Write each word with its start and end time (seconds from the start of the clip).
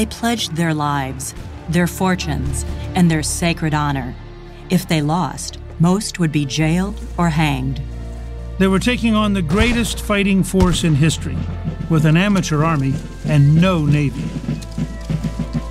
They 0.00 0.06
pledged 0.06 0.56
their 0.56 0.72
lives, 0.72 1.34
their 1.68 1.86
fortunes, 1.86 2.64
and 2.94 3.10
their 3.10 3.22
sacred 3.22 3.74
honor. 3.74 4.14
If 4.70 4.88
they 4.88 5.02
lost, 5.02 5.58
most 5.78 6.18
would 6.18 6.32
be 6.32 6.46
jailed 6.46 6.98
or 7.18 7.28
hanged. 7.28 7.82
They 8.58 8.66
were 8.66 8.78
taking 8.78 9.14
on 9.14 9.34
the 9.34 9.42
greatest 9.42 10.00
fighting 10.00 10.42
force 10.42 10.84
in 10.84 10.94
history, 10.94 11.36
with 11.90 12.06
an 12.06 12.16
amateur 12.16 12.64
army 12.64 12.94
and 13.26 13.60
no 13.60 13.84
navy. 13.84 14.24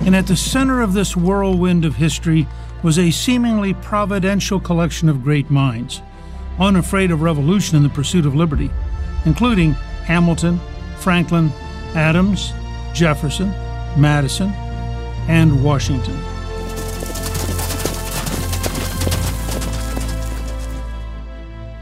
And 0.06 0.14
at 0.14 0.28
the 0.28 0.36
center 0.36 0.80
of 0.80 0.92
this 0.92 1.16
whirlwind 1.16 1.84
of 1.84 1.96
history 1.96 2.46
was 2.84 3.00
a 3.00 3.10
seemingly 3.10 3.74
providential 3.74 4.60
collection 4.60 5.08
of 5.08 5.24
great 5.24 5.50
minds, 5.50 6.02
unafraid 6.60 7.10
of 7.10 7.22
revolution 7.22 7.76
in 7.76 7.82
the 7.82 7.88
pursuit 7.88 8.26
of 8.26 8.36
liberty, 8.36 8.70
including 9.24 9.72
Hamilton, 10.04 10.60
Franklin, 10.98 11.50
Adams, 11.96 12.52
Jefferson, 12.94 13.52
Madison, 13.96 14.50
and 15.28 15.62
Washington. 15.62 16.16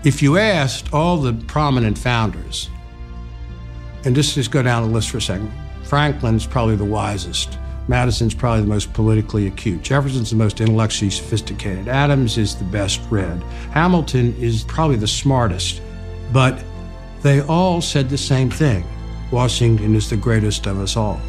If 0.05 0.23
you 0.23 0.39
asked 0.39 0.93
all 0.93 1.19
the 1.19 1.33
prominent 1.33 1.99
founders, 1.99 2.71
and 4.05 4.15
just 4.15 4.35
just 4.35 4.51
go 4.51 4.63
down 4.63 4.85
the 4.85 4.89
list 4.89 5.11
for 5.11 5.19
a 5.19 5.23
second, 5.23 5.53
Franklin's 5.85 6.47
probably 6.47 6.77
the 6.77 6.85
wisest. 6.85 7.59
Madison's 7.89 8.35
probably 8.35 8.61
the 8.61 8.69
most 8.69 8.93
politically 8.93 9.47
acute. 9.47 9.83
Jefferson's 9.83 10.31
the 10.31 10.37
most 10.37 10.61
intellectually 10.61 11.11
sophisticated. 11.11 11.89
Adams 11.89 12.37
is 12.37 12.55
the 12.55 12.65
best 12.65 13.01
read. 13.11 13.43
Hamilton 13.73 14.37
is 14.39 14.65
probably 14.65 14.97
the 14.97 15.07
smartest. 15.07 15.81
But 16.33 16.63
they 17.23 17.41
all 17.41 17.81
said 17.81 18.11
the 18.11 18.19
same 18.19 18.51
thing 18.51 18.85
Washington 19.31 19.95
is 19.95 20.11
the 20.11 20.17
greatest 20.17 20.67
of 20.67 20.79
us 20.79 20.97
all. 20.97 21.21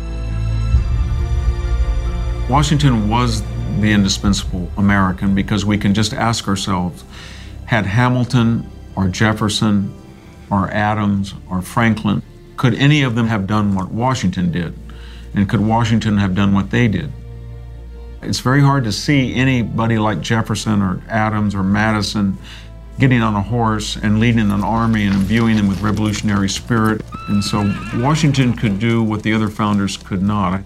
Washington 2.50 3.10
was 3.10 3.44
the 3.80 3.92
indispensable 3.92 4.72
American 4.76 5.36
because 5.36 5.66
we 5.66 5.78
can 5.78 5.94
just 5.94 6.14
ask 6.14 6.48
ourselves 6.48 7.04
had 7.66 7.86
Hamilton 7.86 8.68
or 8.96 9.08
Jefferson 9.08 9.94
or 10.50 10.68
Adams 10.72 11.36
or 11.48 11.62
Franklin, 11.62 12.24
could 12.58 12.74
any 12.74 13.04
of 13.04 13.14
them 13.14 13.28
have 13.28 13.46
done 13.46 13.76
what 13.76 13.92
Washington 13.92 14.52
did? 14.52 14.74
And 15.36 15.48
could 15.48 15.60
Washington 15.60 16.18
have 16.18 16.34
done 16.34 16.52
what 16.56 16.72
they 16.72 16.88
did? 16.88 17.12
It's 18.24 18.40
very 18.40 18.62
hard 18.62 18.84
to 18.86 18.92
see 18.92 19.36
anybody 19.36 20.00
like 20.00 20.20
Jefferson 20.20 20.82
or 20.82 21.04
Adams 21.08 21.54
or 21.54 21.62
Madison 21.62 22.36
getting 22.98 23.22
on 23.22 23.36
a 23.36 23.44
horse 23.44 23.96
and 23.96 24.20
leading 24.20 24.50
an 24.50 24.64
army 24.64 25.06
and 25.06 25.14
imbuing 25.14 25.56
them 25.56 25.68
with 25.68 25.82
revolutionary 25.82 26.50
spirit. 26.50 27.02
And 27.28 27.44
so 27.44 27.72
Washington 27.98 28.54
could 28.54 28.80
do 28.80 29.04
what 29.04 29.22
the 29.22 29.34
other 29.34 29.50
founders 29.50 29.98
could 29.98 30.24
not. 30.24 30.64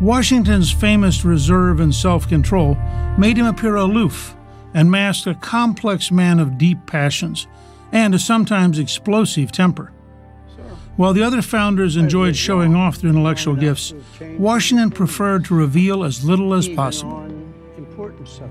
Washington's 0.00 0.70
famous 0.70 1.24
reserve 1.24 1.80
and 1.80 1.92
self 1.92 2.28
control 2.28 2.76
made 3.18 3.36
him 3.36 3.46
appear 3.46 3.74
aloof 3.74 4.36
and 4.72 4.90
masked 4.90 5.26
a 5.26 5.34
complex 5.34 6.12
man 6.12 6.38
of 6.38 6.56
deep 6.56 6.86
passions 6.86 7.48
and 7.90 8.14
a 8.14 8.18
sometimes 8.18 8.78
explosive 8.78 9.50
temper. 9.50 9.92
While 10.96 11.14
the 11.14 11.22
other 11.22 11.42
founders 11.42 11.96
enjoyed 11.96 12.36
showing 12.36 12.74
off 12.74 12.98
their 12.98 13.10
intellectual 13.10 13.56
gifts, 13.56 13.94
Washington 14.36 14.90
preferred 14.90 15.44
to 15.46 15.54
reveal 15.54 16.04
as 16.04 16.24
little 16.24 16.54
as 16.54 16.68
possible. 16.68 17.24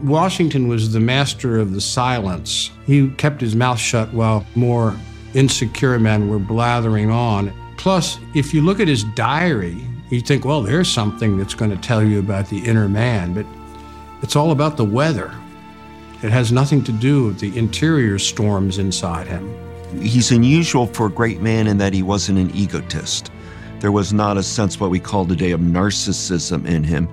Washington 0.02 0.68
was 0.68 0.92
the 0.92 1.00
master 1.00 1.60
of 1.60 1.74
the 1.74 1.82
silence. 1.82 2.72
He 2.86 3.10
kept 3.12 3.40
his 3.40 3.56
mouth 3.56 3.80
shut 3.80 4.14
while 4.14 4.46
more 4.56 4.96
insecure 5.34 6.00
men 6.00 6.30
were 6.30 6.40
blathering 6.40 7.10
on. 7.10 7.54
Plus, 7.78 8.18
if 8.34 8.54
you 8.54 8.62
look 8.62 8.80
at 8.80 8.88
his 8.88 9.04
diary, 9.16 9.78
you 10.10 10.22
think, 10.22 10.46
well, 10.46 10.62
there's 10.62 10.90
something 10.90 11.38
that's 11.38 11.54
going 11.54 11.72
to 11.72 11.78
tell 11.78 12.04
you 12.04 12.20
about 12.20 12.48
the 12.48 12.66
inner 12.66 12.88
man, 12.88 13.34
but 13.34 13.46
it's 14.22 14.36
all 14.36 14.52
about 14.52 14.78
the 14.78 14.86
weather. 14.86 15.34
It 16.24 16.32
has 16.32 16.52
nothing 16.52 16.84
to 16.86 16.92
do 16.92 17.26
with 17.26 17.40
the 17.40 17.58
interior 17.58 18.18
storms 18.18 18.78
inside 18.78 19.28
him. 19.28 19.54
He's 20.02 20.32
unusual 20.32 20.88
for 20.88 21.08
a 21.08 21.12
great 21.12 21.42
man 21.42 21.68
in 21.68 21.78
that 21.78 21.94
he 21.94 22.04
wasn't 22.04 22.40
an 22.40 22.56
egotist. 22.56 23.32
There 23.80 23.92
was 23.92 24.14
not 24.14 24.38
a 24.38 24.44
sense 24.44 24.80
what 24.80 24.90
we 24.90 25.00
call 25.00 25.26
today 25.26 25.52
of 25.52 25.60
narcissism 25.60 26.66
in 26.66 26.84
him. 26.84 27.08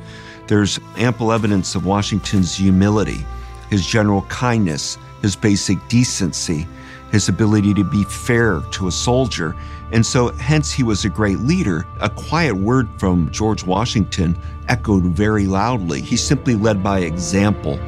There's 0.46 0.80
ample 0.96 1.32
evidence 1.32 1.74
of 1.74 1.86
Washington's 1.86 2.54
humility, 2.54 3.18
his 3.70 3.86
general 3.86 4.22
kindness, 4.22 4.96
his 5.20 5.36
basic 5.36 5.78
decency, 5.88 6.66
his 7.14 7.28
ability 7.28 7.72
to 7.74 7.84
be 7.84 8.04
fair 8.04 8.60
to 8.72 8.88
a 8.88 8.92
soldier. 8.92 9.56
And 9.92 10.04
so, 10.04 10.28
hence, 10.32 10.72
he 10.72 10.82
was 10.82 11.04
a 11.04 11.08
great 11.08 11.38
leader. 11.38 11.86
A 12.00 12.10
quiet 12.10 12.54
word 12.54 12.88
from 12.98 13.30
George 13.30 13.64
Washington 13.64 14.36
echoed 14.68 15.04
very 15.04 15.46
loudly. 15.46 16.00
He 16.00 16.16
simply 16.16 16.54
led 16.54 16.82
by 16.82 17.00
example. 17.00 17.78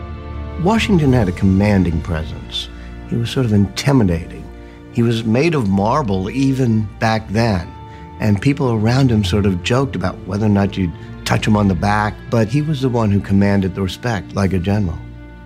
Washington 0.63 1.13
had 1.13 1.29
a 1.29 1.33
commanding 1.33 2.01
presence. 2.01 2.69
He 3.11 3.17
was 3.17 3.31
sort 3.31 3.47
of 3.47 3.53
intimidating. 3.53 4.45
He 4.93 5.03
was 5.03 5.25
made 5.25 5.55
of 5.55 5.69
marble 5.69 6.31
even 6.31 6.89
back 6.99 7.29
then. 7.29 7.71
And 8.21 8.41
people 8.41 8.73
around 8.73 9.11
him 9.11 9.25
sort 9.25 9.45
of 9.45 9.63
joked 9.63 9.95
about 9.95 10.17
whether 10.27 10.47
or 10.47 10.51
not 10.51 10.77
you'd 10.77 10.93
touch 11.27 11.47
him 11.47 11.57
on 11.57 11.69
the 11.69 11.75
back, 11.75 12.15
but 12.31 12.49
he 12.49 12.63
was 12.63 12.81
the 12.81 12.89
one 12.89 13.11
who 13.11 13.21
commanded 13.21 13.75
the 13.75 13.83
respect 13.83 14.35
like 14.35 14.55
a 14.55 14.59
general. 14.59 14.99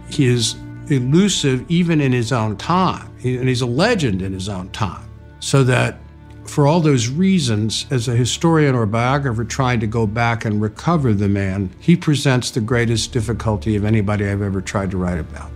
He 0.09 0.27
is 0.27 0.55
elusive 0.89 1.65
even 1.69 2.01
in 2.01 2.13
his 2.13 2.33
own 2.33 2.57
time, 2.57 3.09
and 3.23 3.49
he's 3.49 3.61
a 3.61 3.67
legend 3.67 4.23
in 4.23 4.33
his 4.33 4.49
own 4.49 4.71
time. 4.71 5.09
So 5.41 5.65
that 5.65 5.99
for 6.45 6.67
all 6.67 6.81
those 6.81 7.09
reasons, 7.09 7.87
as 7.91 8.09
a 8.09 8.17
historian 8.17 8.75
or 8.75 8.87
biographer 8.87 9.45
trying 9.45 9.81
to 9.81 9.87
go 9.87 10.07
back 10.07 10.45
and 10.45 10.61
recover 10.61 11.13
the 11.13 11.29
man, 11.29 11.71
he 11.79 11.97
presents 11.97 12.51
the 12.51 12.61
greatest 12.61 13.13
difficulty 13.13 13.77
of 13.77 13.85
anybody 13.85 14.29
I've 14.29 14.43
ever 14.43 14.61
tried 14.61 14.91
to 14.91 14.97
write 14.97 15.19
about. 15.19 15.51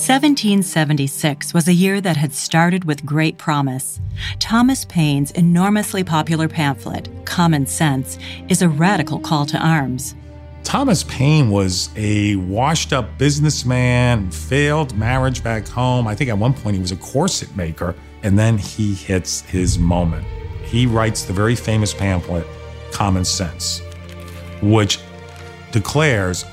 1776 0.00 1.52
was 1.52 1.68
a 1.68 1.74
year 1.74 2.00
that 2.00 2.16
had 2.16 2.32
started 2.32 2.84
with 2.84 3.04
great 3.04 3.36
promise. 3.36 4.00
Thomas 4.38 4.86
Paine's 4.86 5.30
enormously 5.32 6.02
popular 6.02 6.48
pamphlet, 6.48 7.10
Common 7.26 7.66
Sense, 7.66 8.18
is 8.48 8.62
a 8.62 8.68
radical 8.68 9.18
call 9.18 9.44
to 9.44 9.58
arms. 9.58 10.14
Thomas 10.64 11.02
Paine 11.04 11.50
was 11.50 11.90
a 11.96 12.36
washed 12.36 12.92
up 12.92 13.18
businessman, 13.18 14.30
failed 14.30 14.96
marriage 14.96 15.42
back 15.42 15.66
home. 15.66 16.06
I 16.06 16.14
think 16.14 16.30
at 16.30 16.38
one 16.38 16.54
point 16.54 16.76
he 16.76 16.80
was 16.80 16.92
a 16.92 16.96
corset 16.96 17.54
maker, 17.56 17.94
and 18.22 18.38
then 18.38 18.58
he 18.58 18.94
hits 18.94 19.40
his 19.42 19.78
moment. 19.78 20.24
He 20.64 20.86
writes 20.86 21.24
the 21.24 21.32
very 21.32 21.56
famous 21.56 21.92
pamphlet, 21.92 22.46
Common 22.92 23.24
Sense, 23.24 23.82
which 24.62 25.00
declares 25.72 26.44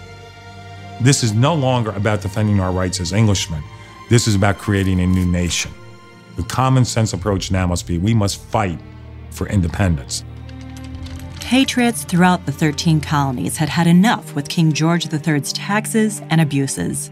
this 1.01 1.23
is 1.23 1.33
no 1.33 1.53
longer 1.53 1.91
about 1.91 2.21
defending 2.21 2.59
our 2.59 2.71
rights 2.71 2.99
as 2.99 3.13
Englishmen. 3.13 3.61
This 4.09 4.27
is 4.27 4.33
about 4.33 4.57
creating 4.57 4.99
a 4.99 5.05
new 5.05 5.25
nation. 5.25 5.71
The 6.37 6.43
common 6.43 6.85
sense 6.85 7.13
approach 7.13 7.51
now 7.51 7.67
must 7.67 7.85
be 7.85 7.97
we 7.97 8.13
must 8.13 8.41
fight 8.41 8.79
for 9.31 9.47
independence. 9.47 10.23
Patriots 11.47 12.03
throughout 12.03 12.45
the 12.45 12.51
13 12.51 12.99
colonies 12.99 13.55
had 13.55 13.69
had 13.69 13.87
enough 13.87 14.35
with 14.35 14.49
King 14.49 14.73
George 14.73 15.07
III's 15.13 15.53
taxes 15.53 16.21
and 16.29 16.41
abuses. 16.41 17.09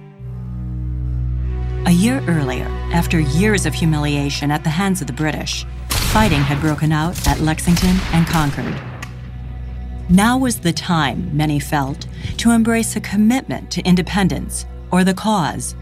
A 1.86 1.92
year 1.92 2.22
earlier, 2.28 2.66
after 2.92 3.18
years 3.18 3.66
of 3.66 3.74
humiliation 3.74 4.52
at 4.52 4.66
the 4.66 4.70
hands 4.70 5.00
of 5.00 5.08
the 5.08 5.14
British, 5.14 5.66
fighting 6.12 6.42
had 6.42 6.60
broken 6.60 6.92
out 6.92 7.26
at 7.26 7.40
Lexington 7.40 7.96
and 8.12 8.28
Concord. 8.28 8.78
Now 10.10 10.38
was 10.38 10.60
the 10.60 10.74
time, 10.74 11.30
many 11.32 11.58
felt, 11.58 12.06
to 12.36 12.52
embrace 12.52 12.98
a 12.98 13.00
commitment 13.00 13.72
to 13.72 13.82
independence 13.84 14.66
or 14.92 15.06
the 15.06 15.14
cause. 15.14 15.76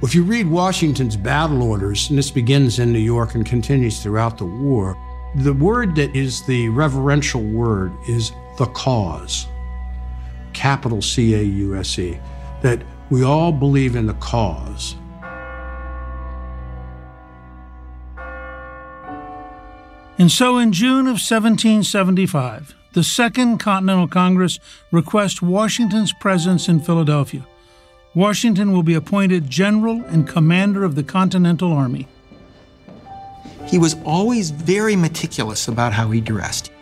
If 0.00 0.14
you 0.14 0.22
read 0.22 0.46
Washington's 0.46 1.16
battle 1.16 1.64
orders, 1.64 2.08
and 2.08 2.16
this 2.16 2.30
begins 2.30 2.78
in 2.78 2.92
New 2.92 3.00
York 3.00 3.34
and 3.34 3.44
continues 3.44 4.00
throughout 4.00 4.38
the 4.38 4.46
war, 4.46 4.96
the 5.36 5.52
word 5.52 5.94
that 5.96 6.14
is 6.16 6.44
the 6.46 6.68
reverential 6.70 7.42
word 7.42 7.92
is 8.08 8.32
the 8.58 8.66
cause, 8.66 9.46
capital 10.52 11.02
C 11.02 11.34
A 11.34 11.42
U 11.42 11.76
S 11.76 11.98
E, 11.98 12.18
that 12.62 12.82
we 13.10 13.22
all 13.22 13.52
believe 13.52 13.96
in 13.96 14.06
the 14.06 14.14
cause. 14.14 14.94
And 20.18 20.32
so 20.32 20.58
in 20.58 20.72
June 20.72 21.06
of 21.06 21.20
1775, 21.20 22.74
the 22.92 23.04
Second 23.04 23.58
Continental 23.58 24.08
Congress 24.08 24.58
requests 24.90 25.40
Washington's 25.40 26.12
presence 26.12 26.68
in 26.68 26.80
Philadelphia. 26.80 27.46
Washington 28.14 28.72
will 28.72 28.82
be 28.82 28.94
appointed 28.94 29.48
General 29.48 30.02
and 30.06 30.26
Commander 30.26 30.82
of 30.82 30.96
the 30.96 31.04
Continental 31.04 31.72
Army. 31.72 32.08
He 33.68 33.78
was 33.78 33.96
always 34.04 34.50
very 34.50 34.96
meticulous 34.96 35.68
about 35.68 35.92
how 35.92 36.10
he 36.10 36.20
dressed. 36.20 36.72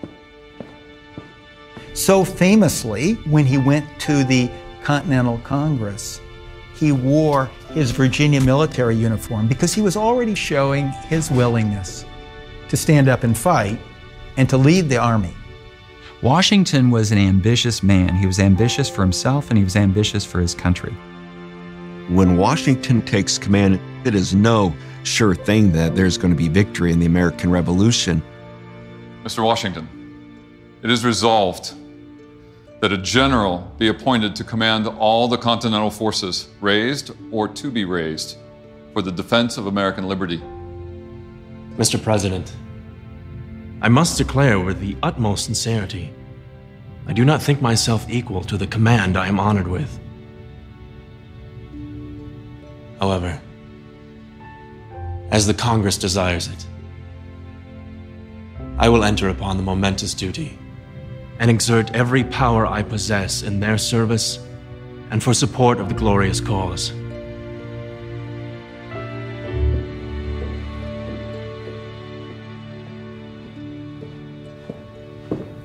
So 1.95 2.25
famously, 2.25 3.15
when 3.25 3.45
he 3.45 3.59
went 3.59 3.87
to 4.01 4.23
the 4.23 4.51
Continental 4.85 5.39
Congress, 5.39 6.21
he 6.77 6.93
wore 6.93 7.47
his 7.73 7.91
Virginia 7.91 8.41
military 8.41 8.95
uniform 8.95 9.49
because 9.49 9.75
he 9.75 9.81
was 9.81 9.97
already 9.97 10.35
showing 10.35 10.89
his 11.09 11.31
willingness 11.31 12.05
to 12.69 12.77
stand 12.77 13.09
up 13.09 13.25
and 13.25 13.37
fight 13.37 13.81
and 14.37 14.49
to 14.49 14.57
lead 14.57 14.89
the 14.89 14.99
army. 14.99 15.35
Washington 16.23 16.91
was 16.91 17.13
an 17.13 17.19
ambitious 17.19 17.83
man. 17.83 18.15
He 18.15 18.27
was 18.27 18.39
ambitious 18.39 18.89
for 18.89 19.03
himself 19.03 19.51
and 19.51 19.59
he 19.59 19.65
was 19.65 19.75
ambitious 19.75 20.25
for 20.25 20.39
his 20.41 20.55
country. 20.55 20.93
When 22.09 22.37
Washington 22.37 23.03
takes 23.03 23.39
command, 23.39 23.81
it 24.07 24.15
is 24.15 24.35
no 24.35 24.73
sure 25.07 25.35
thing 25.35 25.73
that 25.73 25.95
there's 25.95 26.19
going 26.19 26.33
to 26.33 26.37
be 26.37 26.49
victory 26.49 26.93
in 26.93 26.99
the 26.99 27.07
American 27.07 27.51
Revolution. 27.51 28.23
Mr. 29.23 29.43
Washington, 29.45 29.89
it 30.83 30.91
is 30.91 31.05
resolved 31.05 31.75
that 32.81 32.93
a 32.93 32.99
general 32.99 33.73
be 33.79 33.89
appointed 33.89 34.37
to 34.37 34.45
command 34.45 34.87
all 34.87 35.29
the 35.29 35.39
Continental 35.39 35.91
forces 35.91 36.49
raised 36.61 37.13
or 37.31 37.49
to 37.49 37.71
be 37.71 37.85
raised 37.85 38.37
for 38.93 39.01
the 39.01 39.11
defense 39.11 39.57
of 39.57 39.67
American 39.67 40.07
liberty. 40.09 40.39
Mr. 41.77 42.03
President, 42.03 42.55
I 43.81 43.89
must 43.89 44.19
declare 44.19 44.59
with 44.59 44.81
the 44.81 44.97
utmost 45.03 45.45
sincerity, 45.45 46.13
I 47.07 47.13
do 47.13 47.25
not 47.25 47.43
think 47.43 47.63
myself 47.63 48.07
equal 48.09 48.43
to 48.45 48.57
the 48.57 48.67
command 48.67 49.17
I 49.17 49.29
am 49.29 49.39
honored 49.39 49.69
with. 49.69 50.01
However, 52.99 53.41
as 55.31 55.47
the 55.47 55.55
Congress 55.55 55.99
desires 55.99 56.49
it, 56.49 56.67
I 58.79 58.89
will 58.89 59.05
enter 59.05 59.29
upon 59.29 59.57
the 59.57 59.63
momentous 59.63 60.15
duty 60.15 60.59
and 61.39 61.51
exert 61.51 61.95
every 61.95 62.25
power 62.25 62.67
I 62.67 62.83
possess 62.83 63.43
in 63.43 63.61
their 63.61 63.79
service 63.79 64.39
and 65.11 65.23
for 65.23 65.35
support 65.35 65.79
of 65.79 65.89
the 65.89 65.95
glorious 65.95 66.41
cause. 66.41 66.93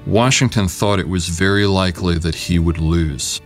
Washington 0.05 0.67
thought 0.67 0.99
it 0.99 1.07
was 1.07 1.29
very 1.29 1.65
likely 1.65 2.17
that 2.17 2.35
he 2.35 2.59
would 2.59 2.77
lose. 2.77 3.39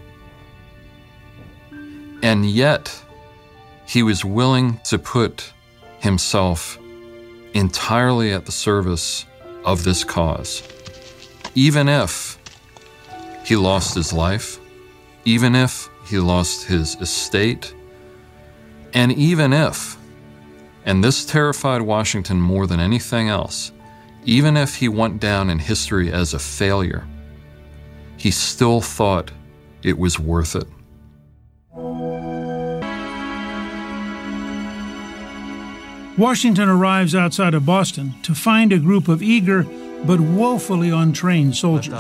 And 2.24 2.50
yet, 2.50 3.04
he 3.86 4.02
was 4.02 4.26
willing 4.26 4.80
to 4.86 4.98
put 4.98 5.54
himself 6.06 6.78
entirely 7.56 8.32
at 8.32 8.46
the 8.46 8.52
service 8.52 9.26
of 9.64 9.84
this 9.84 10.04
cause. 10.04 10.62
Even 11.56 11.90
if 11.90 12.38
he 13.44 13.56
lost 13.56 13.96
his 13.96 14.14
life, 14.14 14.60
even 15.26 15.56
if 15.56 15.90
he 16.06 16.20
lost 16.20 16.68
his 16.68 16.96
estate, 17.02 17.74
and 18.94 19.12
even 19.14 19.52
if, 19.52 19.98
and 20.86 21.04
this 21.04 21.26
terrified 21.26 21.82
Washington 21.82 22.40
more 22.40 22.68
than 22.68 22.80
anything 22.80 23.28
else, 23.28 23.72
even 24.26 24.56
if 24.56 24.76
he 24.76 24.88
went 24.88 25.20
down 25.20 25.50
in 25.50 25.58
history 25.58 26.12
as 26.12 26.36
a 26.36 26.40
failure, 26.40 27.08
he 28.18 28.30
still 28.30 28.80
thought 28.80 29.32
it 29.82 29.98
was 29.98 30.20
worth 30.20 30.56
it. 30.56 30.68
Washington 36.18 36.70
arrives 36.70 37.14
outside 37.14 37.54
of 37.54 37.66
Boston 37.66 38.14
to 38.24 38.34
find 38.34 38.72
a 38.72 38.80
group 38.80 39.10
of 39.10 39.22
eager 39.22 39.64
but 40.06 40.20
woefully 40.20 40.90
untrained 40.90 41.58
soldiers. 41.58 41.94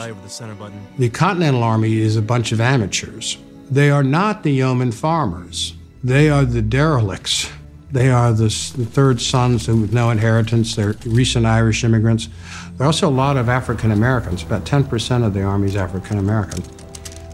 The 0.97 1.09
Continental 1.09 1.63
Army 1.63 1.97
is 1.97 2.15
a 2.15 2.21
bunch 2.21 2.53
of 2.53 2.61
amateurs. 2.61 3.37
They 3.69 3.89
are 3.89 4.03
not 4.03 4.43
the 4.43 4.51
yeoman 4.51 4.93
farmers. 4.93 5.73
They 6.03 6.29
are 6.29 6.45
the 6.45 6.61
derelicts. 6.61 7.51
They 7.91 8.09
are 8.09 8.31
the, 8.31 8.43
the 8.77 8.85
third 8.85 9.19
sons 9.19 9.67
with 9.67 9.91
no 9.91 10.11
inheritance. 10.11 10.75
They're 10.75 10.95
recent 11.05 11.45
Irish 11.45 11.83
immigrants. 11.83 12.29
There 12.77 12.85
are 12.85 12.87
also 12.87 13.09
a 13.09 13.11
lot 13.11 13.35
of 13.35 13.49
African 13.49 13.91
Americans. 13.91 14.43
About 14.43 14.63
10% 14.65 15.25
of 15.25 15.33
the 15.33 15.43
Army 15.43 15.67
is 15.67 15.75
African 15.75 16.19
American. 16.19 16.63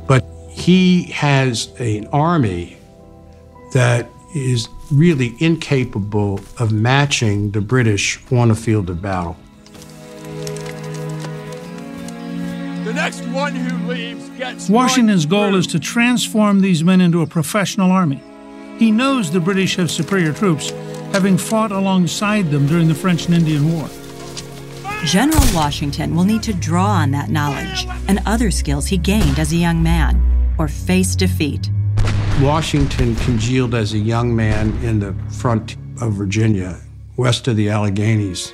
But 0.08 0.24
he 0.50 1.04
has 1.12 1.70
an 1.80 2.08
army 2.08 2.78
that 3.74 4.10
is 4.34 4.68
really 4.92 5.36
incapable 5.40 6.40
of 6.60 6.72
matching 6.72 7.52
the 7.52 7.62
British 7.62 8.20
on 8.32 8.52
a 8.52 8.56
field 8.56 8.90
of 8.90 9.02
battle. 9.02 9.38
The 12.84 12.94
next 12.94 13.22
one 13.28 13.56
who 13.56 13.88
leaves 13.88 14.30
gets. 14.32 14.70
Washington's 14.70 15.26
goal 15.26 15.56
is 15.56 15.68
to 15.68 15.80
transform 15.80 16.62
these 16.62 16.84
men 16.84 17.00
into 17.00 17.22
a 17.22 17.28
professional 17.28 17.92
army. 17.92 18.22
He 18.80 18.92
knows 18.92 19.32
the 19.32 19.40
British 19.40 19.76
have 19.76 19.92
superior 19.92 20.34
troops, 20.34 20.72
having 21.14 21.38
fought 21.38 21.72
alongside 21.72 22.50
them 22.50 22.68
during 22.68 22.88
the 22.88 22.96
French 22.96 23.28
and 23.28 23.36
Indian 23.36 23.72
War. 23.72 23.88
General 25.06 25.44
Washington 25.54 26.16
will 26.16 26.24
need 26.24 26.44
to 26.44 26.54
draw 26.54 26.88
on 26.88 27.12
that 27.12 27.30
knowledge 27.30 27.88
and 28.08 28.20
other 28.26 28.52
skills 28.52 28.88
he 28.88 28.98
gained 28.98 29.40
as 29.40 29.54
a 29.54 29.58
young 29.58 29.82
man, 29.82 30.22
or 30.58 30.68
face 30.68 31.16
defeat. 31.16 31.70
Washington 32.42 33.16
congealed 33.18 33.76
as 33.76 33.94
a 33.94 34.00
young 34.00 34.36
man 34.36 34.72
in 34.84 35.00
the 35.00 35.14
front 35.30 35.76
of 36.02 36.14
Virginia, 36.14 36.82
west 37.16 37.48
of 37.48 37.56
the 37.56 37.70
Alleghanies. 37.70 38.52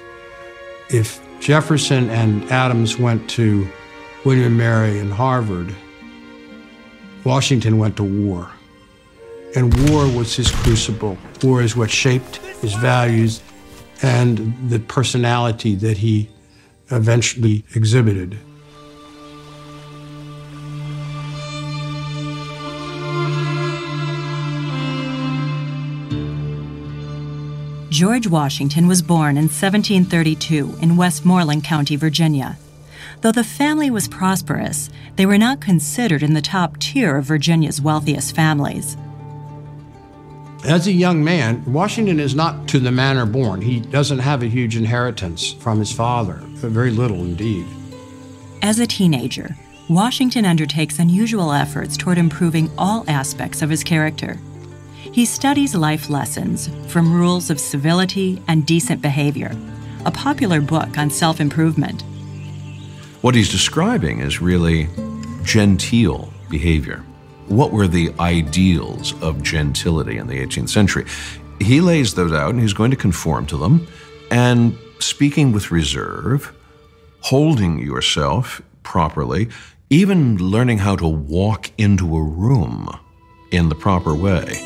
If 0.90 1.22
Jefferson 1.40 2.10
and 2.10 2.44
Adams 2.52 3.00
went 3.00 3.30
to 3.32 3.66
William 4.26 4.48
and 4.48 4.58
Mary 4.58 5.00
and 5.00 5.14
Harvard, 5.14 5.74
Washington 7.24 7.78
went 7.78 7.96
to 7.96 8.04
war. 8.04 8.52
And 9.56 9.90
war 9.90 10.06
was 10.12 10.36
his 10.36 10.52
crucible. 10.52 11.18
War 11.42 11.62
is 11.62 11.78
what 11.78 11.90
shaped 11.90 12.38
his 12.62 12.74
values 12.74 13.42
and 14.02 14.54
the 14.70 14.80
personality 14.80 15.76
that 15.76 15.98
he 15.98 16.30
eventually 16.92 17.64
exhibited. 17.74 18.38
George 27.98 28.28
Washington 28.28 28.88
was 28.88 29.02
born 29.02 29.38
in 29.38 29.46
1732 29.46 30.78
in 30.84 30.98
Westmoreland 30.98 31.64
County, 31.64 31.96
Virginia. 31.96 32.56
Though 33.22 33.32
the 33.32 33.44
family 33.44 33.90
was 33.90 34.08
prosperous, 34.08 34.92
they 35.16 35.26
were 35.26 35.40
not 35.40 35.62
considered 35.62 36.22
in 36.22 36.36
the 36.36 36.40
top 36.40 36.78
tier 36.78 37.18
of 37.18 37.26
Virginia's 37.26 37.82
wealthiest 37.82 38.36
families. 38.36 38.98
As 40.64 40.86
a 40.86 40.92
young 40.92 41.24
man, 41.24 41.64
Washington 41.66 42.20
is 42.20 42.36
not 42.36 42.68
to 42.68 42.78
the 42.78 42.92
manor 42.92 43.26
born. 43.26 43.62
He 43.62 43.80
doesn't 43.80 44.20
have 44.20 44.44
a 44.44 44.48
huge 44.48 44.76
inheritance 44.76 45.54
from 45.54 45.80
his 45.80 45.92
father, 45.92 46.40
very 46.44 46.92
little 46.92 47.22
indeed. 47.22 47.66
As 48.62 48.78
a 48.78 48.86
teenager, 48.86 49.56
Washington 49.90 50.46
undertakes 50.46 51.00
unusual 51.00 51.52
efforts 51.52 51.98
toward 51.98 52.20
improving 52.20 52.70
all 52.78 53.06
aspects 53.08 53.64
of 53.64 53.72
his 53.72 53.84
character. 53.84 54.38
He 55.12 55.26
studies 55.26 55.74
life 55.74 56.10
lessons 56.10 56.70
from 56.88 57.14
Rules 57.14 57.50
of 57.50 57.60
Civility 57.60 58.42
and 58.48 58.66
Decent 58.66 59.02
Behavior, 59.02 59.56
a 60.06 60.12
popular 60.12 60.62
book 60.62 60.98
on 60.98 61.10
self 61.10 61.40
improvement. 61.40 62.04
What 63.22 63.34
he's 63.34 63.50
describing 63.50 64.20
is 64.20 64.42
really 64.42 64.90
genteel 65.44 66.32
behavior. 66.50 67.04
What 67.48 67.72
were 67.72 67.88
the 67.88 68.14
ideals 68.20 69.20
of 69.24 69.42
gentility 69.42 70.18
in 70.18 70.28
the 70.28 70.46
18th 70.46 70.70
century? 70.70 71.06
He 71.60 71.82
lays 71.82 72.14
those 72.14 72.34
out 72.34 72.52
and 72.52 72.62
he's 72.62 72.74
going 72.74 72.92
to 72.92 72.98
conform 72.98 73.48
to 73.48 73.58
them 73.58 73.88
and 74.30 74.78
speaking 75.00 75.52
with 75.52 75.72
reserve, 75.72 76.54
holding 77.22 77.80
yourself 77.80 78.62
properly, 78.84 79.50
even 79.90 80.38
learning 80.38 80.80
how 80.80 80.96
to 80.98 81.08
walk 81.08 81.72
into 81.78 82.16
a 82.16 82.22
room 82.22 82.90
in 83.52 83.70
the 83.70 83.76
proper 83.76 84.14
way. 84.14 84.62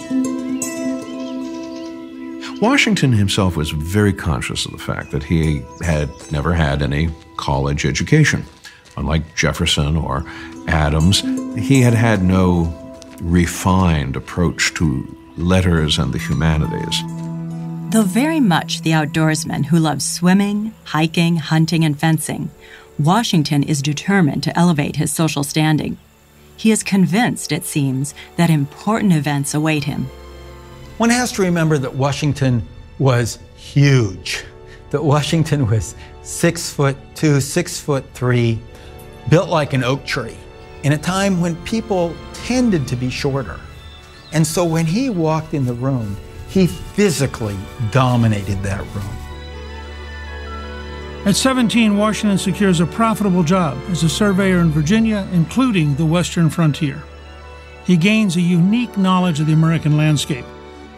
Washington 2.62 3.12
himself 3.12 3.58
was 3.58 3.72
very 3.72 4.14
conscious 4.14 4.68
of 4.68 4.72
the 4.72 4.78
fact 4.78 5.10
that 5.10 5.24
he 5.24 5.64
had 5.82 6.10
never 6.32 6.54
had 6.54 6.84
any 6.84 7.10
college 7.36 7.88
education. 7.88 8.46
Unlike 8.96 9.36
Jefferson 9.36 9.98
or 9.98 10.24
Adams, 10.68 11.22
he 11.58 11.82
had 11.82 11.96
had 11.96 12.24
no 12.24 12.72
refined 13.20 14.16
approach 14.16 14.76
to 14.76 15.18
letters 15.38 15.98
and 15.98 16.14
the 16.14 16.20
humanities. 16.20 17.02
Though 17.90 18.04
very 18.04 18.40
much 18.40 18.84
the 18.84 18.92
outdoorsman 18.92 19.66
who 19.66 19.80
loves 19.80 20.06
swimming, 20.06 20.76
hiking, 20.84 21.38
hunting, 21.38 21.84
and 21.84 22.00
fencing, 22.00 22.52
Washington 23.00 23.64
is 23.64 23.82
determined 23.82 24.44
to 24.44 24.56
elevate 24.58 24.98
his 24.98 25.12
social 25.12 25.44
standing. 25.44 25.98
He 26.56 26.70
is 26.70 26.84
convinced, 26.84 27.52
it 27.52 27.66
seems, 27.66 28.14
that 28.36 28.52
important 28.52 29.14
events 29.14 29.56
await 29.56 29.86
him. 29.86 30.12
One 31.02 31.10
has 31.10 31.32
to 31.32 31.42
remember 31.42 31.80
that 31.80 31.96
Washington 31.96 32.62
was 33.00 33.40
huge, 33.56 34.44
that 34.92 35.04
Washington 35.04 35.66
was 35.66 35.96
six 36.22 36.72
foot 36.72 36.96
two, 37.16 37.42
six 37.42 37.80
foot 37.80 38.06
three, 38.14 38.60
built 39.28 39.50
like 39.50 39.74
an 39.74 39.84
oak 39.84 40.06
tree, 40.06 40.38
in 40.84 40.94
a 40.94 41.00
time 41.00 41.42
when 41.42 41.56
people 41.66 42.16
tended 42.34 42.88
to 42.88 42.96
be 42.96 43.10
shorter. 43.10 43.60
And 44.32 44.46
so 44.46 44.64
when 44.64 44.86
he 44.86 45.10
walked 45.10 45.56
in 45.56 45.66
the 45.66 45.74
room, 45.74 46.16
he 46.50 46.68
physically 46.68 47.58
dominated 47.90 48.62
that 48.62 48.86
room. 48.94 49.18
At 51.26 51.36
17, 51.36 51.98
Washington 51.98 52.38
secures 52.38 52.80
a 52.80 52.86
profitable 52.86 53.42
job 53.42 53.76
as 53.90 54.04
a 54.04 54.10
surveyor 54.10 54.60
in 54.60 54.70
Virginia, 54.70 55.28
including 55.34 55.96
the 55.96 56.06
western 56.06 56.52
frontier. 56.52 57.02
He 57.88 57.98
gains 57.98 58.36
a 58.36 58.42
unique 58.42 59.00
knowledge 59.00 59.40
of 59.40 59.48
the 59.48 59.54
American 59.54 59.98
landscape, 59.98 60.46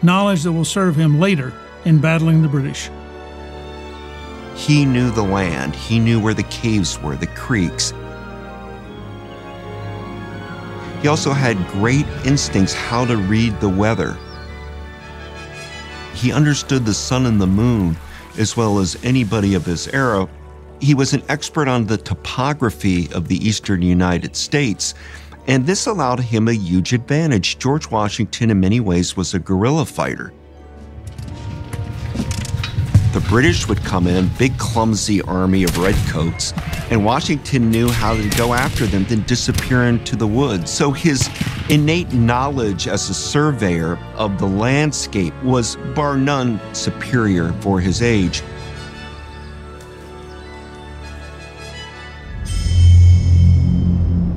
knowledge 0.04 0.42
that 0.42 0.52
will 0.52 0.64
serve 0.64 0.94
him 0.94 1.18
later 1.18 1.52
in 1.84 1.98
battling 1.98 2.42
the 2.42 2.48
British. 2.48 2.90
He 4.54 4.84
knew 4.84 5.10
the 5.10 5.22
land, 5.22 5.74
he 5.74 5.98
knew 5.98 6.20
where 6.20 6.34
the 6.34 6.44
caves 6.44 7.00
were, 7.00 7.16
the 7.16 7.26
creeks. 7.28 7.92
He 11.02 11.08
also 11.08 11.32
had 11.32 11.58
great 11.68 12.06
instincts 12.24 12.72
how 12.72 13.04
to 13.04 13.16
read 13.16 13.60
the 13.60 13.68
weather. 13.68 14.16
He 16.14 16.32
understood 16.32 16.86
the 16.86 16.94
sun 16.94 17.26
and 17.26 17.40
the 17.40 17.46
moon 17.46 17.96
as 18.38 18.56
well 18.56 18.78
as 18.78 18.96
anybody 19.04 19.54
of 19.54 19.66
his 19.66 19.88
era. 19.88 20.28
He 20.80 20.94
was 20.94 21.12
an 21.12 21.22
expert 21.28 21.68
on 21.68 21.86
the 21.86 21.98
topography 21.98 23.12
of 23.12 23.28
the 23.28 23.36
eastern 23.46 23.82
United 23.82 24.34
States, 24.36 24.94
and 25.46 25.66
this 25.66 25.86
allowed 25.86 26.20
him 26.20 26.48
a 26.48 26.52
huge 26.52 26.92
advantage. 26.92 27.58
George 27.58 27.90
Washington, 27.90 28.50
in 28.50 28.60
many 28.60 28.80
ways, 28.80 29.16
was 29.16 29.34
a 29.34 29.38
guerrilla 29.38 29.84
fighter. 29.84 30.32
The 33.12 33.24
British 33.28 33.68
would 33.68 33.78
come 33.84 34.08
in, 34.08 34.28
big 34.38 34.58
clumsy 34.58 35.22
army 35.22 35.62
of 35.62 35.78
redcoats, 35.78 36.52
and 36.90 37.04
Washington 37.04 37.70
knew 37.70 37.88
how 37.88 38.14
to 38.16 38.28
go 38.30 38.54
after 38.54 38.86
them, 38.86 39.04
then 39.04 39.22
disappear 39.22 39.84
into 39.84 40.16
the 40.16 40.26
woods. 40.26 40.72
So 40.72 40.90
his 40.90 41.30
innate 41.68 42.12
knowledge 42.12 42.88
as 42.88 43.08
a 43.08 43.14
surveyor 43.14 43.98
of 44.16 44.38
the 44.38 44.46
landscape 44.46 45.32
was 45.44 45.76
bar 45.94 46.16
none 46.16 46.60
superior 46.74 47.52
for 47.60 47.78
his 47.78 48.02
age. 48.02 48.42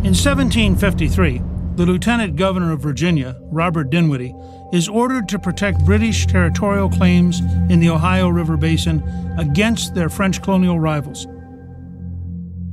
In 0.08 0.14
1753, 0.14 1.42
the 1.76 1.86
Lieutenant 1.86 2.38
Governor 2.38 2.72
of 2.72 2.80
Virginia, 2.80 3.38
Robert 3.52 3.90
Dinwiddie, 3.90 4.34
is 4.72 4.88
ordered 4.88 5.28
to 5.28 5.38
protect 5.38 5.84
British 5.84 6.26
territorial 6.26 6.90
claims 6.90 7.42
in 7.70 7.82
the 7.82 7.90
Ohio 7.90 8.30
River 8.30 8.56
Basin 8.56 9.04
against 9.38 9.96
their 9.96 10.08
French 10.08 10.42
colonial 10.42 10.80
rivals. 10.80 11.28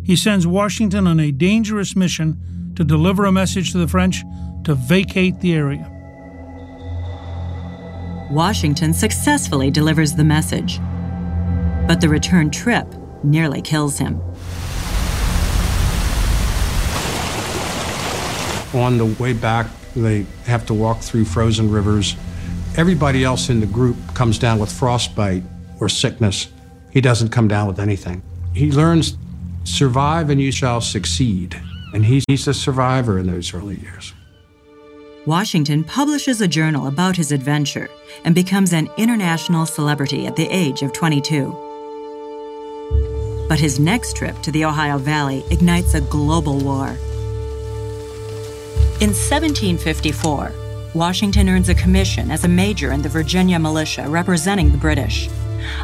He 0.05 0.14
sends 0.14 0.47
Washington 0.47 1.09
on 1.09 1.19
a 1.19 1.33
dangerous 1.33 1.97
mission 1.97 2.73
to 2.76 2.85
deliver 2.85 3.25
a 3.25 3.33
message 3.33 3.73
to 3.73 3.79
the 3.79 3.88
French 3.88 4.23
to 4.62 4.76
vacate 4.76 5.41
the 5.41 5.55
area. 5.55 5.91
Washington 8.31 8.95
successfully 8.95 9.73
delivers 9.73 10.14
the 10.14 10.23
message, 10.23 10.79
but 11.88 12.00
the 12.00 12.09
return 12.09 12.53
trip 12.53 12.87
nearly 13.25 13.61
kills 13.61 13.99
him. 13.99 14.21
On 18.75 18.99
the 18.99 19.07
way 19.23 19.33
back, 19.33 19.66
they 19.95 20.26
have 20.47 20.66
to 20.66 20.75
walk 20.75 21.00
through 21.00 21.25
frozen 21.25 21.71
rivers. 21.71 22.16
Everybody 22.76 23.23
else 23.23 23.49
in 23.49 23.61
the 23.61 23.66
group 23.66 23.97
comes 24.14 24.38
down 24.38 24.59
with 24.59 24.71
frostbite 24.71 25.45
or 25.81 25.88
sickness. 25.88 26.49
He 26.90 27.00
doesn't 27.00 27.28
come 27.28 27.47
down 27.47 27.69
with 27.69 27.78
anything. 27.78 28.23
He 28.52 28.73
learns 28.73 29.16
survive 29.64 30.31
and 30.31 30.40
you 30.40 30.50
shall 30.50 30.81
succeed. 30.81 31.61
And 31.93 32.04
he's, 32.04 32.25
he's 32.26 32.49
a 32.49 32.54
survivor 32.54 33.19
in 33.19 33.28
those 33.28 33.54
early 33.54 33.76
years. 33.76 34.12
Washington 35.26 35.85
publishes 35.85 36.40
a 36.40 36.49
journal 36.49 36.88
about 36.88 37.16
his 37.16 37.33
adventure 37.33 37.88
and 38.25 38.35
becomes 38.35 38.73
an 38.73 38.88
international 38.97 39.66
celebrity 39.66 40.26
at 40.26 40.37
the 40.37 40.49
age 40.49 40.83
of 40.83 40.93
22. 40.93 41.61
But 43.49 43.61
his 43.61 43.78
next 43.78 44.16
trip 44.16 44.40
to 44.43 44.50
the 44.50 44.64
Ohio 44.64 44.99
Valley 44.99 45.45
ignites 45.50 45.95
a 45.95 46.00
global 46.00 46.59
war. 46.59 46.97
In 49.00 49.10
1754, 49.10 50.52
Washington 50.94 51.48
earns 51.48 51.68
a 51.68 51.74
commission 51.74 52.30
as 52.30 52.44
a 52.44 52.48
major 52.48 52.92
in 52.92 53.02
the 53.02 53.08
Virginia 53.08 53.58
militia 53.58 54.08
representing 54.08 54.70
the 54.70 54.78
British. 54.78 55.28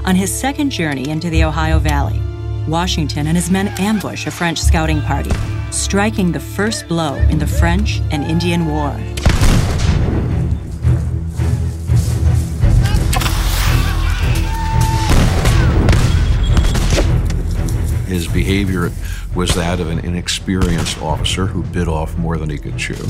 On 0.05 0.15
his 0.15 0.33
second 0.33 0.71
journey 0.71 1.09
into 1.09 1.29
the 1.29 1.43
Ohio 1.43 1.81
Valley, 1.81 2.23
Washington 2.69 3.27
and 3.27 3.37
his 3.37 3.51
men 3.51 3.67
ambush 3.81 4.29
a 4.29 4.31
French 4.31 4.61
scouting 4.61 5.03
party, 5.03 5.33
striking 5.73 6.31
the 6.31 6.39
first 6.39 6.87
blow 6.87 7.17
in 7.17 7.41
the 7.41 7.47
French 7.49 8.01
and 8.13 8.23
Indian 8.23 8.67
War. 8.67 8.97
His 18.11 18.27
behavior 18.27 18.91
was 19.37 19.55
that 19.55 19.79
of 19.79 19.89
an 19.89 20.01
inexperienced 20.01 21.01
officer 21.01 21.47
who 21.47 21.63
bit 21.63 21.87
off 21.87 22.19
more 22.19 22.39
than 22.39 22.51
he 22.51 22.59
could 22.59 22.77
chew. 22.77 23.07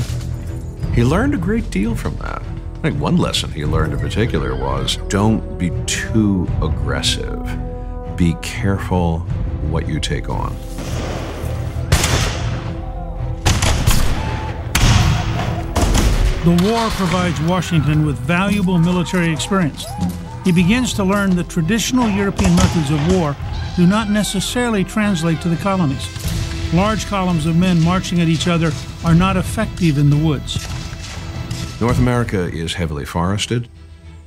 He 0.93 1.03
learned 1.03 1.33
a 1.33 1.39
great 1.39 1.71
deal 1.71 1.95
from 1.95 2.17
that. 2.17 2.43
I 2.75 2.81
think 2.81 3.01
one 3.01 3.17
lesson 3.17 3.51
he 3.51 3.65
learned 3.65 3.93
in 3.93 3.99
particular 3.99 4.55
was 4.55 4.97
don't 5.07 5.57
be 5.57 5.71
too 5.87 6.47
aggressive. 6.61 7.41
Be 8.15 8.35
careful 8.43 9.21
what 9.71 9.89
you 9.89 9.99
take 9.99 10.29
on. 10.29 10.55
The 16.43 16.59
war 16.63 16.89
provides 16.91 17.41
Washington 17.41 18.05
with 18.05 18.19
valuable 18.19 18.77
military 18.77 19.33
experience. 19.33 19.83
He 20.43 20.51
begins 20.51 20.93
to 20.93 21.03
learn 21.03 21.35
that 21.35 21.49
traditional 21.49 22.09
European 22.09 22.55
methods 22.55 22.89
of 22.89 23.15
war 23.15 23.35
do 23.75 23.85
not 23.85 24.09
necessarily 24.09 24.83
translate 24.83 25.39
to 25.41 25.49
the 25.49 25.55
colonies. 25.57 26.07
Large 26.73 27.05
columns 27.05 27.45
of 27.45 27.55
men 27.55 27.79
marching 27.81 28.19
at 28.21 28.27
each 28.27 28.47
other 28.47 28.71
are 29.05 29.13
not 29.13 29.37
effective 29.37 29.97
in 29.97 30.09
the 30.09 30.17
woods. 30.17 30.55
North 31.79 31.99
America 31.99 32.49
is 32.51 32.73
heavily 32.73 33.05
forested. 33.05 33.69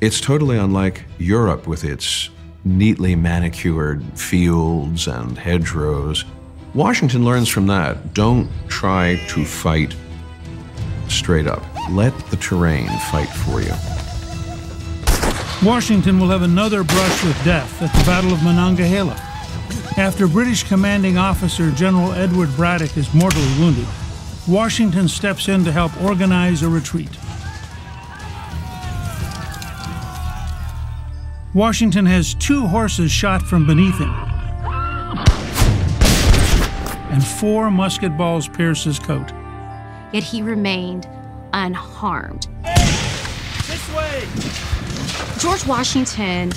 It's 0.00 0.20
totally 0.20 0.56
unlike 0.56 1.04
Europe 1.18 1.66
with 1.66 1.84
its 1.84 2.30
neatly 2.64 3.16
manicured 3.16 4.04
fields 4.18 5.08
and 5.08 5.36
hedgerows. 5.36 6.24
Washington 6.74 7.24
learns 7.24 7.48
from 7.48 7.66
that. 7.68 8.14
Don't 8.14 8.48
try 8.68 9.16
to 9.28 9.44
fight 9.44 9.94
straight 11.08 11.46
up. 11.46 11.62
Let 11.90 12.16
the 12.26 12.36
terrain 12.36 12.88
fight 13.10 13.28
for 13.28 13.60
you. 13.60 13.93
Washington 15.64 16.20
will 16.20 16.28
have 16.28 16.42
another 16.42 16.84
brush 16.84 17.24
with 17.24 17.42
death 17.42 17.80
at 17.80 17.90
the 17.90 18.04
Battle 18.04 18.34
of 18.34 18.42
Monongahela. 18.42 19.14
After 19.96 20.28
British 20.28 20.62
commanding 20.62 21.16
officer 21.16 21.70
General 21.70 22.12
Edward 22.12 22.54
Braddock 22.54 22.94
is 22.98 23.14
mortally 23.14 23.46
wounded, 23.58 23.86
Washington 24.46 25.08
steps 25.08 25.48
in 25.48 25.64
to 25.64 25.72
help 25.72 25.98
organize 26.02 26.62
a 26.62 26.68
retreat. 26.68 27.08
Washington 31.54 32.04
has 32.04 32.34
two 32.34 32.66
horses 32.66 33.10
shot 33.10 33.40
from 33.40 33.66
beneath 33.66 33.98
him, 33.98 34.10
and 37.10 37.24
four 37.24 37.70
musket 37.70 38.18
balls 38.18 38.48
pierce 38.48 38.84
his 38.84 38.98
coat. 38.98 39.32
Yet 40.12 40.24
he 40.24 40.42
remained 40.42 41.08
unharmed. 41.54 42.48
This 43.66 43.94
way! 43.94 44.73
George 45.44 45.66
Washington 45.66 46.52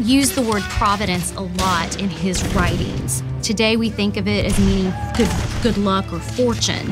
used 0.00 0.34
the 0.34 0.42
word 0.42 0.62
providence 0.62 1.32
a 1.36 1.42
lot 1.42 2.00
in 2.00 2.10
his 2.10 2.42
writings. 2.52 3.22
Today 3.44 3.76
we 3.76 3.90
think 3.90 4.16
of 4.16 4.26
it 4.26 4.44
as 4.44 4.58
meaning 4.58 4.92
good, 5.16 5.30
good 5.62 5.78
luck 5.78 6.12
or 6.12 6.18
fortune. 6.18 6.88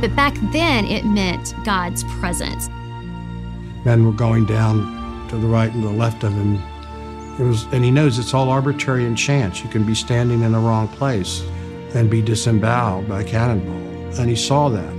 But 0.00 0.16
back 0.16 0.34
then 0.52 0.84
it 0.84 1.04
meant 1.04 1.54
God's 1.64 2.02
presence. 2.18 2.68
Men 3.84 4.04
were 4.04 4.10
going 4.10 4.46
down 4.46 5.28
to 5.28 5.36
the 5.36 5.46
right 5.46 5.72
and 5.72 5.84
the 5.84 5.90
left 5.90 6.24
of 6.24 6.32
him. 6.32 6.56
It 7.38 7.44
was, 7.44 7.66
and 7.72 7.84
he 7.84 7.92
knows 7.92 8.18
it's 8.18 8.34
all 8.34 8.50
arbitrary 8.50 9.06
and 9.06 9.16
chance. 9.16 9.62
You 9.62 9.70
can 9.70 9.84
be 9.84 9.94
standing 9.94 10.42
in 10.42 10.50
the 10.50 10.58
wrong 10.58 10.88
place 10.88 11.40
and 11.94 12.10
be 12.10 12.20
disemboweled 12.20 13.08
by 13.08 13.20
a 13.20 13.24
cannonball. 13.24 14.18
And 14.18 14.28
he 14.28 14.34
saw 14.34 14.68
that. 14.70 14.92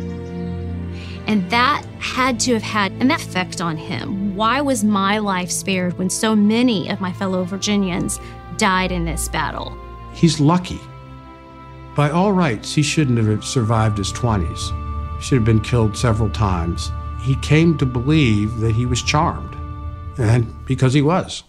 And 1.27 1.51
that 1.51 1.83
had 1.99 2.39
to 2.39 2.53
have 2.53 2.63
had 2.63 2.91
an 2.93 3.11
effect 3.11 3.61
on 3.61 3.77
him. 3.77 4.35
Why 4.35 4.61
was 4.61 4.83
my 4.83 5.17
life 5.19 5.51
spared 5.51 5.97
when 5.97 6.09
so 6.09 6.35
many 6.35 6.89
of 6.89 7.01
my 7.01 7.13
fellow 7.13 7.43
Virginians 7.43 8.19
died 8.57 8.91
in 8.91 9.05
this 9.05 9.27
battle? 9.27 9.77
He's 10.13 10.39
lucky. 10.39 10.79
By 11.95 12.09
all 12.09 12.31
rights, 12.31 12.73
he 12.73 12.81
shouldn't 12.81 13.17
have 13.17 13.43
survived 13.43 13.97
his 13.97 14.13
20s. 14.13 15.17
He 15.17 15.23
should 15.23 15.35
have 15.39 15.45
been 15.45 15.61
killed 15.61 15.97
several 15.97 16.29
times. 16.29 16.91
He 17.21 17.35
came 17.35 17.77
to 17.77 17.85
believe 17.85 18.59
that 18.59 18.73
he 18.73 18.85
was 18.85 19.03
charmed, 19.03 19.55
and 20.17 20.47
because 20.65 20.93
he 20.93 21.01
was. 21.01 21.43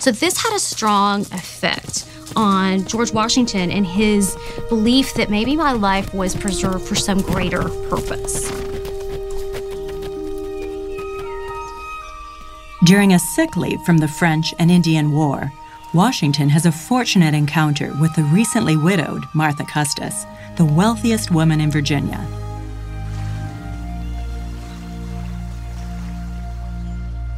So 0.00 0.10
this 0.10 0.42
had 0.42 0.54
a 0.54 0.58
strong 0.58 1.20
effect 1.32 2.09
on 2.36 2.84
George 2.86 3.12
Washington 3.12 3.70
and 3.70 3.86
his 3.86 4.36
belief 4.68 5.14
that 5.14 5.30
maybe 5.30 5.56
my 5.56 5.72
life 5.72 6.12
was 6.14 6.34
preserved 6.34 6.86
for 6.86 6.94
some 6.94 7.20
greater 7.20 7.68
purpose. 7.88 8.50
During 12.84 13.12
a 13.12 13.18
sick 13.18 13.56
leave 13.56 13.80
from 13.82 13.98
the 13.98 14.08
French 14.08 14.54
and 14.58 14.70
Indian 14.70 15.12
War, 15.12 15.52
Washington 15.92 16.48
has 16.48 16.66
a 16.66 16.72
fortunate 16.72 17.34
encounter 17.34 17.92
with 18.00 18.14
the 18.14 18.22
recently 18.24 18.76
widowed 18.76 19.24
Martha 19.34 19.64
Custis, 19.64 20.24
the 20.56 20.64
wealthiest 20.64 21.30
woman 21.30 21.60
in 21.60 21.70
Virginia. 21.70 22.26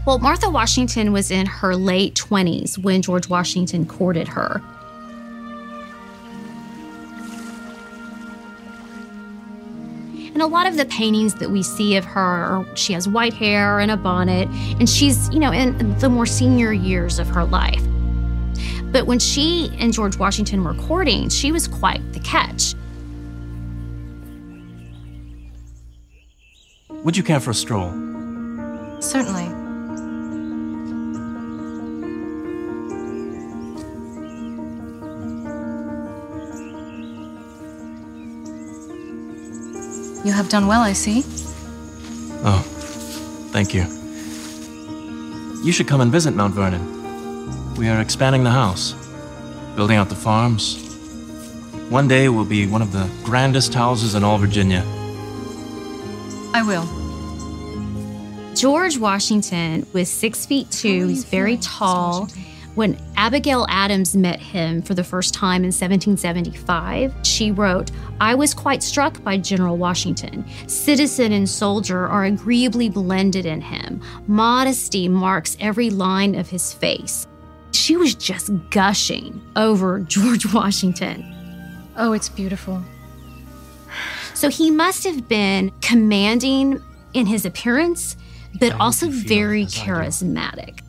Well, 0.04 0.18
Martha 0.18 0.50
Washington 0.50 1.12
was 1.12 1.30
in 1.30 1.46
her 1.46 1.76
late 1.76 2.14
20s 2.14 2.76
when 2.76 3.02
George 3.02 3.28
Washington 3.28 3.87
courted 3.87 4.26
her. 4.28 4.61
And 10.32 10.40
a 10.40 10.46
lot 10.46 10.66
of 10.66 10.76
the 10.76 10.86
paintings 10.86 11.34
that 11.36 11.50
we 11.50 11.62
see 11.62 11.96
of 11.96 12.04
her, 12.04 12.64
she 12.74 12.94
has 12.94 13.06
white 13.06 13.34
hair 13.34 13.80
and 13.80 13.90
a 13.90 13.96
bonnet, 13.96 14.48
and 14.78 14.88
she's, 14.88 15.28
you 15.30 15.38
know, 15.38 15.52
in 15.52 15.98
the 15.98 16.08
more 16.08 16.26
senior 16.26 16.72
years 16.72 17.18
of 17.18 17.28
her 17.28 17.44
life. 17.44 17.82
But 18.92 19.06
when 19.06 19.18
she 19.18 19.70
and 19.78 19.92
George 19.92 20.16
Washington 20.16 20.64
were 20.64 20.74
courting, 20.74 21.28
she 21.28 21.52
was 21.52 21.68
quite 21.68 22.00
the 22.12 22.20
catch. 22.20 22.74
Would 26.88 27.16
you 27.16 27.22
care 27.22 27.40
for 27.40 27.50
a 27.50 27.54
stroll? 27.54 27.90
Certainly. 29.00 29.62
You 40.25 40.33
have 40.33 40.49
done 40.49 40.67
well, 40.67 40.81
I 40.81 40.93
see. 40.93 41.25
Oh, 42.45 42.62
thank 43.52 43.75
you. 43.75 43.83
You 45.64 45.73
should 45.73 45.88
come 45.88 46.00
and 46.00 46.11
visit 46.12 46.35
Mount 46.35 46.55
Vernon. 46.55 47.75
We 47.76 47.88
are 47.88 48.00
expanding 48.00 48.45
the 48.45 48.50
house, 48.50 48.95
building 49.76 49.97
out 49.97 50.09
the 50.09 50.14
farms. 50.14 50.79
One 51.88 52.09
day 52.09 52.26
it 52.26 52.29
will 52.29 52.45
be 52.45 52.67
one 52.67 52.83
of 52.83 52.93
the 52.93 53.11
grandest 53.25 53.75
houses 53.75 54.14
in 54.14 54.25
all 54.25 54.38
Virginia. 54.38 54.85
I 56.55 56.62
will. 56.67 56.87
George 58.55 58.99
Washington 58.99 59.87
was 59.93 60.09
six 60.09 60.47
feet 60.47 60.71
two. 60.71 61.09
He's 61.09 61.25
very 61.25 61.57
tall. 61.59 62.29
When 62.75 62.99
Abigail 63.17 63.67
Adams 63.69 64.17
met 64.17 64.41
him 64.41 64.81
for 64.81 64.95
the 64.95 65.05
first 65.05 65.35
time 65.35 65.62
in 65.62 65.69
1775, 65.69 67.14
she 67.23 67.50
wrote, 67.50 67.91
I 68.19 68.35
was 68.35 68.55
quite 68.55 68.83
struck 68.83 69.23
by 69.23 69.37
General 69.37 69.76
Washington. 69.76 70.47
Citizen 70.69 71.33
and 71.33 71.47
soldier 71.47 72.07
are 72.07 72.25
agreeably 72.25 72.88
blended 72.88 73.45
in 73.45 73.61
him. 73.61 74.00
Modesty 74.26 75.07
marks 75.07 75.55
every 75.61 75.91
line 75.91 76.35
of 76.35 76.49
his 76.49 76.73
face. 76.73 77.26
She 77.73 77.97
was 77.97 78.14
just 78.14 78.50
gushing 78.71 79.43
over 79.55 80.00
George 80.09 80.50
Washington. 80.55 81.26
Oh, 81.99 82.14
it's 82.14 82.31
beautiful. 82.31 82.83
So 84.33 84.49
he 84.49 84.71
must 84.71 85.05
have 85.05 85.29
been 85.29 85.73
commanding 85.83 86.83
in 87.12 87.26
his 87.26 87.45
appearance, 87.45 88.17
but 88.59 88.73
also 88.81 89.09
very 89.09 89.67
charismatic. 89.67 90.81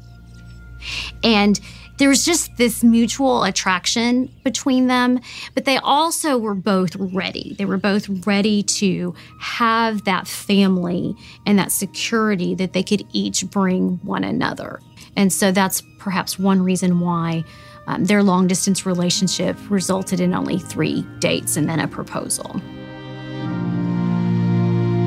And 1.23 1.59
there 1.97 2.09
was 2.09 2.25
just 2.25 2.57
this 2.57 2.83
mutual 2.83 3.43
attraction 3.43 4.33
between 4.43 4.87
them, 4.87 5.19
but 5.53 5.65
they 5.65 5.77
also 5.77 6.37
were 6.37 6.55
both 6.55 6.95
ready. 6.95 7.55
They 7.57 7.65
were 7.65 7.77
both 7.77 8.09
ready 8.25 8.63
to 8.63 9.13
have 9.39 10.05
that 10.05 10.27
family 10.27 11.15
and 11.45 11.59
that 11.59 11.71
security 11.71 12.55
that 12.55 12.73
they 12.73 12.83
could 12.83 13.05
each 13.13 13.45
bring 13.49 13.99
one 14.03 14.23
another. 14.23 14.81
And 15.15 15.31
so 15.31 15.51
that's 15.51 15.83
perhaps 15.99 16.39
one 16.39 16.63
reason 16.63 16.99
why 16.99 17.43
um, 17.85 18.05
their 18.05 18.23
long 18.23 18.47
distance 18.47 18.85
relationship 18.85 19.55
resulted 19.69 20.19
in 20.19 20.33
only 20.33 20.57
three 20.57 21.03
dates 21.19 21.57
and 21.57 21.69
then 21.69 21.79
a 21.79 21.87
proposal. 21.87 22.59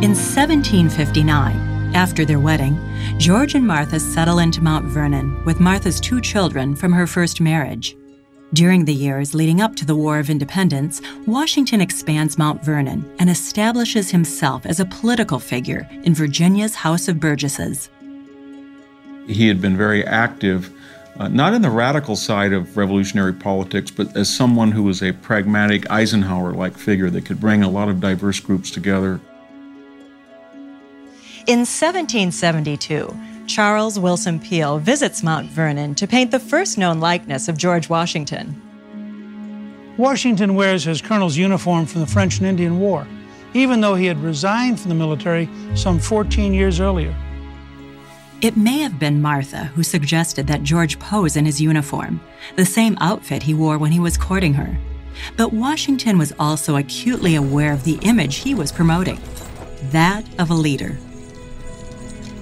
In 0.02 0.12
1759, 0.12 1.75
after 1.94 2.24
their 2.24 2.40
wedding, 2.40 2.78
George 3.18 3.54
and 3.54 3.66
Martha 3.66 4.00
settle 4.00 4.38
into 4.38 4.62
Mount 4.62 4.86
Vernon 4.86 5.44
with 5.44 5.60
Martha's 5.60 6.00
two 6.00 6.20
children 6.20 6.74
from 6.74 6.92
her 6.92 7.06
first 7.06 7.40
marriage. 7.40 7.96
During 8.52 8.84
the 8.84 8.94
years 8.94 9.34
leading 9.34 9.60
up 9.60 9.74
to 9.76 9.84
the 9.84 9.96
War 9.96 10.18
of 10.18 10.30
Independence, 10.30 11.02
Washington 11.26 11.80
expands 11.80 12.38
Mount 12.38 12.64
Vernon 12.64 13.04
and 13.18 13.28
establishes 13.28 14.10
himself 14.10 14.64
as 14.64 14.78
a 14.78 14.84
political 14.84 15.40
figure 15.40 15.88
in 16.04 16.14
Virginia's 16.14 16.76
House 16.76 17.08
of 17.08 17.18
Burgesses. 17.18 17.90
He 19.26 19.48
had 19.48 19.60
been 19.60 19.76
very 19.76 20.06
active, 20.06 20.70
uh, 21.18 21.28
not 21.28 21.54
in 21.54 21.62
the 21.62 21.70
radical 21.70 22.14
side 22.14 22.52
of 22.52 22.76
revolutionary 22.76 23.32
politics, 23.32 23.90
but 23.90 24.16
as 24.16 24.32
someone 24.32 24.70
who 24.70 24.84
was 24.84 25.02
a 25.02 25.12
pragmatic 25.12 25.90
Eisenhower 25.90 26.52
like 26.52 26.78
figure 26.78 27.10
that 27.10 27.26
could 27.26 27.40
bring 27.40 27.64
a 27.64 27.68
lot 27.68 27.88
of 27.88 28.00
diverse 28.00 28.38
groups 28.38 28.70
together. 28.70 29.20
In 31.46 31.60
1772, 31.60 33.46
Charles 33.46 34.00
Willson 34.00 34.40
Peale 34.42 34.80
visits 34.80 35.22
Mount 35.22 35.48
Vernon 35.48 35.94
to 35.94 36.08
paint 36.08 36.32
the 36.32 36.40
first 36.40 36.76
known 36.76 36.98
likeness 36.98 37.46
of 37.46 37.56
George 37.56 37.88
Washington. 37.88 38.60
Washington 39.96 40.56
wears 40.56 40.82
his 40.82 41.00
colonel's 41.00 41.36
uniform 41.36 41.86
from 41.86 42.00
the 42.00 42.06
French 42.08 42.38
and 42.38 42.48
Indian 42.48 42.80
War, 42.80 43.06
even 43.54 43.80
though 43.80 43.94
he 43.94 44.06
had 44.06 44.20
resigned 44.24 44.80
from 44.80 44.88
the 44.88 44.96
military 44.96 45.48
some 45.76 46.00
14 46.00 46.52
years 46.52 46.80
earlier. 46.80 47.14
It 48.42 48.56
may 48.56 48.78
have 48.78 48.98
been 48.98 49.22
Martha 49.22 49.66
who 49.66 49.84
suggested 49.84 50.48
that 50.48 50.64
George 50.64 50.98
pose 50.98 51.36
in 51.36 51.46
his 51.46 51.60
uniform, 51.60 52.20
the 52.56 52.66
same 52.66 52.98
outfit 53.00 53.44
he 53.44 53.54
wore 53.54 53.78
when 53.78 53.92
he 53.92 54.00
was 54.00 54.18
courting 54.18 54.54
her. 54.54 54.76
But 55.36 55.52
Washington 55.52 56.18
was 56.18 56.32
also 56.40 56.74
acutely 56.74 57.36
aware 57.36 57.72
of 57.72 57.84
the 57.84 58.00
image 58.02 58.38
he 58.38 58.52
was 58.52 58.72
promoting 58.72 59.20
that 59.92 60.24
of 60.40 60.50
a 60.50 60.54
leader. 60.54 60.98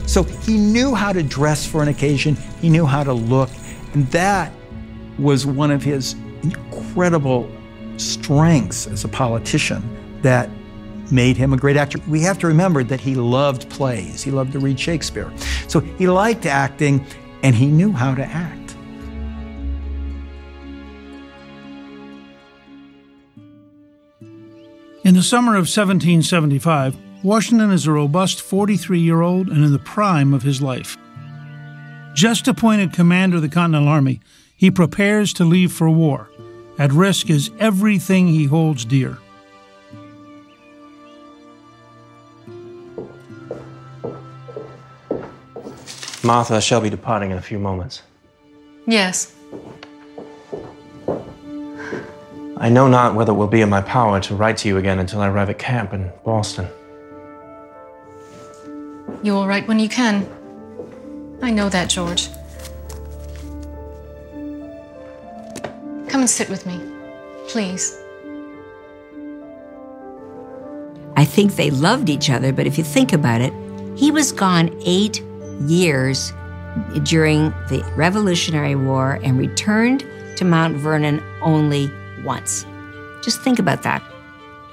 So 0.07 0.23
he 0.23 0.59
knew 0.59 0.95
how 0.95 1.12
to 1.12 1.23
dress 1.23 1.67
for 1.67 1.83
an 1.83 1.88
occasion, 1.88 2.37
he 2.61 2.69
knew 2.69 2.87
how 2.87 3.05
to 3.05 3.12
look, 3.12 3.51
and 3.95 4.07
that 4.09 4.53
was 5.19 5.47
one 5.47 5.71
of 5.71 5.83
his 5.83 6.14
incredible 6.43 7.51
strengths 7.97 8.87
as 8.87 9.05
a 9.05 9.09
politician 9.09 9.83
that 10.23 10.51
made 11.11 11.37
him 11.37 11.53
a 11.53 11.57
great 11.57 11.77
actor. 11.77 11.99
We 12.09 12.21
have 12.23 12.38
to 12.40 12.47
remember 12.47 12.83
that 12.85 13.01
he 13.01 13.14
loved 13.14 13.69
plays, 13.71 14.23
he 14.23 14.31
loved 14.31 14.53
to 14.53 14.59
read 14.59 14.79
Shakespeare. 14.79 15.33
So 15.69 15.81
he 15.81 16.09
liked 16.09 16.47
acting 16.47 17.05
and 17.43 17.55
he 17.55 17.67
knew 17.67 17.93
how 17.93 18.14
to 18.14 18.25
act. 18.25 18.77
In 25.05 25.14
the 25.14 25.23
summer 25.23 25.53
of 25.53 25.69
1775, 25.69 26.97
Washington 27.24 27.70
is 27.70 27.87
a 27.87 27.90
robust 27.90 28.42
43 28.42 29.00
year 29.00 29.22
old 29.22 29.48
and 29.48 29.64
in 29.64 29.72
the 29.72 29.78
prime 29.78 30.34
of 30.34 30.42
his 30.42 30.60
life. 30.60 30.98
Just 32.12 32.46
appointed 32.46 32.92
commander 32.92 33.37
of 33.37 33.42
the 33.42 33.48
Continental 33.48 33.88
Army, 33.88 34.20
he 34.54 34.70
prepares 34.70 35.32
to 35.32 35.44
leave 35.46 35.72
for 35.72 35.88
war. 35.88 36.30
At 36.78 36.92
risk 36.92 37.30
is 37.30 37.50
everything 37.58 38.28
he 38.28 38.44
holds 38.44 38.84
dear. 38.84 39.16
Martha 46.22 46.60
shall 46.60 46.82
be 46.82 46.90
departing 46.90 47.30
in 47.30 47.38
a 47.38 47.42
few 47.42 47.58
moments. 47.58 48.02
Yes. 48.87 49.34
I 52.58 52.68
know 52.68 52.87
not 52.87 53.14
whether 53.14 53.32
it 53.32 53.37
will 53.37 53.46
be 53.46 53.62
in 53.62 53.70
my 53.70 53.80
power 53.80 54.20
to 54.20 54.34
write 54.34 54.58
to 54.58 54.68
you 54.68 54.76
again 54.76 54.98
until 54.98 55.22
I 55.22 55.28
arrive 55.28 55.48
at 55.48 55.58
camp 55.58 55.94
in 55.94 56.12
Boston. 56.22 56.68
You 59.24 59.32
will 59.32 59.46
write 59.46 59.66
when 59.66 59.78
you 59.78 59.88
can. 59.88 60.28
I 61.40 61.50
know 61.50 61.70
that, 61.70 61.88
George. 61.88 62.28
Come 66.08 66.20
and 66.20 66.28
sit 66.28 66.50
with 66.50 66.66
me, 66.66 66.78
please. 67.48 67.98
I 71.16 71.24
think 71.24 71.56
they 71.56 71.70
loved 71.70 72.10
each 72.10 72.28
other, 72.28 72.52
but 72.52 72.66
if 72.66 72.76
you 72.76 72.84
think 72.84 73.14
about 73.14 73.40
it, 73.40 73.54
he 73.96 74.10
was 74.10 74.30
gone 74.30 74.78
eight 74.84 75.22
years 75.62 76.30
during 77.04 77.48
the 77.70 77.82
Revolutionary 77.96 78.74
War 78.74 79.18
and 79.22 79.38
returned 79.38 80.04
to 80.37 80.44
Mount 80.44 80.76
Vernon 80.76 81.22
only 81.40 81.90
once. 82.24 82.66
Just 83.22 83.40
think 83.40 83.58
about 83.58 83.84
that. 83.84 84.02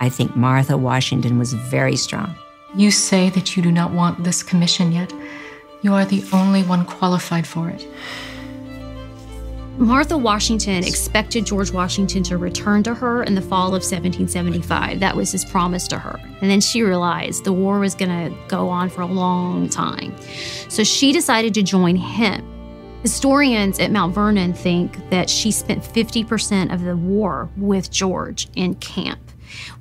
I 0.01 0.09
think 0.09 0.35
Martha 0.35 0.77
Washington 0.77 1.39
was 1.39 1.53
very 1.53 1.95
strong. 1.95 2.35
You 2.75 2.91
say 2.91 3.29
that 3.31 3.55
you 3.55 3.63
do 3.63 3.71
not 3.71 3.91
want 3.91 4.23
this 4.23 4.43
commission 4.43 4.91
yet. 4.91 5.11
You 5.81 5.93
are 5.93 6.05
the 6.05 6.23
only 6.31 6.63
one 6.63 6.85
qualified 6.85 7.45
for 7.45 7.69
it. 7.69 7.85
Martha 9.77 10.17
Washington 10.17 10.83
expected 10.83 11.45
George 11.45 11.71
Washington 11.71 12.21
to 12.23 12.37
return 12.37 12.83
to 12.83 12.93
her 12.93 13.23
in 13.23 13.35
the 13.35 13.41
fall 13.41 13.67
of 13.67 13.81
1775. 13.81 14.99
That 14.99 15.15
was 15.15 15.31
his 15.31 15.43
promise 15.43 15.87
to 15.87 15.97
her. 15.97 16.19
And 16.41 16.51
then 16.51 16.61
she 16.61 16.83
realized 16.83 17.45
the 17.45 17.53
war 17.53 17.79
was 17.79 17.95
going 17.95 18.09
to 18.09 18.37
go 18.47 18.69
on 18.69 18.89
for 18.89 19.01
a 19.01 19.07
long 19.07 19.69
time. 19.69 20.13
So 20.69 20.83
she 20.83 21.11
decided 21.11 21.53
to 21.55 21.63
join 21.63 21.95
him. 21.95 22.45
Historians 23.01 23.79
at 23.79 23.91
Mount 23.91 24.13
Vernon 24.13 24.53
think 24.53 25.09
that 25.09 25.29
she 25.29 25.51
spent 25.51 25.83
50% 25.83 26.71
of 26.71 26.83
the 26.83 26.95
war 26.95 27.49
with 27.57 27.89
George 27.89 28.49
in 28.55 28.75
camp, 28.75 29.19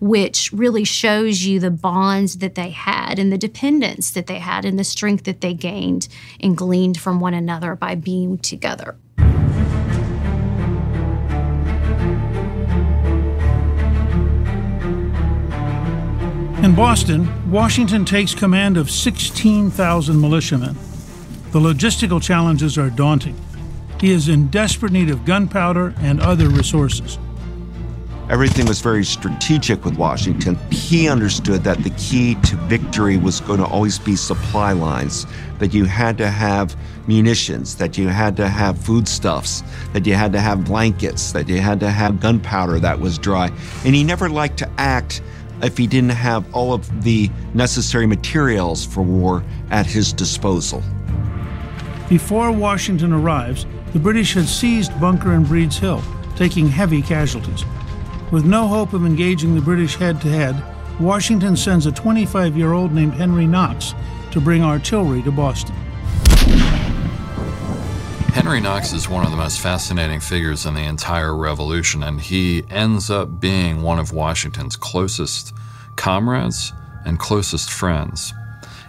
which 0.00 0.52
really 0.52 0.84
shows 0.84 1.44
you 1.44 1.60
the 1.60 1.70
bonds 1.70 2.38
that 2.38 2.54
they 2.54 2.70
had 2.70 3.18
and 3.18 3.32
the 3.32 3.38
dependence 3.38 4.10
that 4.10 4.26
they 4.26 4.38
had 4.38 4.64
and 4.64 4.78
the 4.78 4.84
strength 4.84 5.24
that 5.24 5.40
they 5.40 5.54
gained 5.54 6.08
and 6.40 6.56
gleaned 6.56 6.98
from 6.98 7.20
one 7.20 7.34
another 7.34 7.74
by 7.74 7.94
being 7.94 8.38
together. 8.38 8.96
In 16.62 16.74
Boston, 16.74 17.50
Washington 17.50 18.04
takes 18.04 18.34
command 18.34 18.76
of 18.76 18.90
16,000 18.90 20.20
militiamen. 20.20 20.76
The 21.52 21.58
logistical 21.58 22.22
challenges 22.22 22.76
are 22.76 22.90
daunting. 22.90 23.34
He 23.98 24.10
is 24.10 24.28
in 24.28 24.48
desperate 24.48 24.92
need 24.92 25.08
of 25.08 25.24
gunpowder 25.24 25.94
and 25.98 26.20
other 26.20 26.48
resources. 26.48 27.18
Everything 28.30 28.64
was 28.66 28.80
very 28.80 29.02
strategic 29.02 29.84
with 29.84 29.98
Washington. 29.98 30.54
He 30.70 31.08
understood 31.08 31.64
that 31.64 31.82
the 31.82 31.90
key 31.90 32.36
to 32.42 32.54
victory 32.68 33.16
was 33.16 33.40
going 33.40 33.58
to 33.58 33.66
always 33.66 33.98
be 33.98 34.14
supply 34.14 34.70
lines, 34.70 35.26
that 35.58 35.74
you 35.74 35.84
had 35.84 36.16
to 36.18 36.28
have 36.28 36.76
munitions, 37.08 37.74
that 37.74 37.98
you 37.98 38.06
had 38.06 38.36
to 38.36 38.46
have 38.46 38.78
foodstuffs, 38.78 39.64
that 39.92 40.06
you 40.06 40.14
had 40.14 40.30
to 40.34 40.38
have 40.38 40.64
blankets, 40.64 41.32
that 41.32 41.48
you 41.48 41.58
had 41.58 41.80
to 41.80 41.90
have 41.90 42.20
gunpowder 42.20 42.78
that 42.78 43.00
was 43.00 43.18
dry. 43.18 43.50
And 43.84 43.96
he 43.96 44.04
never 44.04 44.28
liked 44.28 44.58
to 44.58 44.70
act 44.78 45.22
if 45.60 45.76
he 45.76 45.88
didn't 45.88 46.10
have 46.10 46.54
all 46.54 46.72
of 46.72 47.02
the 47.02 47.28
necessary 47.52 48.06
materials 48.06 48.86
for 48.86 49.02
war 49.02 49.42
at 49.72 49.86
his 49.86 50.12
disposal. 50.12 50.84
Before 52.08 52.52
Washington 52.52 53.12
arrives, 53.12 53.66
the 53.92 53.98
British 53.98 54.34
had 54.34 54.46
seized 54.46 54.98
Bunker 55.00 55.32
and 55.32 55.44
Breed's 55.48 55.78
Hill, 55.78 56.00
taking 56.36 56.68
heavy 56.68 57.02
casualties. 57.02 57.64
With 58.30 58.44
no 58.44 58.68
hope 58.68 58.92
of 58.92 59.04
engaging 59.04 59.56
the 59.56 59.60
British 59.60 59.96
head 59.96 60.20
to 60.20 60.28
head, 60.28 60.62
Washington 61.00 61.56
sends 61.56 61.86
a 61.86 61.92
25 61.92 62.56
year 62.56 62.72
old 62.72 62.92
named 62.92 63.14
Henry 63.14 63.44
Knox 63.44 63.92
to 64.30 64.40
bring 64.40 64.62
artillery 64.62 65.20
to 65.22 65.32
Boston. 65.32 65.74
Henry 68.32 68.60
Knox 68.60 68.92
is 68.92 69.08
one 69.08 69.24
of 69.24 69.32
the 69.32 69.36
most 69.36 69.58
fascinating 69.58 70.20
figures 70.20 70.64
in 70.64 70.74
the 70.74 70.84
entire 70.84 71.34
revolution, 71.34 72.04
and 72.04 72.20
he 72.20 72.62
ends 72.70 73.10
up 73.10 73.40
being 73.40 73.82
one 73.82 73.98
of 73.98 74.12
Washington's 74.12 74.76
closest 74.76 75.52
comrades 75.96 76.72
and 77.04 77.18
closest 77.18 77.68
friends. 77.68 78.32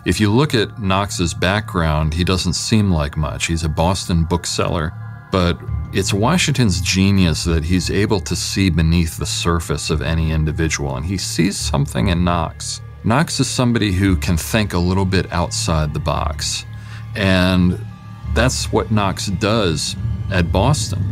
If 0.06 0.19
you 0.19 0.32
look 0.32 0.54
at 0.54 0.80
Knox's 0.80 1.34
background, 1.34 2.13
he 2.13 2.23
doesn't 2.23 2.54
seem 2.54 2.91
like 2.91 3.17
much. 3.17 3.47
He's 3.47 3.63
a 3.63 3.69
Boston 3.69 4.23
bookseller, 4.23 4.93
but 5.32 5.58
it's 5.93 6.13
Washington's 6.13 6.80
genius 6.80 7.43
that 7.43 7.65
he's 7.65 7.91
able 7.91 8.21
to 8.21 8.36
see 8.36 8.69
beneath 8.69 9.17
the 9.17 9.25
surface 9.25 9.89
of 9.89 10.01
any 10.01 10.32
individual, 10.32 10.95
and 10.95 11.06
he 11.06 11.17
sees 11.17 11.58
something 11.58 12.08
in 12.08 12.23
Knox. 12.23 12.82
Knox 13.04 13.39
is 13.39 13.49
somebody 13.49 13.91
who 13.91 14.15
can 14.15 14.38
think 14.38 14.73
a 14.73 14.77
little 14.77 15.06
bit 15.06 15.32
outside 15.34 15.93
the 15.93 15.99
box. 15.99 16.65
And 17.15 17.84
that's 18.34 18.71
what 18.71 18.91
Knox 18.91 19.27
does 19.27 19.95
at 20.32 20.51
Boston. 20.51 21.04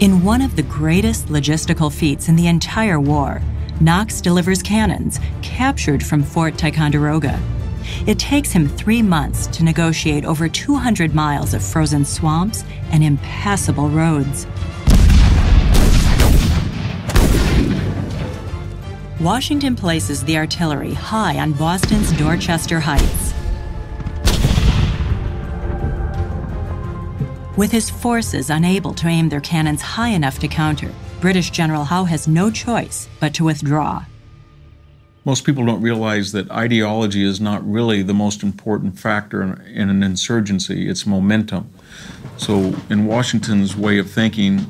In 0.00 0.22
one 0.22 0.42
of 0.42 0.56
the 0.56 0.62
greatest 0.62 1.28
logistical 1.28 1.90
feats 1.90 2.28
in 2.28 2.36
the 2.36 2.48
entire 2.48 3.00
war, 3.00 3.40
Knox 3.80 4.20
delivers 4.20 4.62
cannons 4.62 5.20
captured 5.40 6.04
from 6.04 6.22
Fort 6.22 6.58
Ticonderoga. 6.58 7.40
It 8.06 8.18
takes 8.18 8.52
him 8.52 8.68
three 8.68 9.02
months 9.02 9.46
to 9.48 9.64
negotiate 9.64 10.24
over 10.24 10.48
200 10.48 11.14
miles 11.14 11.54
of 11.54 11.62
frozen 11.62 12.04
swamps 12.04 12.64
and 12.90 13.02
impassable 13.02 13.88
roads. 13.88 14.46
Washington 19.20 19.74
places 19.74 20.22
the 20.24 20.36
artillery 20.36 20.92
high 20.92 21.38
on 21.38 21.52
Boston's 21.52 22.12
Dorchester 22.12 22.80
Heights. 22.80 23.32
With 27.56 27.72
his 27.72 27.88
forces 27.88 28.50
unable 28.50 28.92
to 28.94 29.08
aim 29.08 29.30
their 29.30 29.40
cannons 29.40 29.80
high 29.80 30.10
enough 30.10 30.38
to 30.40 30.48
counter, 30.48 30.92
British 31.22 31.48
General 31.48 31.84
Howe 31.84 32.04
has 32.04 32.28
no 32.28 32.50
choice 32.50 33.08
but 33.18 33.32
to 33.34 33.44
withdraw. 33.44 34.04
Most 35.26 35.44
people 35.44 35.66
don't 35.66 35.82
realize 35.82 36.30
that 36.32 36.48
ideology 36.52 37.24
is 37.24 37.40
not 37.40 37.68
really 37.68 38.00
the 38.02 38.14
most 38.14 38.44
important 38.44 38.96
factor 38.96 39.42
in, 39.42 39.60
in 39.66 39.90
an 39.90 40.04
insurgency, 40.04 40.88
it's 40.88 41.04
momentum. 41.04 41.68
So, 42.36 42.72
in 42.90 43.06
Washington's 43.06 43.74
way 43.74 43.98
of 43.98 44.08
thinking, 44.08 44.64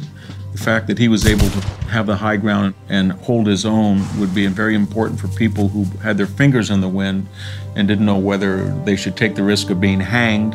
the 0.52 0.58
fact 0.58 0.86
that 0.86 0.96
he 0.96 1.08
was 1.08 1.26
able 1.26 1.50
to 1.50 1.60
have 1.90 2.06
the 2.06 2.16
high 2.16 2.38
ground 2.38 2.72
and 2.88 3.12
hold 3.12 3.46
his 3.46 3.66
own 3.66 4.02
would 4.18 4.34
be 4.34 4.46
very 4.46 4.74
important 4.74 5.20
for 5.20 5.28
people 5.28 5.68
who 5.68 5.84
had 5.98 6.16
their 6.16 6.26
fingers 6.26 6.70
in 6.70 6.80
the 6.80 6.88
wind 6.88 7.28
and 7.74 7.86
didn't 7.86 8.06
know 8.06 8.16
whether 8.16 8.64
they 8.86 8.96
should 8.96 9.14
take 9.14 9.34
the 9.34 9.42
risk 9.42 9.68
of 9.68 9.78
being 9.78 10.00
hanged 10.00 10.54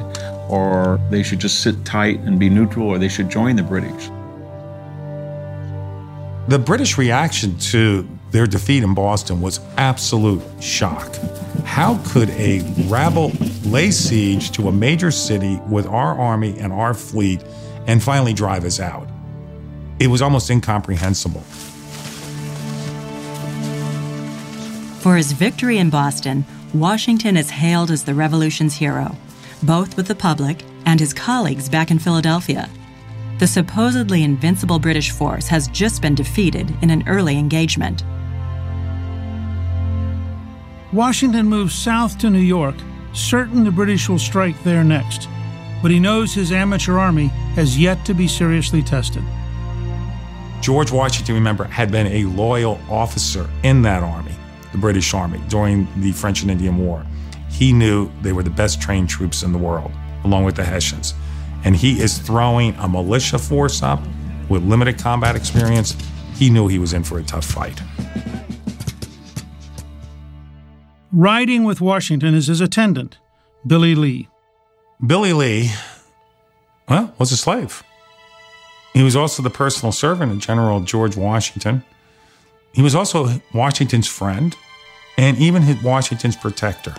or 0.50 1.00
they 1.12 1.22
should 1.22 1.38
just 1.38 1.62
sit 1.62 1.86
tight 1.86 2.20
and 2.22 2.40
be 2.40 2.50
neutral 2.50 2.88
or 2.88 2.98
they 2.98 3.08
should 3.08 3.30
join 3.30 3.56
the 3.56 3.62
British. 3.62 4.08
The 6.48 6.58
British 6.58 6.98
reaction 6.98 7.56
to 7.60 8.08
their 8.32 8.48
defeat 8.48 8.84
in 8.84 8.94
Boston 8.94 9.42
was 9.42 9.60
absolute 9.78 10.42
shock. 10.62 11.16
How 11.66 12.02
could 12.08 12.30
a 12.32 12.62
rabble 12.88 13.32
lay 13.66 13.92
siege 13.92 14.52
to 14.52 14.70
a 14.70 14.72
major 14.72 15.12
city 15.12 15.60
with 15.70 15.86
our 15.86 16.18
army 16.18 16.58
and 16.58 16.74
our 16.74 16.94
fleet 16.94 17.44
and 17.88 18.02
finally 18.02 18.34
drive 18.34 18.64
us 18.66 18.80
out? 18.80 19.08
It 20.00 20.08
was 20.08 20.22
almost 20.22 20.50
incomprehensible. 20.50 21.42
For 25.02 25.18
his 25.18 25.32
victory 25.32 25.78
in 25.78 25.90
Boston, 25.90 26.46
Washington 26.74 27.36
is 27.36 27.50
hailed 27.50 27.92
as 27.92 28.06
the 28.06 28.14
Revolution's 28.14 28.76
hero, 28.76 29.16
both 29.64 29.98
with 29.98 30.08
the 30.08 30.16
public 30.16 30.64
and 30.86 31.00
his 31.00 31.14
colleagues 31.14 31.68
back 31.68 31.92
in 31.92 32.00
Philadelphia. 32.00 32.70
The 33.40 33.48
supposedly 33.48 34.24
invincible 34.24 34.80
British 34.80 35.12
force 35.12 35.48
has 35.48 35.68
just 35.68 36.02
been 36.02 36.16
defeated 36.16 36.74
in 36.82 36.92
an 36.92 37.04
early 37.08 37.38
engagement. 37.38 38.04
Washington 40.94 41.46
moves 41.46 41.74
south 41.74 42.18
to 42.18 42.30
New 42.30 42.40
York, 42.40 42.76
certain 43.14 43.64
the 43.64 43.72
British 43.72 44.10
will 44.10 44.20
strike 44.20 44.62
there 44.64 44.84
next, 44.84 45.30
but 45.82 45.90
he 45.90 46.02
knows 46.02 46.34
his 46.34 46.52
amateur 46.52 46.98
army 46.98 47.28
has 47.56 47.80
yet 47.80 48.06
to 48.06 48.14
be 48.14 48.28
seriously 48.28 48.84
tested. 48.84 49.24
George 50.60 50.92
Washington, 50.92 51.36
remember, 51.36 51.64
had 51.64 51.92
been 51.92 52.08
a 52.08 52.26
loyal 52.26 52.78
officer 52.90 53.50
in 53.64 53.82
that 53.84 54.04
army, 54.04 54.34
the 54.74 54.78
British 54.78 55.14
Army, 55.14 55.40
during 55.48 55.88
the 56.02 56.12
French 56.12 56.42
and 56.42 56.52
Indian 56.52 56.78
War. 56.78 57.06
He 57.50 57.72
knew 57.72 58.12
they 58.22 58.34
were 58.34 58.44
the 58.44 58.50
best 58.50 58.82
trained 58.82 59.08
troops 59.08 59.44
in 59.44 59.54
the 59.54 59.58
world, 59.58 59.92
along 60.26 60.44
with 60.44 60.58
the 60.58 60.64
Hessians. 60.66 61.14
And 61.64 61.74
he 61.74 62.02
is 62.02 62.18
throwing 62.18 62.76
a 62.76 62.88
militia 62.88 63.40
force 63.40 63.82
up 63.82 64.02
with 64.50 64.64
limited 64.64 65.00
combat 65.00 65.38
experience. 65.38 65.96
He 66.36 66.50
knew 66.50 66.68
he 66.68 66.80
was 66.80 66.92
in 66.92 67.04
for 67.04 67.18
a 67.20 67.24
tough 67.24 67.46
fight. 67.46 67.82
Riding 71.14 71.66
with 71.66 71.82
Washington 71.82 72.34
is 72.34 72.48
his 72.48 72.62
attendant, 72.62 73.18
Billy 73.68 73.96
Lee. 73.96 74.30
Billy 75.06 75.34
Lee, 75.34 75.72
well, 76.88 77.14
was 77.18 77.34
a 77.34 77.38
slave. 77.38 77.84
He 78.94 79.04
was 79.04 79.14
also 79.14 79.44
the 79.44 79.50
personal 79.50 79.92
servant 79.92 80.32
of 80.32 80.40
General 80.40 80.80
George 80.80 81.18
Washington. 81.18 81.84
He 82.72 82.82
was 82.82 82.96
also 82.96 83.42
Washington's 83.54 84.08
friend 84.08 84.56
and 85.18 85.38
even 85.38 85.64
his 85.64 85.84
Washington's 85.84 86.38
protector. 86.38 86.96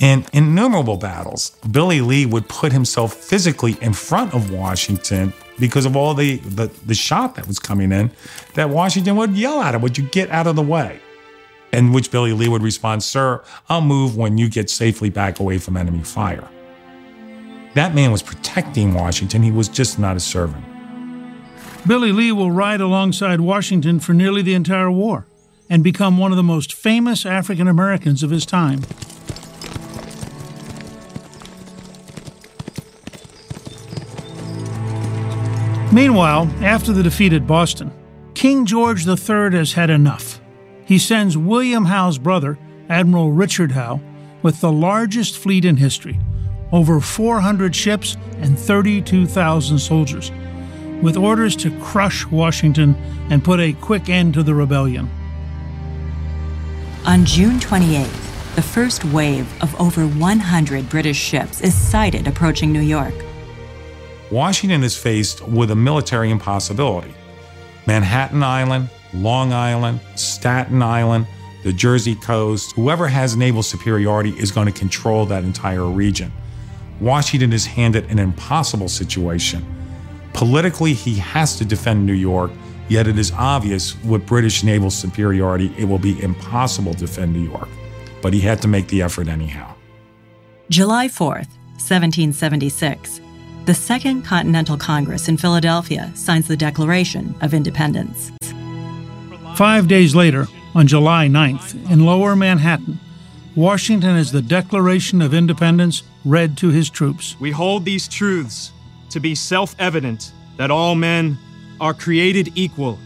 In 0.00 0.26
innumerable 0.34 0.98
battles, 0.98 1.56
Billy 1.70 2.02
Lee 2.02 2.26
would 2.26 2.46
put 2.50 2.72
himself 2.72 3.14
physically 3.14 3.78
in 3.80 3.94
front 3.94 4.34
of 4.34 4.50
Washington 4.50 5.32
because 5.58 5.86
of 5.86 5.96
all 5.96 6.12
the, 6.12 6.36
the, 6.38 6.66
the 6.84 6.94
shot 6.94 7.36
that 7.36 7.46
was 7.46 7.58
coming 7.58 7.90
in, 7.90 8.10
that 8.52 8.68
Washington 8.68 9.16
would 9.16 9.30
yell 9.30 9.62
at 9.62 9.74
him, 9.74 9.80
Would 9.80 9.96
you 9.96 10.04
get 10.04 10.28
out 10.30 10.46
of 10.46 10.56
the 10.56 10.62
way? 10.62 11.00
In 11.74 11.92
which 11.92 12.12
Billy 12.12 12.32
Lee 12.32 12.48
would 12.48 12.62
respond, 12.62 13.02
Sir, 13.02 13.42
I'll 13.68 13.80
move 13.80 14.16
when 14.16 14.38
you 14.38 14.48
get 14.48 14.70
safely 14.70 15.10
back 15.10 15.40
away 15.40 15.58
from 15.58 15.76
enemy 15.76 16.04
fire. 16.04 16.48
That 17.74 17.96
man 17.96 18.12
was 18.12 18.22
protecting 18.22 18.94
Washington, 18.94 19.42
he 19.42 19.50
was 19.50 19.68
just 19.68 19.98
not 19.98 20.16
a 20.16 20.20
servant. 20.20 20.64
Billy 21.84 22.12
Lee 22.12 22.30
will 22.30 22.52
ride 22.52 22.80
alongside 22.80 23.40
Washington 23.40 23.98
for 23.98 24.14
nearly 24.14 24.40
the 24.40 24.54
entire 24.54 24.90
war 24.90 25.26
and 25.68 25.82
become 25.82 26.16
one 26.16 26.30
of 26.30 26.36
the 26.36 26.44
most 26.44 26.72
famous 26.72 27.26
African 27.26 27.66
Americans 27.66 28.22
of 28.22 28.30
his 28.30 28.46
time. 28.46 28.82
Meanwhile, 35.92 36.48
after 36.60 36.92
the 36.92 37.02
defeat 37.02 37.32
at 37.32 37.48
Boston, 37.48 37.92
King 38.34 38.64
George 38.64 39.06
III 39.08 39.56
has 39.56 39.72
had 39.72 39.90
enough. 39.90 40.33
He 40.84 40.98
sends 40.98 41.36
William 41.36 41.86
Howe's 41.86 42.18
brother, 42.18 42.58
Admiral 42.88 43.32
Richard 43.32 43.72
Howe, 43.72 44.00
with 44.42 44.60
the 44.60 44.72
largest 44.72 45.38
fleet 45.38 45.64
in 45.64 45.76
history 45.76 46.18
over 46.72 47.00
400 47.00 47.74
ships 47.74 48.16
and 48.38 48.58
32,000 48.58 49.78
soldiers, 49.78 50.32
with 51.00 51.16
orders 51.16 51.54
to 51.54 51.70
crush 51.80 52.26
Washington 52.26 52.96
and 53.30 53.44
put 53.44 53.60
a 53.60 53.72
quick 53.74 54.08
end 54.08 54.34
to 54.34 54.42
the 54.42 54.54
rebellion. 54.54 55.08
On 57.06 57.24
June 57.24 57.60
28th, 57.60 58.54
the 58.56 58.62
first 58.62 59.04
wave 59.06 59.46
of 59.62 59.78
over 59.80 60.06
100 60.06 60.88
British 60.88 61.18
ships 61.18 61.60
is 61.60 61.74
sighted 61.74 62.26
approaching 62.26 62.72
New 62.72 62.80
York. 62.80 63.14
Washington 64.32 64.82
is 64.82 64.96
faced 64.96 65.46
with 65.46 65.70
a 65.70 65.76
military 65.76 66.30
impossibility. 66.30 67.14
Manhattan 67.86 68.42
Island, 68.42 68.88
Long 69.14 69.52
Island, 69.52 70.00
Staten 70.16 70.82
Island, 70.82 71.26
the 71.62 71.72
Jersey 71.72 72.14
coast, 72.14 72.72
whoever 72.72 73.08
has 73.08 73.36
naval 73.36 73.62
superiority 73.62 74.30
is 74.30 74.50
going 74.50 74.66
to 74.66 74.78
control 74.78 75.24
that 75.26 75.44
entire 75.44 75.86
region. 75.86 76.32
Washington 77.00 77.52
is 77.52 77.64
handed 77.64 78.10
an 78.10 78.18
impossible 78.18 78.88
situation. 78.88 79.64
Politically, 80.32 80.92
he 80.92 81.14
has 81.16 81.56
to 81.56 81.64
defend 81.64 82.04
New 82.04 82.12
York, 82.12 82.50
yet 82.88 83.06
it 83.06 83.18
is 83.18 83.32
obvious 83.32 83.96
with 84.04 84.26
British 84.26 84.62
naval 84.62 84.90
superiority, 84.90 85.72
it 85.78 85.84
will 85.84 85.98
be 85.98 86.22
impossible 86.22 86.92
to 86.94 87.00
defend 87.00 87.32
New 87.32 87.48
York. 87.48 87.68
But 88.20 88.32
he 88.32 88.40
had 88.40 88.60
to 88.62 88.68
make 88.68 88.88
the 88.88 89.02
effort 89.02 89.28
anyhow. 89.28 89.74
July 90.70 91.08
4th, 91.08 91.48
1776. 91.78 93.20
The 93.66 93.74
Second 93.74 94.22
Continental 94.22 94.76
Congress 94.76 95.28
in 95.28 95.36
Philadelphia 95.36 96.12
signs 96.14 96.48
the 96.48 96.56
Declaration 96.56 97.34
of 97.40 97.54
Independence. 97.54 98.32
Five 99.54 99.86
days 99.86 100.16
later, 100.16 100.48
on 100.74 100.88
July 100.88 101.28
9th, 101.28 101.88
in 101.88 102.04
lower 102.04 102.34
Manhattan, 102.34 102.98
Washington 103.54 104.16
has 104.16 104.32
the 104.32 104.42
Declaration 104.42 105.22
of 105.22 105.32
Independence 105.32 106.02
read 106.24 106.56
to 106.58 106.70
his 106.70 106.90
troops. 106.90 107.38
We 107.38 107.52
hold 107.52 107.84
these 107.84 108.08
truths 108.08 108.72
to 109.10 109.20
be 109.20 109.36
self 109.36 109.76
evident 109.78 110.32
that 110.56 110.72
all 110.72 110.96
men 110.96 111.38
are 111.80 111.94
created 111.94 112.50
equal, 112.56 112.98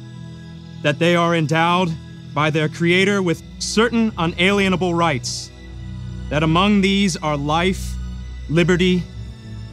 that 0.80 0.98
they 0.98 1.14
are 1.14 1.36
endowed 1.36 1.92
by 2.32 2.48
their 2.48 2.70
Creator 2.70 3.20
with 3.20 3.42
certain 3.58 4.10
unalienable 4.16 4.94
rights, 4.94 5.50
that 6.30 6.42
among 6.42 6.80
these 6.80 7.18
are 7.18 7.36
life, 7.36 7.94
liberty, 8.48 9.02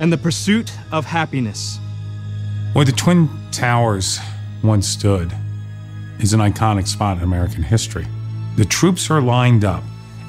and 0.02 0.12
the 0.12 0.18
pursuit 0.18 0.74
of 0.92 1.06
happiness. 1.06 1.80
Where 2.74 2.84
the 2.84 2.92
Twin 2.92 3.30
Towers 3.52 4.20
once 4.62 4.90
stood 4.90 5.34
is 6.20 6.34
an 6.34 6.40
iconic 6.40 6.88
spot 6.88 7.18
in 7.18 7.24
American 7.24 7.64
history. 7.64 8.06
The 8.56 8.66
troops 8.66 9.10
are 9.10 9.22
lined 9.22 9.66
up, 9.66 9.84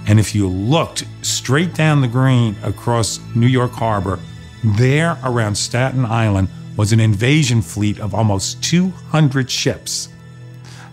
and 0.07 0.19
if 0.19 0.35
you 0.35 0.49
looked 0.49 1.05
straight 1.23 1.75
down 1.75 2.01
the 2.01 2.09
green 2.09 2.57
across 2.63 3.21
New 3.35 3.47
York 3.47 3.73
Harbor, 3.73 4.19
there 4.65 5.19
around 5.25 5.55
Staten 5.55 6.05
Island 6.05 6.49
was 6.77 6.93
an 6.93 7.01
invasion 7.01 7.63
fleet 7.63 7.99
of 8.01 8.15
almost 8.15 8.63
200 8.63 9.51
ships. 9.51 10.09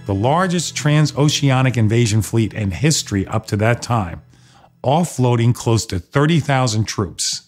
The 0.06 0.14
largest 0.14 0.76
transoceanic 0.76 1.78
invasion 1.78 2.22
fleet 2.22 2.54
in 2.54 2.72
history 2.72 3.26
up 3.28 3.46
to 3.48 3.58
that 3.58 3.82
time, 3.82 4.22
offloading 4.84 5.56
close 5.56 5.86
to 5.88 6.00
30,000 6.00 6.86
troops. 6.86 7.44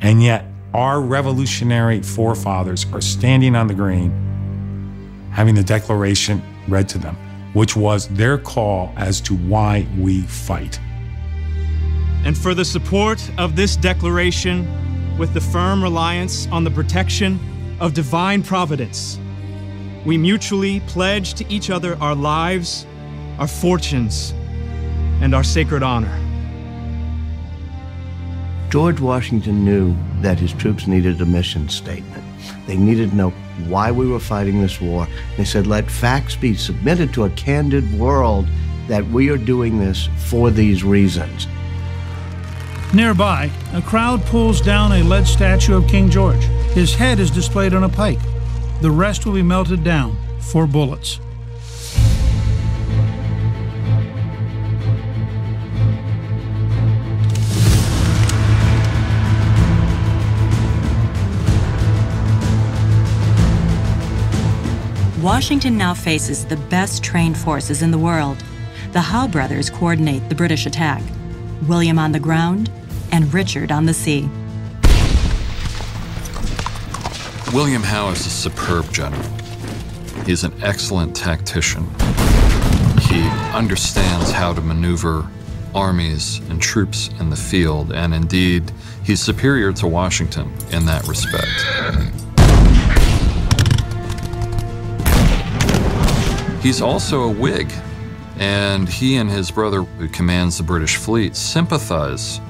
And 0.00 0.22
yet, 0.22 0.46
our 0.74 1.00
revolutionary 1.00 2.02
forefathers 2.02 2.86
are 2.92 3.00
standing 3.00 3.54
on 3.54 3.66
the 3.66 3.74
green, 3.74 4.31
having 5.32 5.54
the 5.54 5.62
Declaration 5.62 6.42
read 6.68 6.88
to 6.90 6.98
them, 6.98 7.16
which 7.54 7.74
was 7.74 8.08
their 8.08 8.38
call 8.38 8.92
as 8.96 9.20
to 9.22 9.34
why 9.34 9.86
we 9.98 10.22
fight. 10.22 10.78
And 12.24 12.38
for 12.38 12.54
the 12.54 12.64
support 12.64 13.20
of 13.38 13.56
this 13.56 13.74
declaration, 13.76 14.68
with 15.18 15.34
the 15.34 15.40
firm 15.40 15.82
reliance 15.82 16.46
on 16.48 16.64
the 16.64 16.70
protection 16.70 17.38
of 17.80 17.94
divine 17.94 18.42
providence, 18.42 19.18
we 20.06 20.16
mutually 20.16 20.80
pledge 20.80 21.34
to 21.34 21.48
each 21.52 21.70
other 21.70 21.96
our 22.00 22.14
lives, 22.14 22.86
our 23.38 23.48
fortunes, 23.48 24.32
and 25.20 25.34
our 25.34 25.44
sacred 25.44 25.82
honor. 25.82 26.18
George 28.70 29.00
Washington 29.00 29.64
knew 29.64 29.94
that 30.22 30.38
his 30.38 30.52
troops 30.54 30.86
needed 30.86 31.20
a 31.20 31.26
mission 31.26 31.68
statement. 31.68 32.24
They 32.66 32.76
needed 32.76 33.10
to 33.10 33.16
know 33.16 33.32
why 33.66 33.90
we 33.90 34.06
were 34.06 34.20
fighting 34.20 34.60
this 34.60 34.80
war. 34.80 35.06
They 35.36 35.44
said, 35.44 35.66
let 35.66 35.90
facts 35.90 36.36
be 36.36 36.54
submitted 36.54 37.12
to 37.14 37.24
a 37.24 37.30
candid 37.30 37.98
world 37.98 38.46
that 38.88 39.06
we 39.06 39.28
are 39.30 39.36
doing 39.36 39.78
this 39.78 40.08
for 40.16 40.50
these 40.50 40.84
reasons. 40.84 41.46
Nearby, 42.94 43.50
a 43.72 43.80
crowd 43.80 44.22
pulls 44.26 44.60
down 44.60 44.92
a 44.92 45.02
lead 45.02 45.26
statue 45.26 45.76
of 45.76 45.88
King 45.88 46.10
George. 46.10 46.44
His 46.74 46.94
head 46.94 47.20
is 47.20 47.30
displayed 47.30 47.72
on 47.72 47.84
a 47.84 47.88
pike. 47.88 48.20
The 48.82 48.90
rest 48.90 49.24
will 49.24 49.32
be 49.32 49.42
melted 49.42 49.82
down 49.82 50.16
for 50.40 50.66
bullets. 50.66 51.20
Washington 65.22 65.78
now 65.78 65.94
faces 65.94 66.44
the 66.44 66.56
best 66.56 67.04
trained 67.04 67.38
forces 67.38 67.80
in 67.80 67.92
the 67.92 67.98
world. 67.98 68.42
The 68.90 69.00
Howe 69.00 69.28
brothers 69.28 69.70
coordinate 69.70 70.28
the 70.28 70.34
British 70.34 70.66
attack 70.66 71.00
William 71.68 71.96
on 71.96 72.10
the 72.10 72.18
ground 72.18 72.72
and 73.12 73.32
Richard 73.32 73.70
on 73.70 73.86
the 73.86 73.94
sea. 73.94 74.28
William 77.54 77.84
Howe 77.84 78.10
is 78.10 78.26
a 78.26 78.30
superb 78.30 78.92
general. 78.92 79.22
He's 80.26 80.42
an 80.42 80.54
excellent 80.60 81.14
tactician. 81.14 81.86
He 83.02 83.22
understands 83.54 84.32
how 84.32 84.52
to 84.52 84.60
maneuver 84.60 85.28
armies 85.72 86.38
and 86.50 86.60
troops 86.60 87.10
in 87.20 87.30
the 87.30 87.36
field, 87.36 87.92
and 87.92 88.12
indeed, 88.12 88.72
he's 89.04 89.20
superior 89.20 89.72
to 89.74 89.86
Washington 89.86 90.52
in 90.72 90.84
that 90.86 91.06
respect. 91.06 92.21
He's 96.62 96.80
also 96.80 97.24
a 97.24 97.28
Whig, 97.28 97.72
and 98.38 98.88
he 98.88 99.16
and 99.16 99.28
his 99.28 99.50
brother, 99.50 99.82
who 99.82 100.06
commands 100.08 100.58
the 100.58 100.62
British 100.62 100.96
fleet, 100.96 101.34
sympathize 101.34 102.40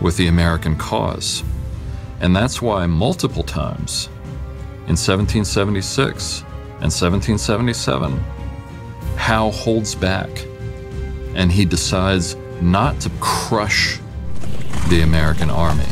with 0.00 0.16
the 0.16 0.28
American 0.28 0.76
cause. 0.76 1.42
And 2.20 2.34
that's 2.34 2.62
why 2.62 2.86
multiple 2.86 3.42
times 3.42 4.08
in 4.86 4.96
1776 4.96 6.42
and 6.42 6.92
1777, 6.92 8.18
Howe 9.16 9.50
holds 9.50 9.96
back 9.96 10.30
and 11.34 11.50
he 11.50 11.64
decides 11.64 12.36
not 12.60 13.00
to 13.00 13.10
crush 13.20 13.98
the 14.88 15.02
American 15.02 15.50
army 15.50 15.86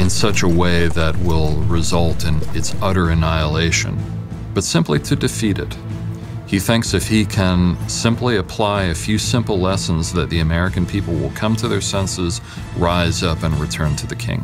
in 0.00 0.10
such 0.10 0.42
a 0.42 0.48
way 0.48 0.88
that 0.88 1.16
will 1.18 1.56
result 1.62 2.24
in 2.24 2.36
its 2.54 2.74
utter 2.82 3.10
annihilation, 3.10 3.96
but 4.54 4.64
simply 4.64 4.98
to 4.98 5.14
defeat 5.14 5.58
it. 5.58 5.76
He 6.50 6.58
thinks 6.58 6.94
if 6.94 7.06
he 7.06 7.24
can 7.24 7.78
simply 7.88 8.36
apply 8.36 8.86
a 8.86 8.94
few 8.96 9.18
simple 9.18 9.60
lessons 9.60 10.12
that 10.14 10.30
the 10.30 10.40
American 10.40 10.84
people 10.84 11.14
will 11.14 11.30
come 11.30 11.54
to 11.54 11.68
their 11.68 11.80
senses, 11.80 12.40
rise 12.76 13.22
up, 13.22 13.44
and 13.44 13.54
return 13.60 13.94
to 13.94 14.06
the 14.08 14.16
king. 14.16 14.42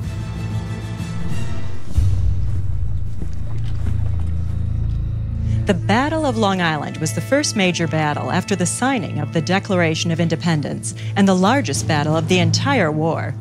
The 5.64 5.74
Battle 5.74 6.24
of 6.24 6.38
Long 6.38 6.62
Island 6.62 6.98
was 6.98 7.12
the 7.12 7.20
first 7.20 7.56
major 7.56 7.88
battle 7.88 8.30
after 8.30 8.54
the 8.54 8.66
signing 8.66 9.18
of 9.18 9.32
the 9.32 9.42
Declaration 9.42 10.12
of 10.12 10.20
Independence 10.20 10.94
and 11.16 11.26
the 11.26 11.34
largest 11.34 11.88
battle 11.88 12.14
of 12.14 12.28
the 12.28 12.38
entire 12.38 12.92
war. 12.92 13.34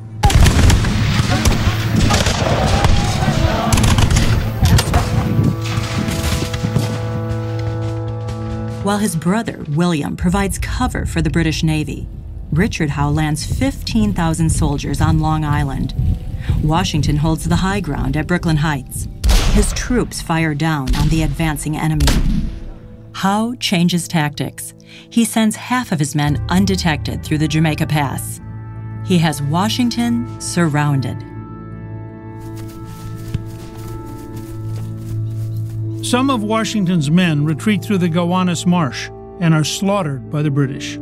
While 8.85 8.99
his 8.99 9.15
brother, 9.15 9.65
William, 9.69 10.15
provides 10.15 10.59
cover 10.59 11.07
for 11.07 11.19
the 11.19 11.31
British 11.31 11.63
Navy, 11.63 12.07
Richard 12.51 12.91
Howe 12.91 13.09
lands 13.09 13.43
15,000 13.43 14.47
soldiers 14.47 15.01
on 15.01 15.17
Long 15.17 15.43
Island. 15.43 15.95
Washington 16.63 17.17
holds 17.17 17.45
the 17.45 17.55
high 17.55 17.79
ground 17.79 18.15
at 18.15 18.27
Brooklyn 18.27 18.57
Heights. 18.57 19.07
His 19.53 19.73
troops 19.73 20.21
fire 20.21 20.53
down 20.53 20.93
on 20.97 21.09
the 21.09 21.23
advancing 21.23 21.75
enemy. 21.75 22.05
Howe 23.13 23.55
changes 23.55 24.07
tactics. 24.07 24.75
He 25.09 25.25
sends 25.25 25.55
half 25.55 25.91
of 25.91 25.97
his 25.97 26.13
men 26.13 26.45
undetected 26.49 27.23
through 27.23 27.39
the 27.39 27.47
Jamaica 27.47 27.87
Pass. 27.87 28.39
He 29.03 29.17
has 29.17 29.41
Washington 29.41 30.39
surrounded. 30.39 31.17
Some 36.15 36.29
of 36.29 36.43
Washington's 36.43 37.11
men 37.11 37.43
retreat 37.43 37.83
through 37.83 37.97
the 37.97 38.07
Gowanus 38.07 38.65
Marsh 38.65 39.09
and 39.41 39.53
are 39.53 39.65
slaughtered 39.65 40.31
by 40.31 40.43
the 40.43 40.49
British. 40.49 40.95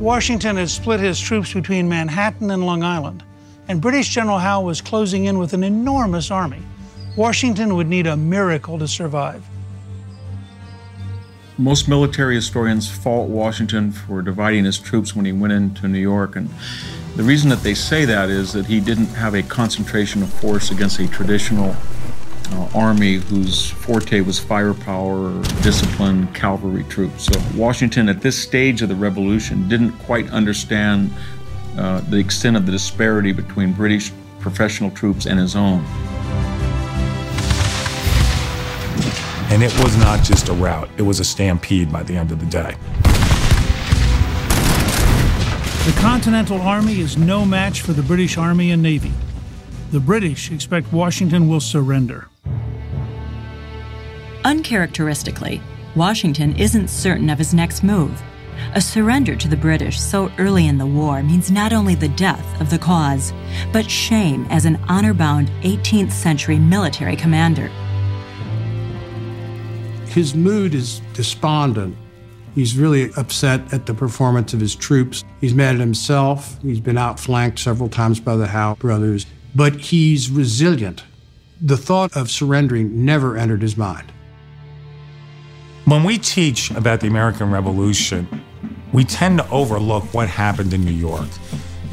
Washington 0.00 0.56
had 0.56 0.68
split 0.68 0.98
his 0.98 1.20
troops 1.20 1.54
between 1.54 1.88
Manhattan 1.88 2.50
and 2.50 2.66
Long 2.66 2.82
Island, 2.82 3.22
and 3.68 3.80
British 3.80 4.08
General 4.08 4.40
Howe 4.40 4.62
was 4.62 4.80
closing 4.80 5.26
in 5.26 5.38
with 5.38 5.52
an 5.52 5.62
enormous 5.62 6.28
army. 6.32 6.60
Washington 7.16 7.76
would 7.76 7.86
need 7.86 8.08
a 8.08 8.16
miracle 8.16 8.76
to 8.80 8.88
survive. 8.88 9.44
Most 11.56 11.88
military 11.88 12.34
historians 12.34 12.90
fault 12.90 13.28
Washington 13.28 13.92
for 13.92 14.22
dividing 14.22 14.64
his 14.64 14.80
troops 14.80 15.14
when 15.14 15.24
he 15.24 15.30
went 15.30 15.52
into 15.52 15.86
New 15.86 16.00
York. 16.00 16.34
And 16.34 16.50
the 17.16 17.22
reason 17.22 17.48
that 17.50 17.62
they 17.62 17.74
say 17.74 18.04
that 18.04 18.28
is 18.28 18.52
that 18.52 18.66
he 18.66 18.80
didn't 18.80 19.06
have 19.06 19.34
a 19.34 19.42
concentration 19.42 20.22
of 20.22 20.32
force 20.32 20.72
against 20.72 20.98
a 20.98 21.06
traditional 21.06 21.76
uh, 22.50 22.68
army 22.74 23.14
whose 23.14 23.70
forte 23.70 24.20
was 24.20 24.38
firepower, 24.38 25.30
discipline, 25.62 26.26
cavalry 26.34 26.82
troops. 26.84 27.26
So 27.26 27.40
Washington, 27.54 28.08
at 28.08 28.20
this 28.20 28.36
stage 28.36 28.82
of 28.82 28.88
the 28.88 28.96
revolution, 28.96 29.68
didn't 29.68 29.92
quite 30.00 30.28
understand 30.30 31.12
uh, 31.78 32.00
the 32.00 32.16
extent 32.16 32.56
of 32.56 32.66
the 32.66 32.72
disparity 32.72 33.32
between 33.32 33.72
British 33.72 34.12
professional 34.40 34.90
troops 34.90 35.26
and 35.26 35.38
his 35.38 35.54
own. 35.54 35.84
And 39.50 39.62
it 39.62 39.72
was 39.84 39.96
not 39.96 40.24
just 40.24 40.48
a 40.48 40.52
rout, 40.52 40.88
it 40.96 41.02
was 41.02 41.20
a 41.20 41.24
stampede 41.24 41.92
by 41.92 42.02
the 42.02 42.16
end 42.16 42.32
of 42.32 42.40
the 42.40 42.46
day. 42.46 42.74
The 45.84 46.00
Continental 46.00 46.62
Army 46.62 47.00
is 47.00 47.18
no 47.18 47.44
match 47.44 47.82
for 47.82 47.92
the 47.92 48.02
British 48.02 48.38
Army 48.38 48.70
and 48.70 48.82
Navy. 48.82 49.12
The 49.90 50.00
British 50.00 50.50
expect 50.50 50.90
Washington 50.94 51.46
will 51.46 51.60
surrender. 51.60 52.28
Uncharacteristically, 54.46 55.60
Washington 55.94 56.56
isn't 56.56 56.88
certain 56.88 57.28
of 57.28 57.36
his 57.36 57.52
next 57.52 57.82
move. 57.82 58.22
A 58.72 58.80
surrender 58.80 59.36
to 59.36 59.46
the 59.46 59.58
British 59.58 60.00
so 60.00 60.32
early 60.38 60.68
in 60.68 60.78
the 60.78 60.86
war 60.86 61.22
means 61.22 61.50
not 61.50 61.74
only 61.74 61.94
the 61.94 62.08
death 62.08 62.62
of 62.62 62.70
the 62.70 62.78
cause, 62.78 63.34
but 63.70 63.90
shame 63.90 64.46
as 64.48 64.64
an 64.64 64.76
honor 64.88 65.12
bound 65.12 65.50
18th 65.64 66.12
century 66.12 66.58
military 66.58 67.14
commander. 67.14 67.68
His 70.06 70.34
mood 70.34 70.74
is 70.74 71.00
despondent. 71.12 71.94
He's 72.54 72.76
really 72.76 73.10
upset 73.16 73.72
at 73.72 73.86
the 73.86 73.94
performance 73.94 74.54
of 74.54 74.60
his 74.60 74.74
troops. 74.76 75.24
He's 75.40 75.54
mad 75.54 75.74
at 75.74 75.80
himself. 75.80 76.60
He's 76.62 76.80
been 76.80 76.96
outflanked 76.96 77.58
several 77.58 77.88
times 77.88 78.20
by 78.20 78.36
the 78.36 78.46
Howe 78.46 78.76
brothers, 78.76 79.26
but 79.54 79.74
he's 79.74 80.30
resilient. 80.30 81.02
The 81.60 81.76
thought 81.76 82.16
of 82.16 82.30
surrendering 82.30 83.04
never 83.04 83.36
entered 83.36 83.62
his 83.62 83.76
mind. 83.76 84.12
When 85.86 86.04
we 86.04 86.16
teach 86.16 86.70
about 86.70 87.00
the 87.00 87.08
American 87.08 87.50
Revolution, 87.50 88.28
we 88.92 89.04
tend 89.04 89.38
to 89.38 89.50
overlook 89.50 90.04
what 90.14 90.28
happened 90.28 90.72
in 90.72 90.84
New 90.84 90.92
York. 90.92 91.28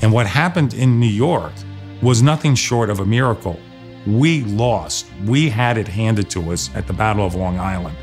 And 0.02 0.14
what 0.14 0.28
happened 0.28 0.74
in 0.74 1.00
New 1.00 1.08
York 1.08 1.54
was 2.02 2.22
nothing 2.22 2.56
short 2.56 2.90
of 2.90 3.00
a 3.00 3.06
miracle. 3.06 3.60
We 4.08 4.44
lost. 4.44 5.08
We 5.26 5.50
had 5.50 5.78
it 5.78 5.88
handed 5.88 6.30
to 6.32 6.52
us 6.52 6.70
at 6.76 6.88
the 6.88 6.94
Battle 6.94 7.26
of 7.26 7.36
Long 7.36 7.60
Island. 7.60 7.96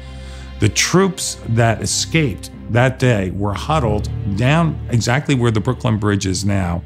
The 0.60 0.68
troops 0.68 1.38
that 1.50 1.82
escaped 1.82 2.50
that 2.70 2.98
day 2.98 3.30
were 3.30 3.54
huddled 3.54 4.10
down 4.36 4.76
exactly 4.90 5.36
where 5.36 5.52
the 5.52 5.60
Brooklyn 5.60 5.98
Bridge 5.98 6.26
is 6.26 6.44
now. 6.44 6.82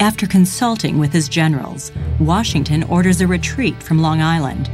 After 0.00 0.26
consulting 0.26 0.98
with 0.98 1.14
his 1.14 1.30
generals, 1.30 1.92
Washington 2.20 2.82
orders 2.84 3.22
a 3.22 3.26
retreat 3.26 3.82
from 3.82 4.02
Long 4.02 4.20
Island. 4.20 4.70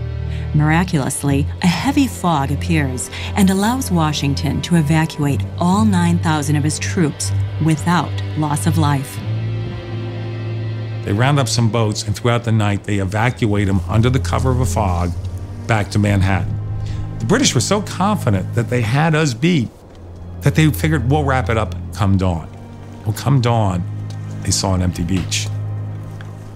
Miraculously, 0.52 1.46
a 1.62 1.68
heavy 1.68 2.08
fog 2.08 2.50
appears 2.50 3.10
and 3.36 3.48
allows 3.50 3.92
Washington 3.92 4.60
to 4.62 4.74
evacuate 4.74 5.44
all 5.58 5.84
9,000 5.84 6.56
of 6.56 6.64
his 6.64 6.80
troops 6.80 7.30
without 7.64 8.10
loss 8.36 8.66
of 8.66 8.76
life. 8.76 9.16
They 11.04 11.12
round 11.12 11.38
up 11.38 11.48
some 11.48 11.70
boats, 11.70 12.02
and 12.02 12.16
throughout 12.16 12.42
the 12.42 12.52
night, 12.52 12.82
they 12.82 12.98
evacuate 12.98 13.68
them 13.68 13.80
under 13.88 14.10
the 14.10 14.18
cover 14.18 14.50
of 14.50 14.60
a 14.60 14.66
fog 14.66 15.12
back 15.70 15.88
to 15.88 16.00
Manhattan. 16.00 16.52
The 17.20 17.26
British 17.26 17.54
were 17.54 17.61
so 17.61 17.80
confident 17.80 18.56
that 18.56 18.68
they 18.70 18.80
had 18.80 19.14
us 19.14 19.35
beat 19.35 19.68
that 20.40 20.56
they 20.56 20.68
figured 20.68 21.09
we'll 21.09 21.22
wrap 21.22 21.48
it 21.48 21.56
up 21.56 21.76
come 21.94 22.16
dawn. 22.16 22.50
Well, 23.04 23.12
come 23.12 23.40
dawn, 23.40 23.85
they 24.42 24.50
saw 24.50 24.74
an 24.74 24.83
empty 24.83 25.04
beach. 25.04 25.46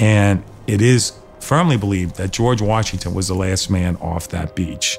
And 0.01 0.43
it 0.67 0.83
is 0.83 1.13
firmly 1.39 1.77
believed 1.77 2.17
that 2.17 2.33
George 2.33 2.61
Washington 2.61 3.15
was 3.15 3.29
the 3.29 3.37
last 3.37 3.71
man 3.71 3.95
off 3.99 4.27
that 4.31 4.57
beach, 4.57 4.99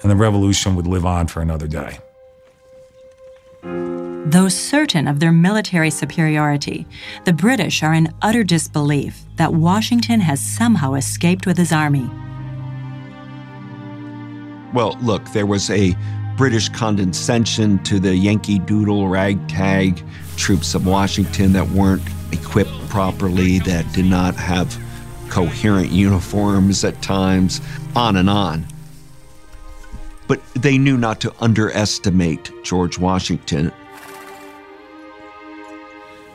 and 0.00 0.10
the 0.10 0.16
revolution 0.16 0.74
would 0.74 0.86
live 0.86 1.04
on 1.04 1.26
for 1.26 1.42
another 1.42 1.66
day. 1.66 1.98
Though 3.62 4.48
certain 4.48 5.06
of 5.06 5.20
their 5.20 5.32
military 5.32 5.90
superiority, 5.90 6.86
the 7.26 7.34
British 7.34 7.82
are 7.82 7.92
in 7.92 8.08
utter 8.22 8.42
disbelief 8.42 9.20
that 9.36 9.52
Washington 9.52 10.20
has 10.20 10.40
somehow 10.40 10.94
escaped 10.94 11.44
with 11.44 11.58
his 11.58 11.72
army. 11.72 12.08
Well, 14.72 14.96
look, 15.02 15.24
there 15.32 15.46
was 15.46 15.68
a 15.70 15.96
British 16.36 16.68
condescension 16.68 17.82
to 17.84 17.98
the 17.98 18.16
Yankee 18.16 18.58
Doodle 18.58 19.08
ragtag 19.08 20.02
troops 20.36 20.74
of 20.74 20.86
Washington 20.86 21.52
that 21.52 21.68
weren't 21.70 22.02
equipped 22.32 22.70
properly, 22.88 23.58
that 23.60 23.90
did 23.92 24.04
not 24.04 24.36
have 24.36 24.78
coherent 25.28 25.90
uniforms 25.90 26.84
at 26.84 27.02
times, 27.02 27.60
on 27.94 28.16
and 28.16 28.30
on. 28.30 28.66
But 30.28 30.42
they 30.54 30.78
knew 30.78 30.96
not 30.96 31.20
to 31.22 31.34
underestimate 31.40 32.50
George 32.62 32.98
Washington. 32.98 33.72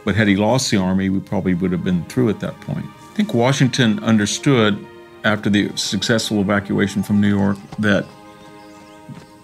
But 0.03 0.15
had 0.15 0.27
he 0.27 0.35
lost 0.35 0.69
the 0.69 0.77
army, 0.77 1.09
we 1.09 1.19
probably 1.19 1.55
would 1.55 1.71
have 1.71 1.83
been 1.83 2.05
through 2.05 2.29
at 2.29 2.41
that 2.41 2.59
point. 2.61 2.85
I 2.85 3.13
think 3.15 3.33
Washington 3.33 4.03
understood 4.03 4.85
after 5.23 5.49
the 5.49 5.75
successful 5.75 6.41
evacuation 6.41 7.01
from 7.01 7.19
New 7.19 7.29
York 7.29 7.57
that 7.79 8.05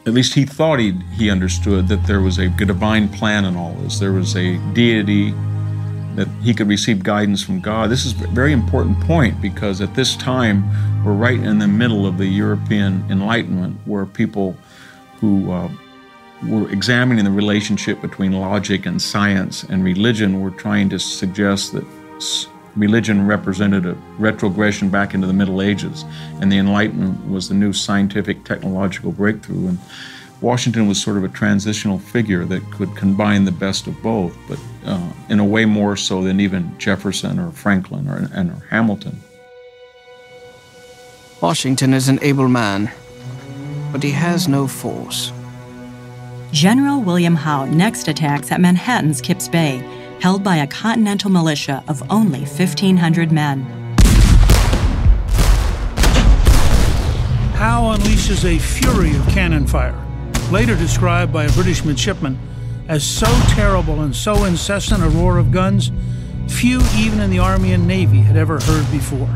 at 0.06 0.14
least 0.14 0.34
he 0.34 0.46
thought 0.46 0.80
he, 0.80 0.94
he 1.14 1.30
understood 1.30 1.88
that 1.88 2.06
there 2.08 2.22
was 2.22 2.40
a 2.40 2.50
divine 2.50 3.08
plan 3.08 3.46
in 3.46 3.56
all 3.56 3.74
this. 3.76 4.00
There 4.00 4.14
was 4.14 4.36
a 4.36 4.58
deity 4.74 5.32
that 6.16 6.28
he 6.42 6.54
could 6.54 6.68
receive 6.68 7.04
guidance 7.04 7.44
from 7.44 7.62
God. 7.62 7.90
This 7.90 8.06
is 8.06 8.20
a 8.22 8.28
very 8.28 8.52
important 8.52 9.00
point 9.02 9.40
because 9.42 9.80
at 9.80 9.94
this 9.96 10.16
time, 10.16 10.64
we're 11.06 11.14
right 11.14 11.40
in 11.40 11.60
the 11.60 11.68
middle 11.68 12.06
of 12.06 12.18
the 12.18 12.26
European 12.26 13.06
Enlightenment 13.10 13.80
where 13.86 14.06
people 14.06 14.58
who 15.20 15.52
uh, 15.52 15.70
were 16.48 16.70
examining 16.72 17.26
the 17.26 17.32
relationship 17.32 18.02
between 18.02 18.32
logic 18.32 18.86
and 18.86 19.02
science 19.02 19.64
and 19.64 19.84
religion 19.84 20.42
were 20.42 20.52
trying 20.52 20.90
to 20.90 21.00
suggest 21.00 21.74
that 21.74 21.86
religion 22.76 23.28
represented 23.28 23.86
a 23.86 23.94
retrogression 24.18 24.90
back 24.90 25.14
into 25.14 25.28
the 25.28 25.34
Middle 25.34 25.62
Ages, 25.62 26.06
and 26.40 26.52
the 26.52 26.58
Enlightenment 26.58 27.30
was 27.30 27.50
the 27.50 27.56
new 27.56 27.74
scientific 27.74 28.44
technological 28.44 29.12
breakthrough. 29.12 29.68
And 29.68 29.80
Washington 30.42 30.88
was 30.88 31.02
sort 31.02 31.18
of 31.18 31.24
a 31.24 31.30
transitional 31.30 32.00
figure 32.00 32.46
that 32.46 32.64
could 32.72 32.96
combine 32.96 33.46
the 33.46 33.52
best 33.52 33.88
of 33.88 34.02
both, 34.02 34.36
but 34.48 34.60
uh, 34.86 35.12
in 35.30 35.40
a 35.40 35.46
way 35.46 35.66
more 35.66 35.96
so 35.96 36.24
than 36.24 36.40
even 36.40 36.78
Jefferson 36.80 37.38
or 37.40 37.52
Franklin 37.52 38.08
or, 38.08 38.30
and, 38.34 38.52
or 38.52 38.66
Hamilton. 38.70 39.22
Washington 41.42 41.94
is 41.94 42.08
an 42.08 42.20
able 42.22 42.48
man, 42.48 42.92
but 43.92 44.04
he 44.04 44.12
has 44.12 44.48
no 44.48 44.68
force. 44.68 45.32
General 46.52 47.02
William 47.02 47.36
Howe 47.36 47.66
next 47.66 48.08
attacks 48.08 48.52
at 48.52 48.60
Manhattan's 48.60 49.22
Kips 49.22 49.48
Bay, 49.48 49.80
held 50.22 50.44
by 50.44 50.58
a 50.58 50.68
continental 50.68 51.32
militia 51.32 51.84
of 51.88 52.04
only 52.12 52.42
1,500 52.42 53.32
men. 53.32 53.64
Howe 57.56 57.96
unleashes 57.98 58.46
a 58.46 58.60
fury 58.60 59.16
of 59.16 59.28
cannon 59.30 59.66
fire, 59.66 60.00
later 60.52 60.76
described 60.76 61.34
by 61.34 61.46
a 61.46 61.52
British 61.54 61.84
midshipman 61.84 62.38
as 62.88 63.04
so 63.04 63.26
terrible 63.50 64.02
and 64.02 64.16
so 64.16 64.46
incessant 64.46 65.04
a 65.04 65.10
roar 65.10 65.40
of 65.40 65.52
guns, 65.52 65.92
few 66.48 66.82
even 66.96 67.20
in 67.20 67.32
the 67.32 67.40
Army 67.40 67.74
and 67.74 67.88
Navy 67.88 68.20
had 68.20 68.38
ever 68.38 68.60
heard 68.60 68.92
before. 68.92 69.30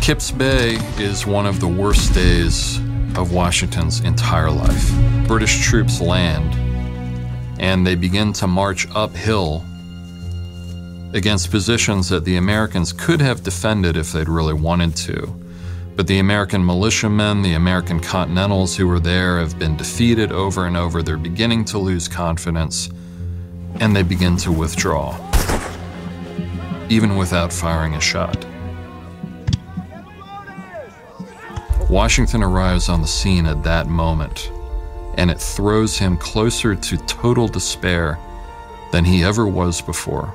Kips 0.00 0.32
Bay 0.32 0.76
is 0.98 1.24
one 1.24 1.46
of 1.46 1.60
the 1.60 1.68
worst 1.68 2.12
days 2.14 2.78
of 3.16 3.32
Washington's 3.32 4.00
entire 4.00 4.50
life. 4.50 4.92
British 5.28 5.64
troops 5.64 6.00
land 6.00 6.65
and 7.58 7.86
they 7.86 7.94
begin 7.94 8.32
to 8.34 8.46
march 8.46 8.86
uphill 8.94 9.64
against 11.12 11.50
positions 11.50 12.08
that 12.08 12.24
the 12.24 12.36
Americans 12.36 12.92
could 12.92 13.20
have 13.20 13.42
defended 13.42 13.96
if 13.96 14.12
they'd 14.12 14.28
really 14.28 14.54
wanted 14.54 14.94
to. 14.96 15.34
But 15.96 16.06
the 16.06 16.18
American 16.18 16.64
militiamen, 16.64 17.40
the 17.40 17.54
American 17.54 18.00
Continentals 18.00 18.76
who 18.76 18.86
were 18.86 19.00
there, 19.00 19.38
have 19.38 19.58
been 19.58 19.76
defeated 19.76 20.30
over 20.30 20.66
and 20.66 20.76
over. 20.76 21.02
They're 21.02 21.16
beginning 21.16 21.64
to 21.66 21.78
lose 21.78 22.06
confidence, 22.06 22.90
and 23.80 23.96
they 23.96 24.02
begin 24.02 24.36
to 24.38 24.52
withdraw, 24.52 25.16
even 26.90 27.16
without 27.16 27.50
firing 27.50 27.94
a 27.94 28.00
shot. 28.00 28.44
Washington 31.88 32.42
arrives 32.42 32.90
on 32.90 33.00
the 33.00 33.08
scene 33.08 33.46
at 33.46 33.62
that 33.62 33.86
moment 33.86 34.50
and 35.16 35.30
it 35.30 35.40
throws 35.40 35.98
him 35.98 36.16
closer 36.16 36.74
to 36.74 36.96
total 37.06 37.48
despair 37.48 38.18
than 38.92 39.04
he 39.04 39.24
ever 39.24 39.46
was 39.46 39.80
before. 39.80 40.34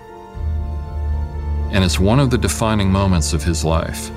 And 1.71 1.83
it's 1.83 1.99
one 1.99 2.19
of 2.19 2.29
the 2.29 2.37
defining 2.37 2.91
moments 2.91 3.33
of 3.33 3.43
his 3.43 3.63
life. 3.63 4.09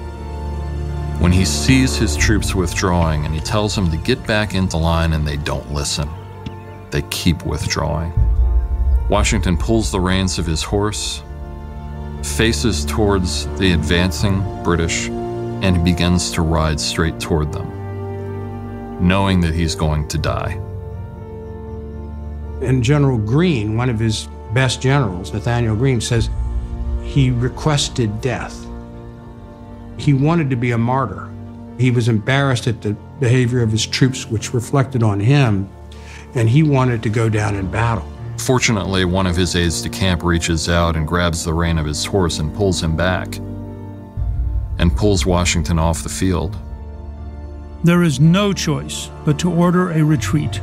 When 1.21 1.31
he 1.31 1.45
sees 1.45 1.97
his 1.97 2.17
troops 2.17 2.55
withdrawing 2.55 3.25
and 3.25 3.35
he 3.35 3.41
tells 3.41 3.75
them 3.75 3.91
to 3.91 3.97
get 3.97 4.27
back 4.27 4.55
into 4.55 4.77
line 4.77 5.13
and 5.13 5.27
they 5.27 5.37
don't 5.37 5.73
listen, 5.73 6.09
they 6.91 7.03
keep 7.03 7.47
withdrawing. 7.47 8.13
Washington 9.09 9.57
pulls 9.57 9.91
the 9.91 10.01
reins 10.01 10.39
of 10.39 10.47
his 10.47 10.63
horse, 10.63 11.23
faces 12.23 12.85
towards 12.85 13.47
the 13.59 13.73
advancing 13.73 14.43
British, 14.65 15.09
and 15.09 15.85
begins 15.85 16.31
to 16.33 16.43
ride 16.43 16.81
straight 16.81 17.21
toward 17.21 17.53
them, 17.53 17.71
knowing 19.01 19.41
that 19.41 19.55
he's 19.55 19.75
going 19.75 20.09
to 20.09 20.19
die. 20.19 20.61
And 22.63 22.83
General 22.83 23.19
Greene, 23.19 23.77
one 23.77 23.91
of 23.91 23.99
his 23.99 24.29
best 24.53 24.81
generals, 24.81 25.33
Nathaniel 25.33 25.77
Greene, 25.77 26.01
says 26.01 26.31
he 27.03 27.31
requested 27.31 28.21
death. 28.21 28.67
He 29.99 30.15
wanted 30.15 30.51
to 30.51 30.57
be 30.57 30.71
a 30.71 30.79
martyr. 30.79 31.31
He 31.79 31.91
was 31.91 32.09
embarrassed 32.09 32.67
at 32.67 32.83
the 32.83 32.97
behavior 33.21 33.63
of 33.63 33.71
his 33.71 33.87
troops, 33.87 34.27
which 34.27 34.55
reflected 34.55 35.03
on 35.03 35.21
him, 35.21 35.69
and 36.35 36.49
he 36.49 36.63
wanted 36.63 37.03
to 37.03 37.11
go 37.11 37.29
down 37.29 37.55
in 37.57 37.71
battle. 37.71 38.09
Fortunately, 38.39 39.05
one 39.05 39.27
of 39.27 39.37
his 39.37 39.55
aides 39.55 39.83
de 39.83 39.89
camp 39.89 40.23
reaches 40.23 40.69
out 40.69 40.97
and 40.97 41.07
grabs 41.07 41.45
the 41.45 41.53
rein 41.55 41.79
of 41.79 41.87
his 41.87 42.05
horse 42.05 42.39
and 42.39 42.55
pulls 42.55 42.83
him 42.83 42.97
back, 42.97 43.37
and 44.79 44.97
pulls 44.97 45.25
Washington 45.25 45.79
off 45.79 46.03
the 46.03 46.09
field. 46.09 46.57
There 47.85 48.03
is 48.03 48.19
no 48.19 48.55
choice 48.55 49.11
but 49.27 49.39
to 49.41 49.53
order 49.53 49.91
a 49.91 50.03
retreat. 50.03 50.59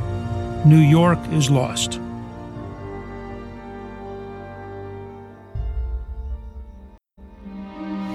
New 0.66 0.80
York 0.80 1.20
is 1.30 1.52
lost. 1.52 2.00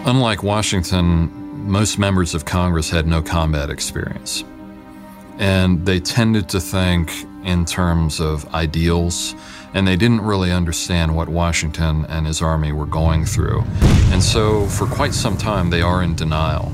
Unlike 0.06 0.44
Washington, 0.44 1.32
most 1.70 1.98
members 1.98 2.36
of 2.36 2.44
Congress 2.44 2.90
had 2.90 3.08
no 3.08 3.22
combat 3.22 3.70
experience. 3.70 4.44
And 5.38 5.86
they 5.86 6.02
tended 6.02 6.50
to 6.50 6.60
think 6.60 7.10
in 7.46 7.64
terms 7.64 8.20
of 8.20 8.54
ideals, 8.54 9.36
and 9.74 9.88
they 9.88 9.96
didn't 9.96 10.20
really 10.20 10.52
understand 10.52 11.16
what 11.16 11.30
Washington 11.30 12.06
and 12.10 12.28
his 12.28 12.42
army 12.42 12.74
were 12.74 12.86
going 12.86 13.24
through. 13.24 13.64
And 14.12 14.22
so, 14.22 14.66
for 14.66 14.86
quite 14.86 15.14
some 15.14 15.38
time, 15.38 15.70
they 15.70 15.82
are 15.82 16.04
in 16.04 16.14
denial. 16.14 16.74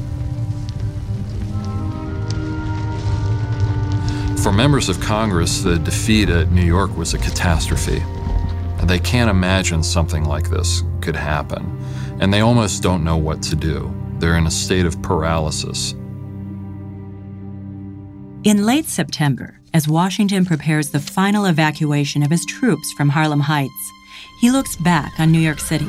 For 4.44 4.52
members 4.52 4.90
of 4.90 5.00
Congress, 5.00 5.62
the 5.62 5.80
defeat 5.80 6.28
at 6.28 6.52
New 6.52 6.66
York 6.66 6.98
was 6.98 7.14
a 7.14 7.18
catastrophe. 7.18 8.04
They 8.84 9.00
can't 9.00 9.30
imagine 9.30 9.82
something 9.84 10.26
like 10.26 10.50
this 10.50 10.84
could 11.00 11.16
happen, 11.16 11.82
and 12.20 12.34
they 12.34 12.42
almost 12.42 12.84
don't 12.84 13.06
know 13.06 13.16
what 13.16 13.42
to 13.44 13.56
do. 13.56 13.96
They're 14.20 14.38
in 14.38 14.46
a 14.46 14.52
state 14.52 14.86
of 14.86 15.02
paralysis. 15.02 15.94
In 18.44 18.66
late 18.66 18.88
September, 18.88 19.62
as 19.74 19.88
Washington 19.88 20.44
prepares 20.44 20.90
the 20.90 21.00
final 21.00 21.46
evacuation 21.46 22.22
of 22.22 22.30
his 22.30 22.46
troops 22.46 22.92
from 22.92 23.08
Harlem 23.08 23.40
Heights, 23.40 23.92
he 24.42 24.52
looks 24.52 24.76
back 24.76 25.18
on 25.22 25.32
New 25.32 25.40
York 25.40 25.62
City. 25.62 25.88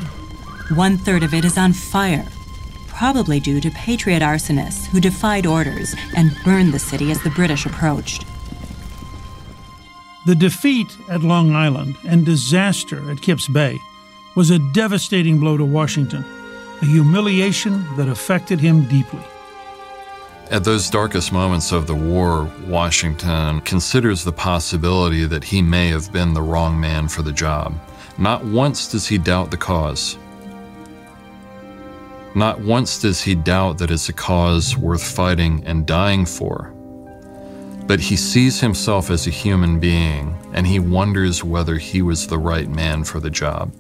One 0.77 0.97
third 0.97 1.25
of 1.25 1.35
it 1.35 1.45
is 1.45 1.59
on 1.59 1.73
fire, 1.73 2.29
probably 2.87 3.41
due 3.41 3.61
to 3.61 3.71
Patriot 3.73 4.23
arsonists 4.23 4.87
who 4.87 5.01
defied 5.01 5.45
orders 5.45 5.97
and 6.17 6.37
burned 6.45 6.73
the 6.73 6.79
city 6.79 7.11
as 7.11 7.21
the 7.25 7.31
British 7.31 7.67
approached. 7.67 8.25
The 10.27 10.35
defeat 10.35 10.97
at 11.11 11.22
Long 11.22 11.55
Island 11.55 11.97
and 12.09 12.25
disaster 12.25 13.11
at 13.11 13.20
Kips 13.20 13.47
Bay 13.47 13.79
was 14.35 14.51
a 14.51 14.59
devastating 14.72 15.39
blow 15.39 15.59
to 15.59 15.64
Washington, 15.66 16.25
a 16.81 16.87
humiliation 16.87 17.85
that 17.97 18.09
affected 18.09 18.59
him 18.59 18.89
deeply. 18.89 19.22
At 20.51 20.64
those 20.64 20.89
darkest 20.89 21.33
moments 21.33 21.72
of 21.72 21.87
the 21.87 21.95
war, 21.95 22.51
Washington 22.66 23.61
considers 23.62 24.25
the 24.25 24.33
possibility 24.33 25.25
that 25.27 25.45
he 25.45 25.62
may 25.62 25.89
have 25.89 26.11
been 26.11 26.33
the 26.33 26.43
wrong 26.43 26.81
man 26.81 27.09
for 27.09 27.22
the 27.22 27.33
job. 27.33 27.75
Not 28.16 28.45
once 28.45 28.91
does 28.91 29.07
he 29.07 29.18
doubt 29.18 29.51
the 29.51 29.57
cause. 29.57 30.18
Not 32.35 32.61
once 32.61 32.99
does 32.99 33.22
he 33.22 33.35
doubt 33.35 33.79
that 33.79 33.91
it's 33.91 34.09
a 34.09 34.12
cause 34.12 34.77
worth 34.77 35.05
fighting 35.05 35.62
and 35.66 35.87
dying 35.87 36.27
for. 36.27 36.74
But 37.87 38.01
he 38.01 38.16
sees 38.16 38.61
himself 38.61 39.11
as 39.11 39.26
a 39.26 39.30
human 39.30 39.78
being 39.78 40.37
and 40.53 40.66
he 40.66 40.78
wonders 40.78 41.45
whether 41.45 41.76
he 41.76 42.01
was 42.01 42.26
the 42.26 42.39
right 42.39 42.68
man 42.68 43.05
for 43.05 43.20
the 43.20 43.30
job. 43.30 43.72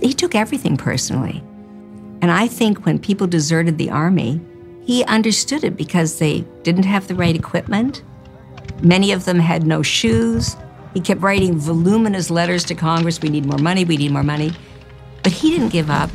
He 0.00 0.14
took 0.14 0.34
everything 0.34 0.76
personally. 0.76 1.42
And 2.22 2.30
I 2.30 2.48
think 2.48 2.86
when 2.86 2.98
people 2.98 3.26
deserted 3.26 3.76
the 3.76 3.90
army, 3.90 4.40
he 4.84 5.04
understood 5.04 5.64
it 5.64 5.76
because 5.76 6.18
they 6.18 6.40
didn't 6.62 6.84
have 6.84 7.08
the 7.08 7.14
right 7.14 7.36
equipment. 7.36 8.02
Many 8.82 9.12
of 9.12 9.26
them 9.26 9.38
had 9.38 9.66
no 9.66 9.82
shoes. 9.82 10.56
He 10.94 11.00
kept 11.00 11.20
writing 11.20 11.58
voluminous 11.58 12.30
letters 12.30 12.64
to 12.64 12.74
Congress 12.74 13.20
we 13.20 13.28
need 13.28 13.44
more 13.44 13.58
money, 13.58 13.84
we 13.84 13.98
need 13.98 14.12
more 14.12 14.22
money. 14.22 14.52
But 15.22 15.32
he 15.32 15.50
didn't 15.50 15.68
give 15.68 15.90
up. 15.90 16.10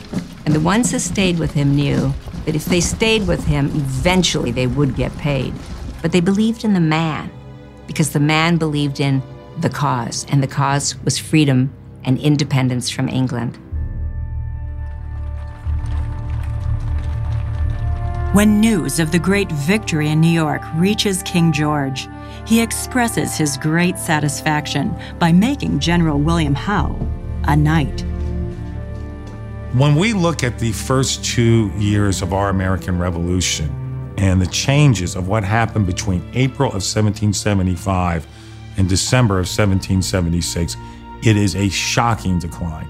And 0.45 0.53
the 0.53 0.59
ones 0.59 0.91
that 0.91 0.99
stayed 0.99 1.37
with 1.37 1.51
him 1.51 1.75
knew 1.75 2.13
that 2.45 2.55
if 2.55 2.65
they 2.65 2.79
stayed 2.79 3.27
with 3.27 3.43
him, 3.45 3.67
eventually 3.67 4.51
they 4.51 4.67
would 4.67 4.95
get 4.95 5.15
paid. 5.17 5.53
But 6.01 6.11
they 6.11 6.21
believed 6.21 6.63
in 6.63 6.73
the 6.73 6.79
man 6.79 7.31
because 7.87 8.11
the 8.11 8.19
man 8.19 8.57
believed 8.57 8.99
in 8.99 9.21
the 9.59 9.69
cause, 9.69 10.25
and 10.29 10.41
the 10.41 10.47
cause 10.47 10.95
was 11.03 11.17
freedom 11.17 11.73
and 12.03 12.19
independence 12.19 12.89
from 12.89 13.09
England. 13.09 13.57
When 18.33 18.59
news 18.59 18.99
of 18.99 19.11
the 19.11 19.19
great 19.19 19.49
victory 19.51 20.09
in 20.09 20.19
New 20.19 20.27
York 20.27 20.61
reaches 20.75 21.23
King 21.23 21.53
George, 21.53 22.07
he 22.45 22.61
expresses 22.61 23.37
his 23.37 23.57
great 23.57 23.97
satisfaction 23.97 24.93
by 25.19 25.31
making 25.31 25.79
General 25.79 26.19
William 26.19 26.53
Howe 26.53 26.95
a 27.45 27.55
knight. 27.55 28.03
When 29.76 29.97
we 29.97 30.13
look 30.13 30.41
at 30.41 30.57
the 30.57 30.71
first 30.71 31.26
two 31.26 31.69
years 31.78 32.21
of 32.21 32.32
our 32.32 32.47
American 32.47 32.97
Revolution 32.97 34.13
and 34.17 34.41
the 34.41 34.47
changes 34.47 35.17
of 35.17 35.28
what 35.28 35.43
happened 35.43 35.86
between 35.86 36.21
April 36.34 36.69
of 36.69 36.76
1775 36.76 38.26
and 38.78 38.88
December 38.88 39.34
of 39.34 39.47
1776, 39.47 40.78
it 41.23 41.36
is 41.36 41.57
a 41.57 41.67
shocking 41.67 42.39
decline. 42.39 42.88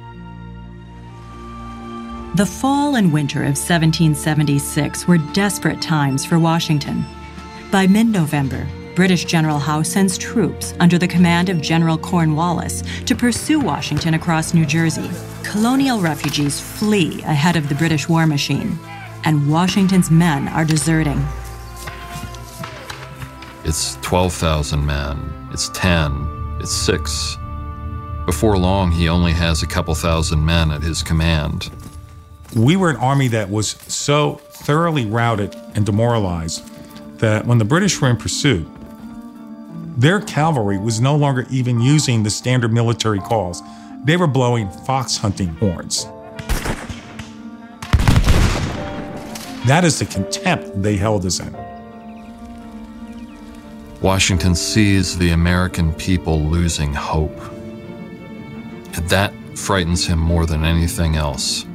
The 2.35 2.45
fall 2.45 2.97
and 2.97 3.11
winter 3.11 3.39
of 3.39 3.57
1776 3.57 5.07
were 5.07 5.17
desperate 5.33 5.81
times 5.81 6.23
for 6.23 6.37
Washington. 6.37 7.03
By 7.71 7.87
mid 7.87 8.05
November, 8.05 8.67
British 8.95 9.25
General 9.25 9.59
Howe 9.59 9.81
sends 9.81 10.17
troops 10.17 10.73
under 10.79 10.97
the 10.97 11.07
command 11.07 11.49
of 11.49 11.59
General 11.61 11.97
Cornwallis 11.97 12.81
to 13.05 13.13
pursue 13.13 13.59
Washington 13.59 14.13
across 14.13 14.53
New 14.53 14.65
Jersey. 14.65 15.09
Colonial 15.43 15.99
refugees 15.99 16.61
flee 16.61 17.21
ahead 17.23 17.57
of 17.57 17.67
the 17.67 17.75
British 17.75 18.07
war 18.07 18.25
machine, 18.25 18.79
and 19.25 19.51
Washington's 19.51 20.09
men 20.09 20.47
are 20.47 20.63
deserting. 20.63 21.21
It's 23.65 23.97
12,000 24.01 24.85
men, 24.85 25.49
it's 25.51 25.67
10, 25.69 26.57
it's 26.61 26.73
6. 26.73 27.35
Before 28.25 28.57
long, 28.57 28.93
he 28.93 29.09
only 29.09 29.33
has 29.33 29.61
a 29.61 29.67
couple 29.67 29.93
thousand 29.93 30.43
men 30.45 30.71
at 30.71 30.81
his 30.81 31.03
command. 31.03 31.69
We 32.55 32.77
were 32.77 32.91
an 32.91 32.95
army 32.95 33.27
that 33.27 33.49
was 33.49 33.71
so 33.71 34.35
thoroughly 34.51 35.05
routed 35.05 35.53
and 35.73 35.85
demoralized 35.85 36.65
that 37.19 37.45
when 37.45 37.57
the 37.57 37.65
British 37.65 37.99
were 37.99 38.09
in 38.09 38.17
pursuit, 38.17 38.67
their 39.97 40.19
cavalry 40.21 40.77
was 40.77 40.99
no 40.99 41.15
longer 41.15 41.45
even 41.49 41.79
using 41.79 42.23
the 42.23 42.29
standard 42.29 42.73
military 42.73 43.19
calls. 43.19 43.61
They 44.03 44.17
were 44.17 44.27
blowing 44.27 44.69
fox 44.69 45.17
hunting 45.17 45.49
horns. 45.55 46.05
That 49.65 49.83
is 49.83 49.97
the 49.97 50.05
contempt 50.05 50.81
they 50.83 50.95
held 50.95 51.25
us 51.25 51.39
in. 51.39 51.55
Washington 54.01 54.53
sees 54.53 55.17
the 55.17 55.31
American 55.31 55.91
people 55.93 56.39
losing 56.39 56.93
hope. 56.93 57.35
That 59.09 59.33
frightens 59.55 60.05
him 60.05 60.19
more 60.19 60.45
than 60.45 60.63
anything 60.63 61.15
else. 61.15 61.65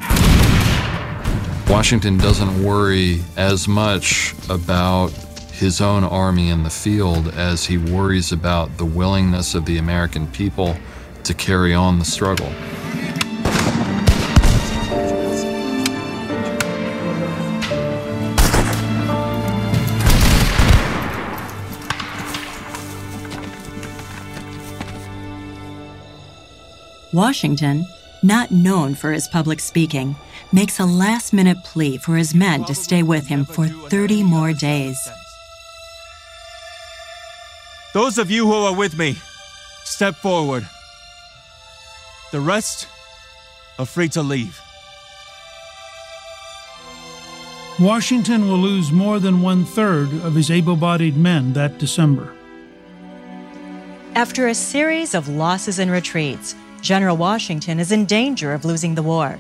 Washington 1.69 2.19
doesn't 2.19 2.63
worry 2.63 3.21
as 3.37 3.67
much 3.67 4.35
about 4.49 5.09
his 5.61 5.79
own 5.79 6.03
army 6.03 6.49
in 6.49 6.63
the 6.63 6.71
field 6.71 7.29
as 7.29 7.67
he 7.67 7.77
worries 7.77 8.33
about 8.33 8.79
the 8.79 8.85
willingness 8.85 9.55
of 9.55 9.67
the 9.67 9.77
American 9.77 10.27
people 10.27 10.75
to 11.23 11.35
carry 11.35 11.75
on 11.75 11.99
the 11.99 12.05
struggle. 12.05 12.51
Washington, 27.13 27.87
not 28.23 28.51
known 28.51 28.95
for 28.95 29.13
his 29.13 29.29
public 29.29 29.61
speaking, 29.61 30.17
makes 30.53 30.81
a 30.81 30.87
last 30.87 31.35
minute 31.35 31.59
plea 31.65 31.99
for 31.99 32.17
his 32.17 32.35
men 32.35 32.65
to 32.65 32.75
stay 32.75 33.03
with 33.03 33.27
him 33.27 33.45
for 33.45 33.67
30 33.67 34.23
more 34.23 34.55
days. 34.55 34.99
Those 37.93 38.19
of 38.19 38.31
you 38.31 38.47
who 38.47 38.53
are 38.53 38.75
with 38.75 38.97
me, 38.97 39.17
step 39.85 40.15
forward. 40.15 40.65
The 42.31 42.41
rest 42.41 42.87
are 43.81 43.87
free 43.87 44.09
to 44.11 44.23
leave. 44.23 44.61
Washington 47.81 48.47
will 48.47 48.59
lose 48.59 48.93
more 48.93 49.19
than 49.19 49.43
one 49.43 49.65
third 49.65 50.13
of 50.23 50.35
his 50.35 50.51
able 50.51 50.77
bodied 50.77 51.17
men 51.17 51.53
that 51.55 51.79
December. 51.79 52.33
After 54.15 54.47
a 54.47 54.55
series 54.55 55.15
of 55.15 55.29
losses 55.29 55.79
and 55.81 55.91
retreats, 55.91 56.55
General 56.83 57.17
Washington 57.17 57.81
is 57.81 57.91
in 57.91 58.05
danger 58.07 58.53
of 58.53 58.65
losing 58.65 58.95
the 58.95 59.03
war. 59.03 59.39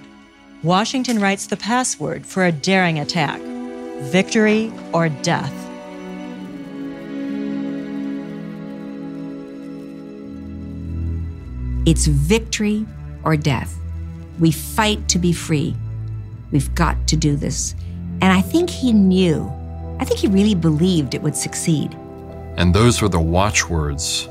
Washington 0.64 1.20
writes 1.20 1.46
the 1.46 1.56
password 1.56 2.26
for 2.26 2.46
a 2.46 2.52
daring 2.52 2.98
attack 2.98 3.40
victory 4.00 4.72
or 4.92 5.08
death. 5.08 5.69
It's 11.90 12.06
victory 12.06 12.86
or 13.24 13.36
death. 13.36 13.76
We 14.38 14.52
fight 14.52 15.08
to 15.08 15.18
be 15.18 15.32
free. 15.32 15.74
We've 16.52 16.72
got 16.76 17.08
to 17.08 17.16
do 17.16 17.34
this. 17.34 17.74
And 18.20 18.32
I 18.32 18.42
think 18.42 18.70
he 18.70 18.92
knew, 18.92 19.52
I 19.98 20.04
think 20.04 20.20
he 20.20 20.28
really 20.28 20.54
believed 20.54 21.16
it 21.16 21.22
would 21.22 21.34
succeed. 21.34 21.96
And 22.56 22.72
those 22.72 23.02
were 23.02 23.08
the 23.08 23.18
watchwords 23.18 24.28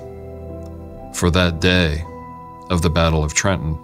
for 1.14 1.30
that 1.32 1.60
day 1.60 2.02
of 2.70 2.82
the 2.82 2.90
Battle 2.90 3.26
of 3.26 3.34
Trenton. 3.34 3.78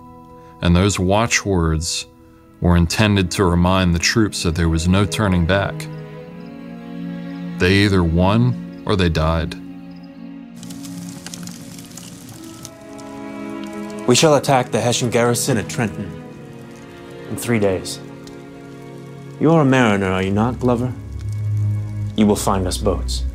And 0.62 0.74
those 0.74 0.98
watchwords 0.98 2.06
were 2.62 2.78
intended 2.78 3.30
to 3.32 3.44
remind 3.44 3.94
the 3.94 4.00
troops 4.00 4.44
that 4.44 4.56
there 4.56 4.70
was 4.70 4.88
no 4.88 5.04
turning 5.06 5.46
back. 5.46 5.78
They 7.60 7.84
either 7.84 8.06
won 8.06 8.84
or 8.86 8.96
they 8.96 9.10
died. 9.10 9.65
We 14.08 14.14
shall 14.14 14.36
attack 14.36 14.72
the 14.72 14.80
Hessian 14.80 15.10
garrison 15.10 15.58
at 15.58 15.68
Trenton 15.68 16.24
in 17.30 17.36
three 17.38 17.58
days. 17.58 18.00
You 19.40 19.52
are 19.52 19.62
a 19.62 19.66
mariner, 19.66 20.12
are 20.12 20.22
you 20.22 20.32
not, 20.32 20.60
Glover? 20.60 20.94
You 22.16 22.28
will 22.28 22.36
find 22.36 22.68
us 22.68 22.78
boats. 22.78 23.26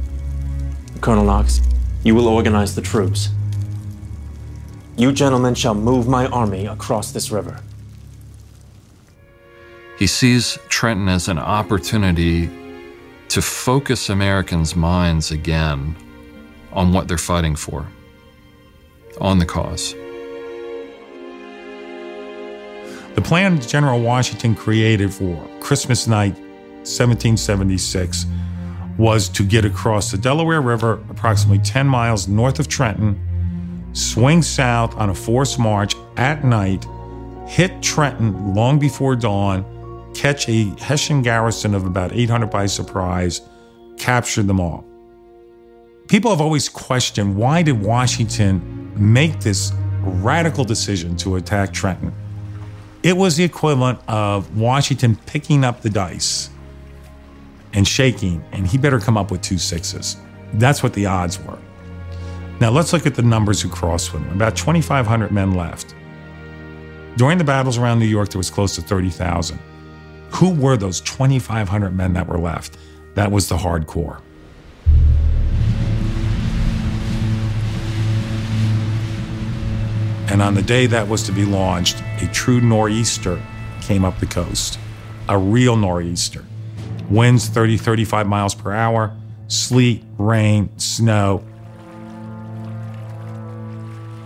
Colonel 1.01 1.25
Knox, 1.25 1.61
you 2.05 2.14
will 2.14 2.29
organize 2.29 2.77
the 2.77 2.83
troops. 2.83 3.31
You 4.97 5.12
gentlemen 5.12 5.57
shall 5.57 5.75
move 5.75 6.07
my 6.07 6.27
army 6.27 6.66
across 6.66 7.11
this 7.11 7.33
river. 7.33 7.61
He 9.99 10.07
sees 10.07 10.57
Trenton 10.68 11.09
as 11.09 11.27
an 11.27 11.39
opportunity 11.39 12.49
to 13.29 13.43
focus 13.43 14.09
Americans' 14.09 14.77
minds 14.77 15.33
again 15.33 15.97
on 16.73 16.93
what 16.93 17.09
they're 17.09 17.18
fighting 17.18 17.57
for, 17.57 17.87
on 19.21 19.39
the 19.39 19.47
cause. 19.47 19.95
The 23.21 23.29
plan 23.29 23.61
General 23.61 24.01
Washington 24.01 24.55
created 24.55 25.12
for 25.12 25.47
Christmas 25.61 26.07
night 26.07 26.33
1776 26.89 28.25
was 28.97 29.29
to 29.29 29.43
get 29.43 29.66
across 29.66 30.11
the 30.11 30.16
Delaware 30.16 30.62
River 30.62 31.05
approximately 31.11 31.62
10 31.62 31.87
miles 31.87 32.29
north 32.29 32.59
of 32.59 32.66
Trenton, 32.66 33.21
swing 33.93 34.41
south 34.41 34.97
on 34.97 35.11
a 35.11 35.14
forced 35.14 35.59
march 35.59 35.95
at 36.16 36.47
night, 36.47 36.87
hit 37.47 37.83
Trenton 37.83 38.55
long 38.55 38.79
before 38.79 39.16
dawn, 39.16 39.66
catch 40.14 40.49
a 40.49 40.73
Hessian 40.79 41.21
garrison 41.21 41.75
of 41.75 41.85
about 41.85 42.12
800 42.12 42.47
by 42.47 42.64
surprise, 42.64 43.43
capture 43.99 44.43
them 44.43 44.61
all. 44.61 44.83
People 46.09 46.31
have 46.31 46.41
always 46.41 46.71
questioned 46.71 47.37
why 47.37 47.61
did 47.61 47.83
Washington 47.83 48.62
make 48.97 49.41
this 49.41 49.73
radical 50.01 50.64
decision 50.64 51.16
to 51.16 51.37
attack 51.37 51.75
Trenton? 51.75 52.14
It 53.03 53.17
was 53.17 53.37
the 53.37 53.45
equivalent 53.45 53.99
of 54.09 54.59
Washington 54.59 55.17
picking 55.25 55.65
up 55.65 55.81
the 55.81 55.89
dice 55.89 56.51
and 57.73 57.89
shaking, 57.89 58.45
and 58.53 58.67
he 58.67 58.77
better 58.77 59.01
come 59.01 59.17
up 59.17 59.31
with 59.31 59.41
two 59.41 59.57
sixes. 59.57 60.17
That's 60.55 60.83
what 60.83 60.93
the 60.93 61.07
odds 61.07 61.43
were. 61.43 61.59
Now 62.61 62.71
let's 62.71 62.93
look 62.93 63.07
at 63.07 63.15
the 63.15 63.23
numbers 63.23 63.63
who 63.63 63.71
crossed 63.71 64.13
with 64.13 64.23
him. 64.23 64.33
About 64.35 64.55
2,500 64.55 65.33
men 65.33 65.55
left. 65.55 65.95
During 67.17 67.39
the 67.39 67.45
battles 67.45 67.79
around 67.79 68.01
New 68.01 68.07
York, 68.07 68.29
there 68.29 68.39
was 68.39 68.51
close 68.51 68.75
to 68.75 68.83
30,000. 68.83 69.59
Who 70.33 70.51
were 70.51 70.77
those 70.77 71.01
2,500 71.01 71.97
men 71.97 72.13
that 72.13 72.27
were 72.27 72.39
left? 72.39 72.77
That 73.15 73.33
was 73.33 73.49
the 73.49 73.57
hardcore. 73.57 74.21
And 80.31 80.41
on 80.41 80.55
the 80.55 80.62
day 80.62 80.87
that 80.87 81.09
was 81.09 81.24
to 81.24 81.33
be 81.33 81.45
launched, 81.45 82.05
a 82.20 82.26
true 82.28 82.61
nor'easter 82.61 83.43
came 83.81 84.05
up 84.05 84.20
the 84.20 84.26
coast. 84.26 84.78
A 85.28 85.37
real 85.37 85.74
nor'easter. 85.74 86.45
Winds 87.11 87.49
30, 87.49 87.76
35 87.76 88.28
miles 88.28 88.55
per 88.55 88.72
hour, 88.72 89.12
sleet, 89.49 90.05
rain, 90.18 90.70
snow. 90.78 91.45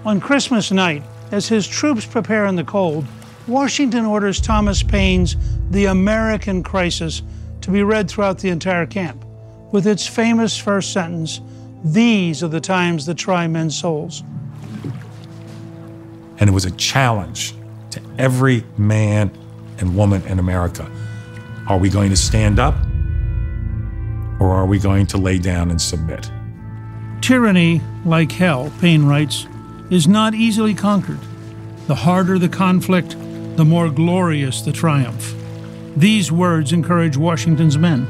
On 0.05 0.21
Christmas 0.21 0.71
night, 0.71 1.03
as 1.33 1.49
his 1.49 1.67
troops 1.67 2.05
prepare 2.05 2.45
in 2.45 2.57
the 2.57 2.65
cold, 2.65 3.07
Washington 3.47 4.05
orders 4.05 4.43
Thomas 4.43 4.83
Paine's 4.83 5.37
The 5.71 5.87
American 5.87 6.63
Crisis 6.63 7.23
to 7.63 7.71
be 7.71 7.83
read 7.83 8.11
throughout 8.11 8.41
the 8.41 8.51
entire 8.51 8.85
camp, 8.85 9.25
with 9.73 9.87
its 9.87 10.07
famous 10.07 10.59
first 10.59 10.93
sentence 10.93 11.41
These 11.83 12.43
are 12.43 12.49
the 12.49 12.61
times 12.61 13.07
that 13.07 13.15
try 13.15 13.47
men's 13.47 13.79
souls. 13.79 14.23
And 16.45 16.51
it 16.51 16.53
was 16.53 16.67
a 16.67 16.71
challenge 16.73 17.55
to 17.89 18.03
every 18.19 18.65
man 18.77 19.31
and 19.79 19.97
woman 19.97 20.21
in 20.27 20.39
America. 20.39 20.87
Are 21.67 21.79
we 21.79 21.89
going 21.89 22.11
to 22.11 22.19
stand 22.19 22.59
up 22.59 22.75
or 24.39 24.51
are 24.51 24.67
we 24.67 24.79
going 24.79 25.07
to 25.07 25.17
lay 25.17 25.39
down 25.39 25.71
and 25.71 25.81
submit? 25.81 26.31
Tyranny, 27.23 27.81
like 28.05 28.31
hell, 28.31 28.71
Paine 28.79 29.07
writes, 29.07 29.47
is 29.89 30.07
not 30.07 30.35
easily 30.35 30.75
conquered. 30.75 31.19
The 31.87 31.95
harder 31.95 32.39
the 32.39 32.51
conflict, 32.51 33.17
the 33.57 33.65
more 33.65 33.89
glorious 33.89 34.61
the 34.61 34.73
triumph. 34.73 35.35
These 35.97 36.31
words 36.31 36.75
encourage 36.75 37.17
Washington's 37.17 37.79
men. 37.79 38.07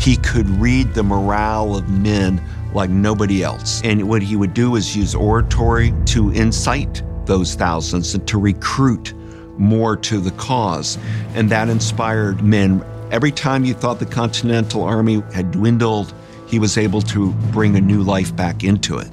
He 0.00 0.16
could 0.16 0.48
read 0.50 0.94
the 0.94 1.04
morale 1.04 1.76
of 1.76 1.88
men 1.88 2.42
like 2.74 2.90
nobody 2.90 3.42
else. 3.42 3.80
And 3.84 4.08
what 4.08 4.22
he 4.22 4.36
would 4.36 4.54
do 4.54 4.76
is 4.76 4.96
use 4.96 5.14
oratory 5.14 5.94
to 6.06 6.30
incite 6.30 7.02
those 7.26 7.54
thousands 7.54 8.14
and 8.14 8.26
to 8.28 8.38
recruit 8.38 9.14
more 9.58 9.96
to 9.96 10.20
the 10.20 10.32
cause. 10.32 10.98
And 11.34 11.50
that 11.50 11.68
inspired 11.68 12.42
men. 12.42 12.84
Every 13.10 13.32
time 13.32 13.64
you 13.64 13.74
thought 13.74 13.98
the 13.98 14.06
Continental 14.06 14.82
Army 14.82 15.22
had 15.32 15.52
dwindled, 15.52 16.12
he 16.48 16.58
was 16.58 16.76
able 16.76 17.02
to 17.02 17.32
bring 17.52 17.76
a 17.76 17.80
new 17.80 18.02
life 18.02 18.34
back 18.34 18.64
into 18.64 18.98
it. 18.98 19.08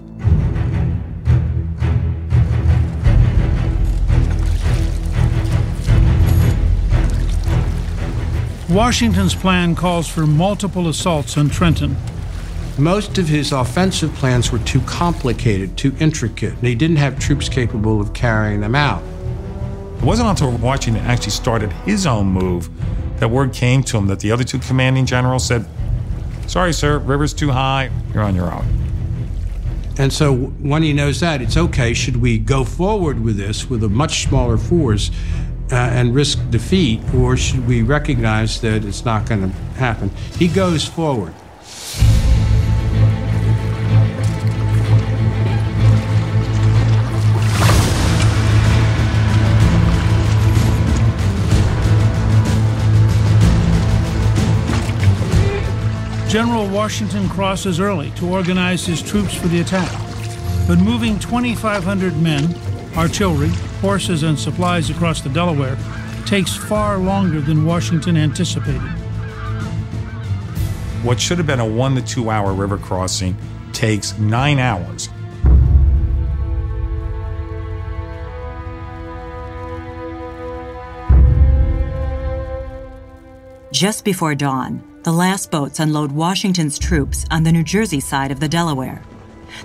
Washington's 8.70 9.36
plan 9.36 9.76
calls 9.76 10.08
for 10.08 10.26
multiple 10.26 10.88
assaults 10.88 11.38
on 11.38 11.50
Trenton. 11.50 11.98
Most 12.78 13.18
of 13.18 13.28
his 13.28 13.52
offensive 13.52 14.14
plans 14.16 14.52
were 14.52 14.60
too 14.60 14.82
complicated, 14.82 15.78
too 15.78 15.96
intricate, 16.00 16.54
and 16.54 16.68
he 16.68 16.76
didn't 16.76 16.98
have 16.98 17.20
troops 17.20 17.50
capable 17.50 18.00
of 18.00 18.14
carrying 18.14 18.62
them 18.62 18.76
out. 18.76 19.04
It 19.98 20.04
wasn't 20.04 20.30
until 20.30 20.52
Washington 20.58 21.04
actually 21.06 21.32
started 21.32 21.72
his 21.86 22.08
own 22.08 22.28
move 22.28 22.70
that 23.22 23.30
word 23.30 23.54
came 23.54 23.84
to 23.84 23.98
him 23.98 24.08
that 24.08 24.20
the 24.20 24.32
other 24.32 24.44
two 24.44 24.58
commanding 24.58 25.06
generals 25.06 25.46
said, 25.46 25.64
Sorry, 26.48 26.74
sir, 26.74 26.98
river's 26.98 27.36
too 27.36 27.52
high, 27.52 27.92
you're 28.16 28.24
on 28.24 28.34
your 28.34 28.52
own. 28.52 28.66
And 30.00 30.12
so 30.12 30.36
when 30.36 30.82
he 30.82 30.92
knows 30.92 31.20
that, 31.20 31.40
it's 31.40 31.56
okay, 31.56 31.94
should 31.94 32.18
we 32.18 32.40
go 32.40 32.64
forward 32.64 33.24
with 33.24 33.38
this 33.38 33.70
with 33.70 33.84
a 33.84 33.90
much 33.90 34.24
smaller 34.24 34.58
force 34.58 35.12
uh, 35.72 35.76
and 35.76 36.16
risk 36.16 36.40
defeat, 36.50 37.00
or 37.14 37.38
should 37.38 37.68
we 37.68 37.84
recognize 37.84 38.60
that 38.62 38.84
it's 38.84 39.06
not 39.06 39.30
going 39.30 39.42
to 39.42 39.56
happen? 39.78 40.10
He 40.40 40.48
goes 40.48 40.84
forward. 40.84 41.36
General 56.32 56.66
Washington 56.70 57.28
crosses 57.28 57.82
early 57.82 58.10
to 58.12 58.26
organize 58.26 58.86
his 58.86 59.02
troops 59.02 59.36
for 59.36 59.50
the 59.50 59.60
attack. 59.60 59.92
But 60.66 60.78
moving 60.78 61.20
2,500 61.20 62.16
men, 62.22 62.56
artillery, 62.96 63.50
horses, 63.82 64.24
and 64.24 64.40
supplies 64.40 64.90
across 64.90 65.20
the 65.20 65.28
Delaware 65.28 65.78
takes 66.26 66.56
far 66.56 67.00
longer 67.00 67.42
than 67.42 67.66
Washington 67.66 68.16
anticipated. 68.16 68.80
What 71.04 71.20
should 71.20 71.38
have 71.38 71.48
been 71.48 71.60
a 71.60 71.68
one 71.68 71.96
to 71.96 72.02
two 72.02 72.30
hour 72.30 72.54
river 72.54 72.78
crossing 72.78 73.36
takes 73.74 74.18
nine 74.18 74.58
hours. 74.58 75.10
Just 83.74 84.06
before 84.06 84.34
dawn, 84.34 84.91
the 85.04 85.12
last 85.12 85.50
boats 85.50 85.80
unload 85.80 86.12
Washington's 86.12 86.78
troops 86.78 87.26
on 87.32 87.44
the 87.44 87.52
New 87.52 87.64
Jersey 87.64 88.00
side 88.00 88.32
of 88.32 88.40
the 88.40 88.48
Delaware. 88.48 89.02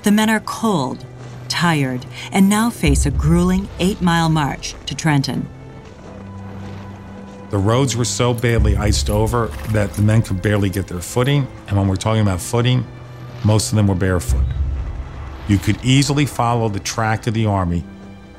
The 0.02 0.10
men 0.10 0.30
are 0.30 0.40
cold, 0.40 1.04
tired, 1.48 2.06
and 2.32 2.48
now 2.48 2.70
face 2.70 3.04
a 3.04 3.10
grueling 3.10 3.68
eight 3.78 4.00
mile 4.00 4.30
march 4.30 4.74
to 4.86 4.94
Trenton. 4.94 5.46
The 7.50 7.58
roads 7.58 7.96
were 7.96 8.06
so 8.06 8.32
badly 8.32 8.76
iced 8.76 9.10
over 9.10 9.48
that 9.70 9.92
the 9.92 10.02
men 10.02 10.22
could 10.22 10.40
barely 10.40 10.70
get 10.70 10.88
their 10.88 11.00
footing. 11.00 11.46
And 11.68 11.76
when 11.76 11.86
we're 11.86 11.96
talking 11.96 12.22
about 12.22 12.40
footing, 12.40 12.84
most 13.44 13.70
of 13.70 13.76
them 13.76 13.86
were 13.86 13.94
barefoot. 13.94 14.44
You 15.48 15.58
could 15.58 15.84
easily 15.84 16.26
follow 16.26 16.68
the 16.68 16.80
track 16.80 17.26
of 17.26 17.34
the 17.34 17.46
army 17.46 17.84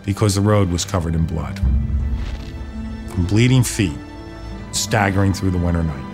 because 0.03 0.35
the 0.35 0.41
road 0.41 0.69
was 0.69 0.83
covered 0.83 1.15
in 1.15 1.25
blood. 1.25 1.59
From 3.09 3.27
bleeding 3.27 3.63
feet, 3.63 3.97
staggering 4.71 5.33
through 5.33 5.51
the 5.51 5.57
winter 5.57 5.83
night. 5.83 6.06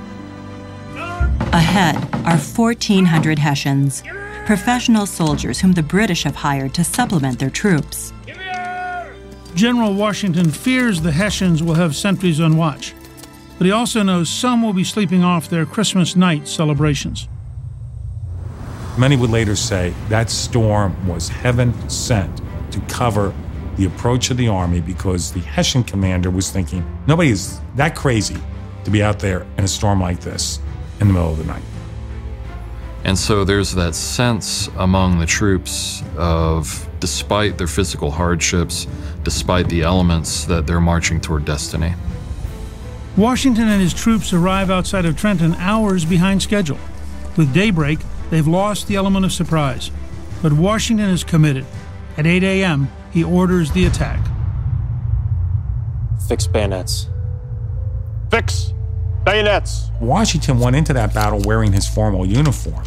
Ahead 1.52 1.96
are 2.26 2.38
1,400 2.38 3.38
Hessians, 3.38 4.04
professional 4.46 5.06
soldiers 5.06 5.60
whom 5.60 5.74
the 5.74 5.84
British 5.84 6.24
have 6.24 6.36
hired 6.36 6.74
to 6.76 6.84
supplement 6.84 7.40
their 7.40 7.50
troops. 7.50 8.14
General 9.56 9.94
Washington 9.94 10.50
fears 10.50 11.02
the 11.02 11.12
Hessians 11.12 11.62
will 11.62 11.76
have 11.76 11.96
sentries 11.96 12.40
on 12.40 12.58
watch, 12.58 12.94
but 13.58 13.66
he 13.66 13.72
also 13.72 14.02
knows 14.02 14.30
some 14.30 14.64
will 14.64 14.74
be 14.74 14.84
sleeping 14.84 15.24
off 15.24 15.50
their 15.50 15.66
Christmas 15.66 16.16
night 16.16 16.48
celebrations. 16.48 17.28
Many 18.98 19.18
would 19.18 19.30
later 19.30 19.56
say 19.56 19.94
that 20.10 20.30
storm 20.30 21.08
was 21.08 21.30
heaven 21.30 21.74
sent 21.90 22.42
to 22.72 22.80
cover 22.82 23.34
the 23.76 23.86
approach 23.86 24.30
of 24.32 24.38
the 24.38 24.48
army 24.48 24.82
because 24.82 25.32
the 25.32 25.40
Hessian 25.40 25.84
commander 25.84 26.30
was 26.30 26.52
thinking, 26.52 26.84
nobody 27.08 27.30
is 27.30 27.60
that 27.76 27.96
crazy 27.96 28.38
to 28.84 28.92
be 28.92 29.02
out 29.02 29.20
there 29.20 29.46
in 29.58 29.64
a 29.64 29.68
storm 29.68 30.00
like 30.00 30.20
this 30.20 30.60
in 31.04 31.10
the 31.10 31.14
middle 31.14 31.32
of 31.32 31.38
the 31.38 31.44
night. 31.44 31.64
And 33.04 33.20
so 33.20 33.44
there's 33.44 33.74
that 33.76 33.96
sense 33.96 34.70
among 34.78 35.20
the 35.20 35.26
troops 35.26 36.02
of, 36.18 36.90
despite 37.00 37.58
their 37.58 37.68
physical 37.68 38.10
hardships, 38.10 38.88
despite 39.24 39.68
the 39.68 39.82
elements, 39.82 40.46
that 40.46 40.66
they're 40.66 40.80
marching 40.80 41.20
toward 41.20 41.44
destiny. 41.44 41.94
Washington 43.18 43.68
and 43.68 43.82
his 43.82 43.94
troops 43.94 44.32
arrive 44.32 44.72
outside 44.72 45.06
of 45.06 45.18
Trenton 45.18 45.54
hours 45.56 46.06
behind 46.06 46.42
schedule. 46.42 46.80
With 47.36 47.54
daybreak, 47.54 48.00
they've 48.30 48.48
lost 48.48 48.88
the 48.88 48.96
element 48.96 49.26
of 49.26 49.34
surprise. 49.34 49.92
But 50.42 50.54
Washington 50.54 51.10
is 51.10 51.24
committed. 51.24 51.66
At 52.18 52.26
8 52.26 52.44
a.m., 52.44 52.90
he 53.12 53.24
orders 53.24 53.72
the 53.72 53.86
attack. 53.86 54.26
Fix 56.28 56.48
bayonets. 56.48 57.10
Fix 58.32 58.74
bayonets! 59.26 59.90
Washington 60.00 60.60
went 60.60 60.76
into 60.76 60.94
that 60.94 61.14
battle 61.14 61.42
wearing 61.46 61.72
his 61.72 61.88
formal 61.88 62.26
uniform. 62.26 62.84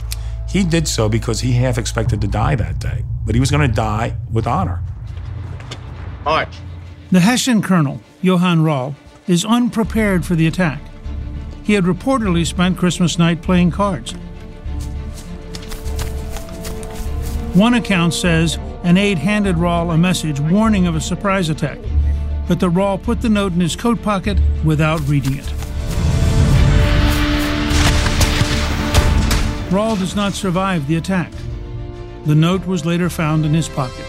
He 0.48 0.64
did 0.64 0.86
so 0.86 1.08
because 1.08 1.40
he 1.40 1.52
half 1.52 1.78
expected 1.78 2.20
to 2.20 2.26
die 2.26 2.54
that 2.54 2.78
day, 2.78 3.04
but 3.24 3.34
he 3.34 3.40
was 3.40 3.50
going 3.50 3.68
to 3.68 3.74
die 3.74 4.16
with 4.32 4.46
honor. 4.46 4.82
March. 6.24 6.56
The 7.10 7.20
Hessian 7.20 7.62
colonel, 7.62 8.00
Johann 8.20 8.62
Rall, 8.62 8.96
is 9.28 9.44
unprepared 9.44 10.24
for 10.24 10.34
the 10.34 10.46
attack. 10.46 10.80
He 11.62 11.72
had 11.72 11.84
reportedly 11.84 12.46
spent 12.46 12.78
Christmas 12.78 13.18
night 13.18 13.42
playing 13.42 13.70
cards. 13.72 14.12
One 17.54 17.74
account 17.74 18.14
says 18.14 18.58
an 18.84 18.96
aide 18.96 19.18
handed 19.18 19.56
Rall 19.56 19.90
a 19.90 19.98
message 19.98 20.38
warning 20.40 20.86
of 20.86 20.94
a 20.94 21.00
surprise 21.00 21.48
attack, 21.48 21.78
but 22.46 22.60
the 22.60 22.68
Rall 22.68 22.98
put 22.98 23.20
the 23.20 23.28
note 23.28 23.52
in 23.52 23.60
his 23.60 23.74
coat 23.74 24.02
pocket 24.02 24.38
without 24.64 25.00
reading 25.08 25.38
it. 25.38 25.52
Rall 29.70 29.96
does 29.96 30.14
not 30.14 30.32
survive 30.32 30.86
the 30.86 30.96
attack. 30.96 31.32
The 32.24 32.36
note 32.36 32.66
was 32.66 32.86
later 32.86 33.10
found 33.10 33.44
in 33.44 33.52
his 33.52 33.68
pocket. 33.68 34.06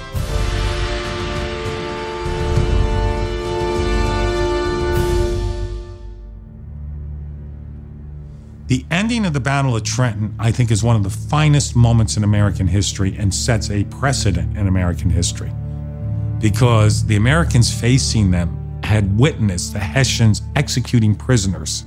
The 8.67 8.85
ending 8.91 9.25
of 9.25 9.33
the 9.33 9.39
Battle 9.39 9.75
of 9.75 9.83
Trenton, 9.83 10.35
I 10.37 10.51
think, 10.51 10.69
is 10.69 10.83
one 10.83 10.95
of 10.95 11.03
the 11.03 11.09
finest 11.09 11.75
moments 11.75 12.17
in 12.17 12.23
American 12.23 12.67
history 12.67 13.15
and 13.17 13.33
sets 13.33 13.71
a 13.71 13.83
precedent 13.85 14.57
in 14.57 14.67
American 14.67 15.09
history. 15.09 15.51
Because 16.39 17.05
the 17.05 17.15
Americans 17.15 17.73
facing 17.73 18.29
them 18.29 18.81
had 18.83 19.17
witnessed 19.17 19.73
the 19.73 19.79
Hessians 19.79 20.43
executing 20.55 21.15
prisoners 21.15 21.85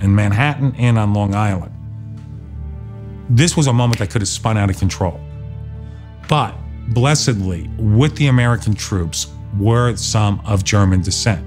in 0.00 0.14
Manhattan 0.14 0.74
and 0.76 0.98
on 0.98 1.12
Long 1.12 1.34
Island. 1.34 1.77
This 3.30 3.56
was 3.56 3.66
a 3.66 3.72
moment 3.72 3.98
that 3.98 4.10
could 4.10 4.22
have 4.22 4.28
spun 4.28 4.56
out 4.56 4.70
of 4.70 4.78
control. 4.78 5.20
But 6.28 6.54
blessedly, 6.88 7.68
with 7.78 8.16
the 8.16 8.28
American 8.28 8.74
troops 8.74 9.28
were 9.58 9.96
some 9.96 10.40
of 10.44 10.64
German 10.64 11.02
descent. 11.02 11.44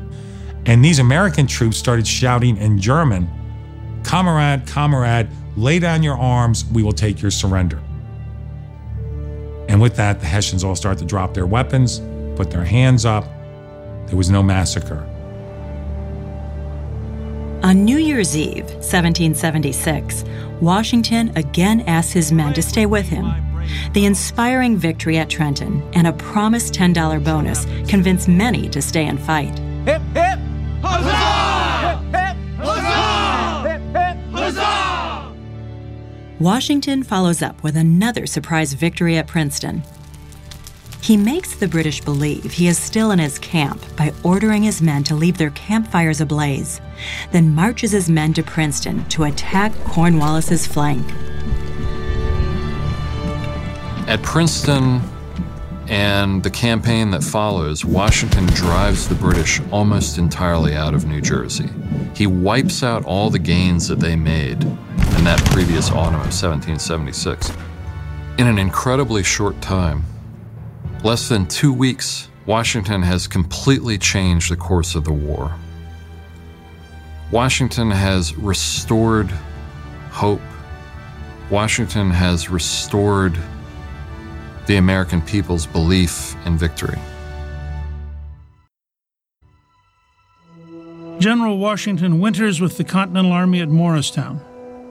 And 0.65 0.83
these 0.85 0.99
American 0.99 1.47
troops 1.47 1.77
started 1.77 2.07
shouting 2.07 2.57
in 2.57 2.79
German, 2.79 3.29
Comrade, 4.03 4.65
comrade, 4.67 5.29
lay 5.55 5.79
down 5.79 6.03
your 6.03 6.17
arms, 6.17 6.65
we 6.65 6.83
will 6.83 6.91
take 6.91 7.21
your 7.21 7.31
surrender. 7.31 7.81
And 9.69 9.79
with 9.79 9.95
that, 9.95 10.19
the 10.19 10.25
Hessians 10.25 10.63
all 10.63 10.75
start 10.75 10.97
to 10.97 11.05
drop 11.05 11.33
their 11.33 11.45
weapons, 11.45 11.99
put 12.35 12.51
their 12.51 12.63
hands 12.63 13.05
up. 13.05 13.25
There 14.07 14.17
was 14.17 14.29
no 14.29 14.43
massacre. 14.43 15.07
On 17.63 17.85
New 17.85 17.97
Year's 17.97 18.35
Eve, 18.35 18.65
1776, 18.65 20.23
Washington 20.61 21.31
again 21.35 21.81
asks 21.81 22.11
his 22.11 22.31
men 22.31 22.53
to 22.53 22.61
stay 22.61 22.85
with 22.85 23.09
him. 23.09 23.33
The 23.93 24.05
inspiring 24.05 24.77
victory 24.77 25.17
at 25.17 25.29
Trenton 25.29 25.81
and 25.93 26.05
a 26.05 26.13
promised 26.13 26.73
$10 26.73 27.23
bonus 27.23 27.65
convince 27.89 28.27
many 28.27 28.69
to 28.69 28.81
stay 28.81 29.07
and 29.07 29.19
fight. 29.19 29.57
Hip, 29.85 30.01
hip! 30.13 30.39
Huzzah! 30.83 31.97
Hip, 31.97 32.15
hip! 32.15 32.37
Huzzah! 32.57 33.69
Hip, 33.69 33.81
hip! 33.95 34.17
Huzzah! 34.31 35.33
Washington 36.39 37.03
follows 37.03 37.41
up 37.41 37.63
with 37.63 37.75
another 37.75 38.27
surprise 38.27 38.73
victory 38.73 39.17
at 39.17 39.27
Princeton. 39.27 39.81
He 41.01 41.17
makes 41.17 41.55
the 41.55 41.67
British 41.67 41.99
believe 41.99 42.51
he 42.51 42.67
is 42.67 42.77
still 42.77 43.09
in 43.09 43.17
his 43.17 43.39
camp 43.39 43.83
by 43.95 44.13
ordering 44.23 44.61
his 44.61 44.83
men 44.83 45.03
to 45.05 45.15
leave 45.15 45.35
their 45.35 45.49
campfires 45.49 46.21
ablaze, 46.21 46.79
then 47.31 47.55
marches 47.55 47.91
his 47.91 48.07
men 48.07 48.35
to 48.35 48.43
Princeton 48.43 49.03
to 49.05 49.23
attack 49.23 49.73
Cornwallis's 49.83 50.67
flank. 50.67 51.03
At 54.07 54.21
Princeton 54.21 55.01
and 55.87 56.43
the 56.43 56.51
campaign 56.51 57.09
that 57.11 57.23
follows, 57.23 57.83
Washington 57.83 58.45
drives 58.47 59.07
the 59.07 59.15
British 59.15 59.59
almost 59.71 60.19
entirely 60.19 60.75
out 60.75 60.93
of 60.93 61.05
New 61.05 61.19
Jersey. 61.19 61.69
He 62.15 62.27
wipes 62.27 62.83
out 62.83 63.05
all 63.05 63.31
the 63.31 63.39
gains 63.39 63.87
that 63.87 63.99
they 63.99 64.15
made 64.15 64.61
in 64.63 65.23
that 65.23 65.43
previous 65.45 65.89
autumn 65.89 66.21
of 66.21 66.31
1776. 66.31 67.51
In 68.37 68.45
an 68.45 68.59
incredibly 68.59 69.23
short 69.23 69.59
time, 69.61 70.05
less 71.03 71.29
than 71.29 71.47
two 71.47 71.73
weeks, 71.73 72.27
Washington 72.45 73.01
has 73.01 73.27
completely 73.27 73.97
changed 73.97 74.51
the 74.51 74.55
course 74.55 74.95
of 74.95 75.03
the 75.03 75.13
war. 75.13 75.53
Washington 77.31 77.91
has 77.91 78.35
restored 78.35 79.29
hope. 80.11 80.41
Washington 81.49 82.11
has 82.11 82.49
restored 82.49 83.37
the 84.67 84.75
American 84.75 85.21
people's 85.21 85.65
belief 85.65 86.35
in 86.45 86.57
victory. 86.57 86.99
General 91.19 91.57
Washington 91.57 92.19
winters 92.19 92.59
with 92.59 92.77
the 92.77 92.83
Continental 92.83 93.31
Army 93.31 93.61
at 93.61 93.69
Morristown. 93.69 94.41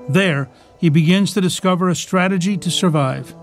There, 0.09 0.49
he 0.79 0.89
begins 0.89 1.35
to 1.35 1.41
discover 1.41 1.89
a 1.89 1.95
strategy 1.95 2.57
to 2.57 2.71
survive. 2.71 3.35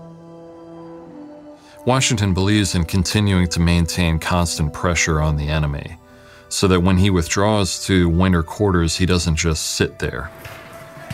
Washington 1.88 2.34
believes 2.34 2.74
in 2.74 2.84
continuing 2.84 3.48
to 3.48 3.60
maintain 3.60 4.18
constant 4.18 4.74
pressure 4.74 5.22
on 5.22 5.36
the 5.36 5.48
enemy 5.48 5.96
so 6.50 6.68
that 6.68 6.80
when 6.80 6.98
he 6.98 7.08
withdraws 7.08 7.82
to 7.86 8.10
winter 8.10 8.42
quarters, 8.42 8.98
he 8.98 9.06
doesn't 9.06 9.36
just 9.36 9.70
sit 9.70 9.98
there 9.98 10.30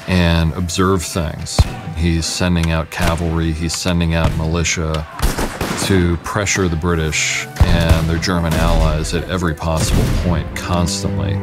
and 0.08 0.52
observe 0.54 1.00
things. 1.00 1.60
He's 1.96 2.26
sending 2.26 2.72
out 2.72 2.90
cavalry, 2.90 3.52
he's 3.52 3.72
sending 3.72 4.14
out 4.14 4.36
militia, 4.36 5.06
to 5.84 6.16
pressure 6.24 6.66
the 6.66 6.74
British 6.74 7.46
and 7.60 8.10
their 8.10 8.18
German 8.18 8.52
allies 8.54 9.14
at 9.14 9.30
every 9.30 9.54
possible 9.54 10.02
point 10.24 10.56
constantly 10.56 11.34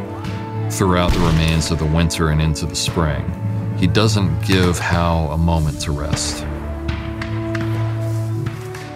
throughout 0.70 1.14
the 1.14 1.20
remains 1.20 1.72
of 1.72 1.80
the 1.80 1.86
winter 1.86 2.32
and 2.32 2.42
into 2.42 2.66
the 2.66 2.76
spring. 2.76 3.24
He 3.78 3.88
doesn't 3.88 4.46
give 4.46 4.78
Howe 4.78 5.30
a 5.32 5.38
moment 5.38 5.80
to 5.84 5.94
rest. 5.94 6.46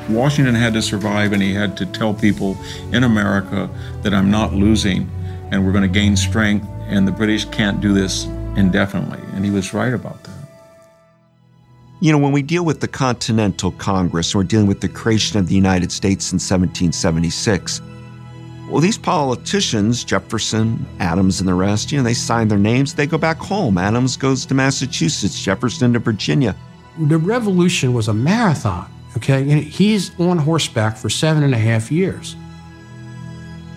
Washington 0.09 0.55
had 0.55 0.73
to 0.73 0.81
survive 0.81 1.33
and 1.33 1.41
he 1.41 1.53
had 1.53 1.75
to 1.77 1.85
tell 1.85 2.13
people 2.13 2.57
in 2.91 3.03
America 3.03 3.69
that 4.03 4.13
I'm 4.13 4.29
not 4.29 4.53
losing 4.53 5.09
and 5.51 5.65
we're 5.65 5.71
going 5.71 5.81
to 5.81 5.87
gain 5.87 6.15
strength 6.15 6.67
and 6.87 7.07
the 7.07 7.11
British 7.11 7.45
can't 7.45 7.81
do 7.81 7.93
this 7.93 8.25
indefinitely. 8.55 9.19
And 9.33 9.43
he 9.43 9.51
was 9.51 9.73
right 9.73 9.93
about 9.93 10.23
that. 10.23 10.35
You 12.01 12.11
know, 12.11 12.17
when 12.17 12.31
we 12.31 12.41
deal 12.41 12.65
with 12.65 12.81
the 12.81 12.87
Continental 12.87 13.71
Congress, 13.71 14.35
we're 14.35 14.43
dealing 14.43 14.67
with 14.67 14.81
the 14.81 14.89
creation 14.89 15.39
of 15.39 15.47
the 15.47 15.55
United 15.55 15.91
States 15.91 16.31
in 16.31 16.35
1776. 16.35 17.81
Well, 18.69 18.81
these 18.81 18.97
politicians, 18.97 20.03
Jefferson, 20.03 20.85
Adams, 20.99 21.39
and 21.39 21.47
the 21.47 21.53
rest, 21.53 21.91
you 21.91 21.97
know, 21.97 22.03
they 22.03 22.13
sign 22.13 22.47
their 22.47 22.57
names, 22.57 22.93
they 22.93 23.07
go 23.07 23.17
back 23.17 23.37
home. 23.37 23.77
Adams 23.77 24.17
goes 24.17 24.45
to 24.47 24.53
Massachusetts, 24.53 25.41
Jefferson 25.41 25.93
to 25.93 25.99
Virginia. 25.99 26.55
The 26.99 27.17
revolution 27.17 27.93
was 27.93 28.07
a 28.07 28.13
marathon, 28.13 28.89
okay? 29.17 29.41
And 29.41 29.63
he's 29.63 30.17
on 30.19 30.37
horseback 30.37 30.97
for 30.97 31.09
seven 31.09 31.43
and 31.43 31.53
a 31.53 31.57
half 31.57 31.91
years. 31.91 32.35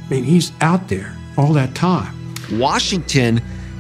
I 0.07 0.11
mean, 0.11 0.25
he's 0.25 0.53
out 0.61 0.89
there 0.89 1.17
all 1.37 1.53
that 1.53 1.75
time. 1.75 2.15
Washington 2.53 3.39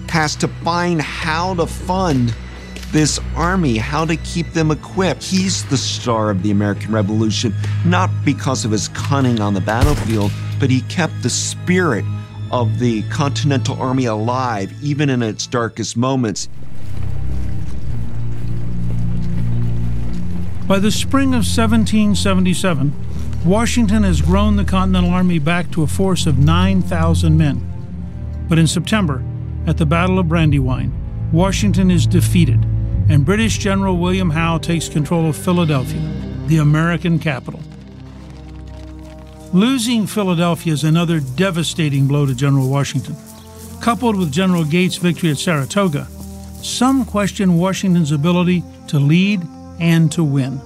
has 0.08 0.36
to 0.36 0.48
find 0.48 1.00
how 1.00 1.54
to 1.54 1.66
fund 1.66 2.34
this 2.92 3.20
army, 3.34 3.76
how 3.76 4.04
to 4.04 4.16
keep 4.16 4.52
them 4.52 4.70
equipped. 4.70 5.22
He's 5.22 5.64
the 5.66 5.76
star 5.76 6.30
of 6.30 6.42
the 6.42 6.50
American 6.50 6.92
Revolution, 6.92 7.54
not 7.84 8.10
because 8.24 8.64
of 8.64 8.70
his 8.70 8.88
cunning 8.88 9.40
on 9.40 9.54
the 9.54 9.60
battlefield, 9.60 10.32
but 10.58 10.70
he 10.70 10.80
kept 10.82 11.22
the 11.22 11.30
spirit 11.30 12.04
of 12.50 12.78
the 12.78 13.02
Continental 13.10 13.80
Army 13.80 14.06
alive, 14.06 14.72
even 14.82 15.10
in 15.10 15.22
its 15.22 15.46
darkest 15.46 15.96
moments. 15.96 16.48
By 20.68 20.78
the 20.78 20.90
spring 20.90 21.28
of 21.28 21.46
1777, 21.48 22.92
Washington 23.42 24.02
has 24.02 24.20
grown 24.20 24.56
the 24.56 24.66
Continental 24.66 25.10
Army 25.10 25.38
back 25.38 25.70
to 25.70 25.82
a 25.82 25.86
force 25.86 26.26
of 26.26 26.38
9,000 26.38 27.38
men. 27.38 28.44
But 28.50 28.58
in 28.58 28.66
September, 28.66 29.24
at 29.66 29.78
the 29.78 29.86
Battle 29.86 30.18
of 30.18 30.28
Brandywine, 30.28 30.92
Washington 31.32 31.90
is 31.90 32.06
defeated, 32.06 32.62
and 33.08 33.24
British 33.24 33.56
General 33.56 33.96
William 33.96 34.28
Howe 34.28 34.58
takes 34.58 34.90
control 34.90 35.26
of 35.30 35.38
Philadelphia, 35.38 36.02
the 36.48 36.58
American 36.58 37.18
capital. 37.18 37.62
Losing 39.54 40.06
Philadelphia 40.06 40.74
is 40.74 40.84
another 40.84 41.20
devastating 41.20 42.06
blow 42.06 42.26
to 42.26 42.34
General 42.34 42.68
Washington. 42.68 43.16
Coupled 43.80 44.16
with 44.16 44.30
General 44.30 44.66
Gates' 44.66 44.96
victory 44.96 45.30
at 45.30 45.38
Saratoga, 45.38 46.06
some 46.62 47.06
question 47.06 47.56
Washington's 47.56 48.12
ability 48.12 48.62
to 48.88 48.98
lead 48.98 49.40
and 49.78 50.10
to 50.12 50.24
win. 50.24 50.60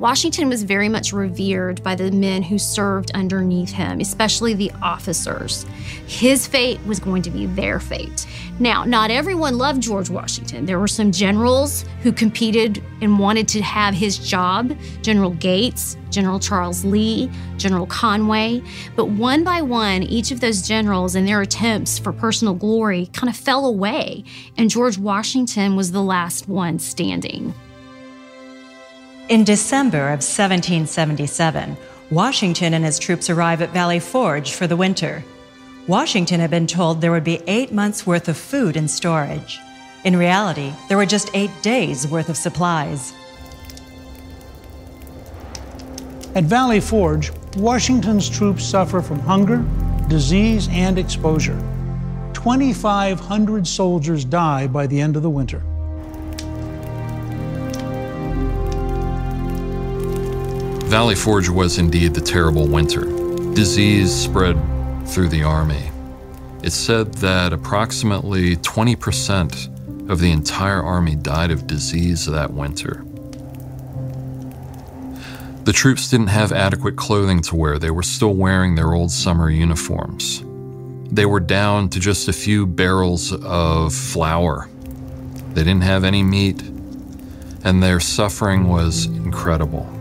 Washington 0.00 0.48
was 0.48 0.62
very 0.62 0.88
much 0.88 1.12
revered 1.12 1.82
by 1.82 1.94
the 1.94 2.10
men 2.10 2.42
who 2.42 2.58
served 2.58 3.10
underneath 3.10 3.70
him, 3.70 4.00
especially 4.00 4.54
the 4.54 4.72
officers. 4.80 5.66
His 6.06 6.46
fate 6.46 6.80
was 6.86 6.98
going 6.98 7.20
to 7.20 7.30
be 7.30 7.44
their 7.44 7.78
fate. 7.78 8.26
Now, 8.58 8.84
not 8.84 9.10
everyone 9.10 9.58
loved 9.58 9.82
George 9.82 10.08
Washington. 10.08 10.64
There 10.64 10.78
were 10.78 10.88
some 10.88 11.12
generals 11.12 11.84
who 12.02 12.12
competed 12.12 12.82
and 13.02 13.18
wanted 13.18 13.46
to 13.48 13.60
have 13.60 13.92
his 13.92 14.16
job 14.16 14.74
General 15.02 15.32
Gates, 15.32 15.98
General 16.08 16.40
Charles 16.40 16.82
Lee, 16.82 17.30
General 17.58 17.86
Conway. 17.86 18.62
But 18.96 19.10
one 19.10 19.44
by 19.44 19.60
one, 19.60 20.02
each 20.02 20.30
of 20.30 20.40
those 20.40 20.62
generals 20.66 21.14
and 21.14 21.28
their 21.28 21.42
attempts 21.42 21.98
for 21.98 22.10
personal 22.10 22.54
glory 22.54 23.10
kind 23.12 23.28
of 23.28 23.36
fell 23.36 23.66
away, 23.66 24.24
and 24.56 24.70
George 24.70 24.96
Washington 24.96 25.76
was 25.76 25.92
the 25.92 26.02
last 26.02 26.48
one 26.48 26.78
standing. 26.78 27.52
In 29.30 29.44
December 29.44 30.08
of 30.08 30.24
1777, 30.26 31.76
Washington 32.10 32.74
and 32.74 32.84
his 32.84 32.98
troops 32.98 33.30
arrive 33.30 33.62
at 33.62 33.70
Valley 33.70 34.00
Forge 34.00 34.54
for 34.54 34.66
the 34.66 34.76
winter. 34.76 35.22
Washington 35.86 36.40
had 36.40 36.50
been 36.50 36.66
told 36.66 37.00
there 37.00 37.12
would 37.12 37.22
be 37.22 37.40
eight 37.46 37.70
months' 37.70 38.04
worth 38.04 38.28
of 38.28 38.36
food 38.36 38.76
in 38.76 38.88
storage. 38.88 39.60
In 40.02 40.16
reality, 40.16 40.72
there 40.88 40.96
were 40.96 41.06
just 41.06 41.30
eight 41.32 41.52
days' 41.62 42.08
worth 42.08 42.28
of 42.28 42.36
supplies. 42.36 43.12
At 46.34 46.42
Valley 46.42 46.80
Forge, 46.80 47.30
Washington's 47.56 48.28
troops 48.28 48.64
suffer 48.64 49.00
from 49.00 49.20
hunger, 49.20 49.64
disease, 50.08 50.66
and 50.72 50.98
exposure. 50.98 51.60
2,500 52.32 53.64
soldiers 53.64 54.24
die 54.24 54.66
by 54.66 54.88
the 54.88 55.00
end 55.00 55.14
of 55.14 55.22
the 55.22 55.30
winter. 55.30 55.62
Valley 60.90 61.14
Forge 61.14 61.48
was 61.48 61.78
indeed 61.78 62.14
the 62.14 62.20
terrible 62.20 62.66
winter. 62.66 63.04
Disease 63.54 64.12
spread 64.12 64.58
through 65.06 65.28
the 65.28 65.44
army. 65.44 65.88
It's 66.64 66.74
said 66.74 67.14
that 67.14 67.52
approximately 67.52 68.56
20% 68.56 70.10
of 70.10 70.18
the 70.18 70.32
entire 70.32 70.82
army 70.82 71.14
died 71.14 71.52
of 71.52 71.68
disease 71.68 72.26
that 72.26 72.52
winter. 72.52 73.04
The 75.62 75.72
troops 75.72 76.10
didn't 76.10 76.26
have 76.26 76.50
adequate 76.50 76.96
clothing 76.96 77.40
to 77.42 77.54
wear, 77.54 77.78
they 77.78 77.92
were 77.92 78.02
still 78.02 78.34
wearing 78.34 78.74
their 78.74 78.92
old 78.92 79.12
summer 79.12 79.48
uniforms. 79.48 80.42
They 81.08 81.24
were 81.24 81.38
down 81.38 81.88
to 81.90 82.00
just 82.00 82.26
a 82.26 82.32
few 82.32 82.66
barrels 82.66 83.32
of 83.32 83.94
flour. 83.94 84.68
They 85.54 85.62
didn't 85.62 85.84
have 85.84 86.02
any 86.02 86.24
meat, 86.24 86.60
and 87.62 87.80
their 87.80 88.00
suffering 88.00 88.68
was 88.68 89.06
incredible. 89.06 89.99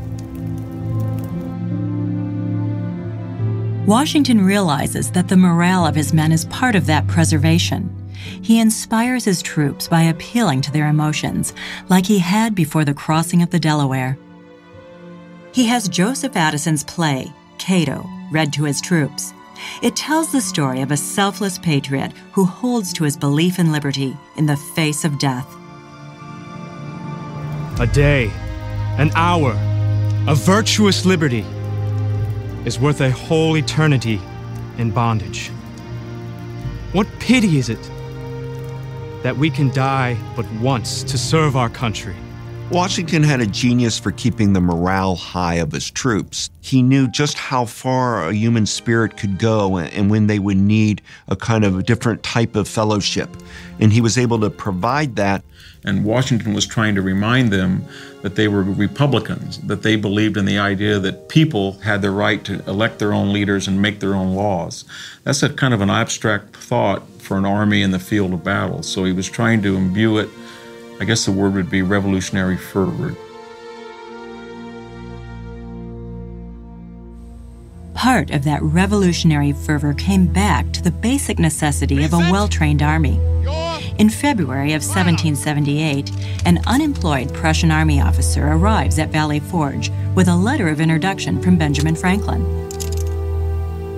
Washington 3.90 4.46
realizes 4.46 5.10
that 5.14 5.28
the 5.30 5.36
morale 5.36 5.84
of 5.84 5.96
his 5.96 6.14
men 6.14 6.32
is 6.32 6.46
part 6.46 6.76
of 6.76 6.86
that 6.86 7.08
preservation. 7.08 7.90
He 8.40 8.60
inspires 8.60 9.26
his 9.26 9.42
troops 9.42 9.88
by 9.88 10.04
appealing 10.04 10.62
to 10.62 10.72
their 10.72 10.90
emotions, 10.90 11.56
like 11.90 12.06
he 12.06 12.20
had 12.20 12.54
before 12.54 12.86
the 12.86 12.94
crossing 12.94 13.42
of 13.42 13.50
the 13.50 13.58
Delaware. 13.58 14.16
He 15.52 15.66
has 15.66 15.90
Joseph 15.90 16.36
Addison's 16.36 16.84
play, 16.84 17.34
Cato, 17.58 18.08
read 18.32 18.54
to 18.54 18.66
his 18.66 18.80
troops. 18.80 19.34
It 19.82 19.96
tells 19.96 20.32
the 20.32 20.40
story 20.40 20.82
of 20.82 20.92
a 20.92 20.96
selfless 20.98 21.58
patriot 21.58 22.14
who 22.34 22.46
holds 22.46 22.94
to 22.94 23.06
his 23.06 23.18
belief 23.18 23.58
in 23.58 23.72
liberty 23.72 24.16
in 24.38 24.46
the 24.46 24.58
face 24.76 25.04
of 25.04 25.18
death. 25.18 25.48
A 27.80 27.90
day, 27.92 28.30
an 29.00 29.10
hour, 29.16 29.54
a 30.28 30.36
virtuous 30.36 31.08
liberty 31.08 31.44
is 32.70 32.80
worth 32.80 33.02
a 33.02 33.10
whole 33.10 33.58
eternity 33.58 34.22
in 34.78 34.92
bondage. 34.92 35.48
What 36.92 37.08
pity 37.18 37.58
is 37.58 37.68
it 37.68 37.82
that 39.24 39.36
we 39.36 39.50
can 39.50 39.72
die 39.72 40.16
but 40.36 40.46
once 40.62 41.02
to 41.02 41.18
serve 41.18 41.58
our 41.58 41.72
country? 41.72 42.16
Washington 42.70 43.24
had 43.24 43.42
a 43.42 43.48
genius 43.48 43.98
for 43.98 44.12
keeping 44.12 44.54
the 44.54 44.62
morale 44.62 45.16
high 45.16 45.56
of 45.56 45.72
his 45.72 45.90
troops. 45.90 46.52
He 46.62 46.84
knew 46.84 47.08
just 47.08 47.40
how 47.40 47.66
far 47.66 48.30
a 48.30 48.34
human 48.36 48.68
spirit 48.68 49.18
could 49.18 49.40
go 49.40 49.78
and 49.80 50.12
when 50.12 50.28
they 50.28 50.38
would 50.38 50.58
need 50.58 51.02
a 51.28 51.36
kind 51.36 51.66
of 51.66 51.80
a 51.80 51.82
different 51.82 52.22
type 52.22 52.56
of 52.56 52.68
fellowship. 52.68 53.36
And 53.80 53.92
he 53.92 54.00
was 54.00 54.16
able 54.16 54.40
to 54.42 54.52
provide 54.52 55.16
that. 55.16 55.44
And 55.84 56.04
Washington 56.04 56.54
was 56.54 56.66
trying 56.66 56.96
to 56.96 57.02
remind 57.02 57.52
them 57.52 57.86
that 58.22 58.36
they 58.36 58.48
were 58.48 58.64
Republicans, 58.64 59.60
that 59.60 59.82
they 59.82 59.96
believed 59.96 60.36
in 60.36 60.46
the 60.46 60.60
idea 60.60 61.00
that 61.00 61.30
people 61.30 61.74
had 61.80 62.02
the 62.02 62.12
right 62.12 62.44
to 62.46 62.62
elect 62.70 63.00
their 63.00 63.14
own 63.14 63.32
leaders 63.32 63.68
and 63.68 63.82
make 63.82 64.02
their 64.02 64.14
own 64.14 64.36
laws. 64.36 64.84
That's 65.24 65.42
a 65.42 65.50
kind 65.50 65.74
of 65.74 65.80
an 65.80 65.90
abstract 65.90 66.56
thought 66.58 67.08
for 67.20 67.38
an 67.38 67.46
army 67.46 67.82
in 67.82 67.92
the 67.92 68.00
field 68.00 68.34
of 68.34 68.44
battle. 68.44 68.84
So 68.84 69.06
he 69.06 69.14
was 69.14 69.30
trying 69.30 69.62
to 69.62 69.78
imbue 69.78 70.18
it 70.18 70.30
I 71.00 71.06
guess 71.06 71.26
the 71.26 71.32
word 71.32 71.54
would 71.54 71.70
be 71.70 71.82
revolutionary 71.82 72.58
fervor. 72.58 73.16
Part 77.94 78.32
of 78.32 78.44
that 78.44 78.62
revolutionary 78.62 79.54
fervor 79.54 79.94
came 79.94 80.26
back 80.28 80.72
to 80.74 80.82
the 80.82 80.92
basic 80.92 81.40
necessity 81.40 82.04
of 82.04 82.14
a 82.14 82.18
well 82.18 82.50
trained 82.50 82.82
army. 82.82 83.18
In 84.00 84.10
February 84.10 84.72
of 84.72 84.82
1778, 84.82 86.10
an 86.46 86.62
unemployed 86.68 87.34
Prussian 87.34 87.70
army 87.70 88.00
officer 88.00 88.48
arrives 88.48 88.98
at 88.98 89.10
Valley 89.10 89.42
Forge 89.42 89.92
with 90.16 90.30
a 90.30 90.36
letter 90.36 90.70
of 90.70 90.80
introduction 90.80 91.42
from 91.42 91.58
Benjamin 91.58 91.98
Franklin. 91.98 92.42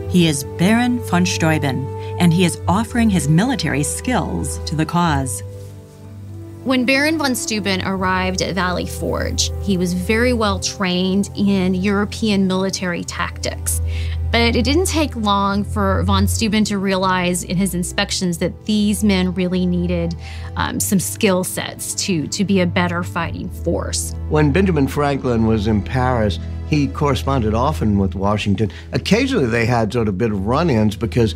He 0.10 0.26
is 0.26 0.44
Baron 0.58 0.98
von 1.02 1.24
Steuben, 1.24 1.86
and 2.20 2.34
he 2.34 2.46
is 2.46 2.60
offering 2.68 3.12
his 3.12 3.30
military 3.30 3.84
skills 3.84 4.58
to 4.66 4.76
the 4.76 4.88
cause. 4.88 5.44
When 6.64 6.86
Baron 6.86 7.18
von 7.18 7.34
Steuben 7.34 7.82
arrived 7.88 8.44
at 8.44 8.54
Valley 8.54 8.86
Forge, 8.86 9.50
he 9.64 9.78
was 9.78 9.94
very 9.94 10.32
well 10.32 10.60
trained 10.60 11.32
in 11.36 11.74
European 11.74 12.46
military 12.46 13.04
tactics. 13.04 13.82
But 14.32 14.56
it 14.56 14.64
didn't 14.64 14.86
take 14.86 15.16
long 15.16 15.64
for 15.64 16.04
von 16.04 16.28
Steuben 16.28 16.64
to 16.66 16.78
realize 16.78 17.44
in 17.44 17.58
his 17.58 17.74
inspections 17.74 18.38
that 18.38 18.66
these 18.66 19.04
men 19.04 19.34
really 19.34 19.66
needed 19.66 20.14
um, 20.56 20.80
some 20.80 21.00
skill 21.00 21.44
sets 21.44 21.96
to, 22.06 22.28
to 22.28 22.46
be 22.46 22.62
a 22.62 22.68
better 22.68 23.02
fighting 23.02 23.50
force. 23.50 24.14
When 24.30 24.52
Benjamin 24.52 24.88
Franklin 24.88 25.48
was 25.48 25.66
in 25.66 25.82
Paris, 25.82 26.38
he 26.70 26.88
corresponded 26.90 27.56
often 27.56 27.98
with 27.98 28.14
Washington. 28.14 28.72
Occasionally, 28.92 29.48
they 29.48 29.66
had 29.66 29.92
sort 29.92 30.08
of 30.08 30.20
bit 30.20 30.32
of 30.32 30.46
run 30.46 30.70
ins 30.70 30.96
because 30.96 31.34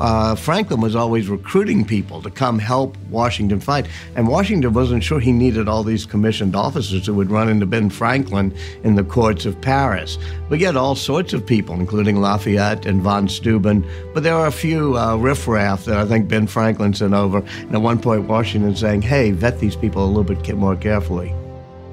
uh, 0.00 0.34
Franklin 0.34 0.80
was 0.80 0.94
always 0.94 1.28
recruiting 1.28 1.84
people 1.84 2.22
to 2.22 2.30
come 2.30 2.58
help 2.58 2.96
Washington 3.10 3.60
fight. 3.60 3.86
And 4.14 4.28
Washington 4.28 4.72
wasn't 4.72 5.04
sure 5.04 5.20
he 5.20 5.32
needed 5.32 5.68
all 5.68 5.82
these 5.82 6.06
commissioned 6.06 6.54
officers 6.54 7.06
who 7.06 7.14
would 7.14 7.30
run 7.30 7.48
into 7.48 7.66
Ben 7.66 7.90
Franklin 7.90 8.54
in 8.84 8.94
the 8.94 9.04
courts 9.04 9.46
of 9.46 9.60
Paris. 9.60 10.18
We 10.48 10.58
get 10.58 10.76
all 10.76 10.94
sorts 10.94 11.32
of 11.32 11.46
people, 11.46 11.74
including 11.74 12.20
Lafayette 12.20 12.86
and 12.86 13.02
von 13.02 13.28
Steuben, 13.28 13.84
but 14.14 14.22
there 14.22 14.34
are 14.34 14.46
a 14.46 14.52
few 14.52 14.96
uh, 14.96 15.16
riffraff 15.16 15.84
that 15.84 15.98
I 15.98 16.04
think 16.04 16.28
Ben 16.28 16.46
Franklin 16.46 16.94
sent 16.94 17.14
over. 17.14 17.38
And 17.38 17.74
at 17.74 17.82
one 17.82 18.00
point, 18.00 18.28
Washington 18.28 18.76
saying, 18.76 19.02
hey, 19.02 19.30
vet 19.30 19.58
these 19.58 19.76
people 19.76 20.04
a 20.04 20.06
little 20.06 20.24
bit 20.24 20.56
more 20.56 20.76
carefully. 20.76 21.34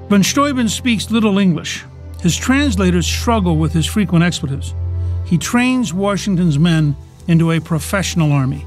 Von 0.08 0.22
Steuben 0.22 0.68
speaks 0.68 1.10
little 1.10 1.38
English. 1.38 1.84
His 2.20 2.36
translators 2.36 3.06
struggle 3.06 3.56
with 3.56 3.72
his 3.72 3.86
frequent 3.86 4.24
expletives. 4.24 4.74
He 5.24 5.38
trains 5.38 5.92
Washington's 5.92 6.58
men 6.58 6.96
into 7.28 7.52
a 7.52 7.60
professional 7.60 8.32
army. 8.32 8.64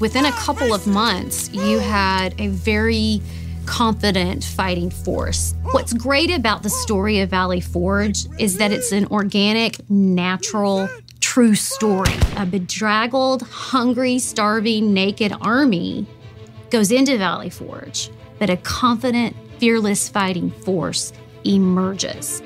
Within 0.00 0.24
a 0.24 0.32
couple 0.32 0.74
of 0.74 0.86
months, 0.86 1.48
you 1.52 1.78
had 1.78 2.34
a 2.40 2.48
very 2.48 3.22
confident 3.66 4.42
fighting 4.42 4.90
force. 4.90 5.54
What's 5.70 5.92
great 5.92 6.30
about 6.30 6.64
the 6.64 6.70
story 6.70 7.20
of 7.20 7.30
Valley 7.30 7.60
Forge 7.60 8.26
is 8.38 8.58
that 8.58 8.72
it's 8.72 8.90
an 8.90 9.06
organic, 9.06 9.88
natural, 9.88 10.88
true 11.20 11.54
story. 11.54 12.12
A 12.36 12.44
bedraggled, 12.44 13.42
hungry, 13.42 14.18
starving, 14.18 14.92
naked 14.92 15.32
army 15.40 16.06
goes 16.70 16.90
into 16.90 17.16
Valley 17.16 17.50
Forge, 17.50 18.10
but 18.38 18.50
a 18.50 18.56
confident, 18.56 19.36
fearless 19.58 20.08
fighting 20.08 20.50
force 20.50 21.12
emerges. 21.44 22.42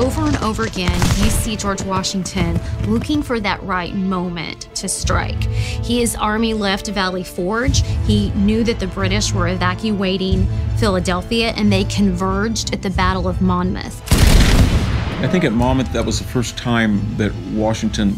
Over 0.00 0.22
and 0.22 0.36
over 0.38 0.64
again, 0.64 0.98
you 1.22 1.28
see 1.28 1.56
George 1.56 1.82
Washington 1.82 2.58
looking 2.86 3.22
for 3.22 3.38
that 3.38 3.62
right 3.62 3.94
moment 3.94 4.74
to 4.74 4.88
strike. 4.88 5.42
He, 5.44 6.00
his 6.00 6.16
army 6.16 6.54
left 6.54 6.88
Valley 6.88 7.22
Forge. 7.22 7.82
He 8.06 8.30
knew 8.30 8.64
that 8.64 8.80
the 8.80 8.86
British 8.86 9.32
were 9.32 9.48
evacuating 9.48 10.46
Philadelphia 10.78 11.48
and 11.50 11.70
they 11.70 11.84
converged 11.84 12.72
at 12.72 12.80
the 12.80 12.88
Battle 12.88 13.28
of 13.28 13.42
Monmouth. 13.42 14.00
I 15.22 15.28
think 15.28 15.44
at 15.44 15.52
Monmouth, 15.52 15.92
that 15.92 16.06
was 16.06 16.18
the 16.18 16.24
first 16.24 16.56
time 16.56 17.16
that 17.18 17.34
Washington 17.52 18.16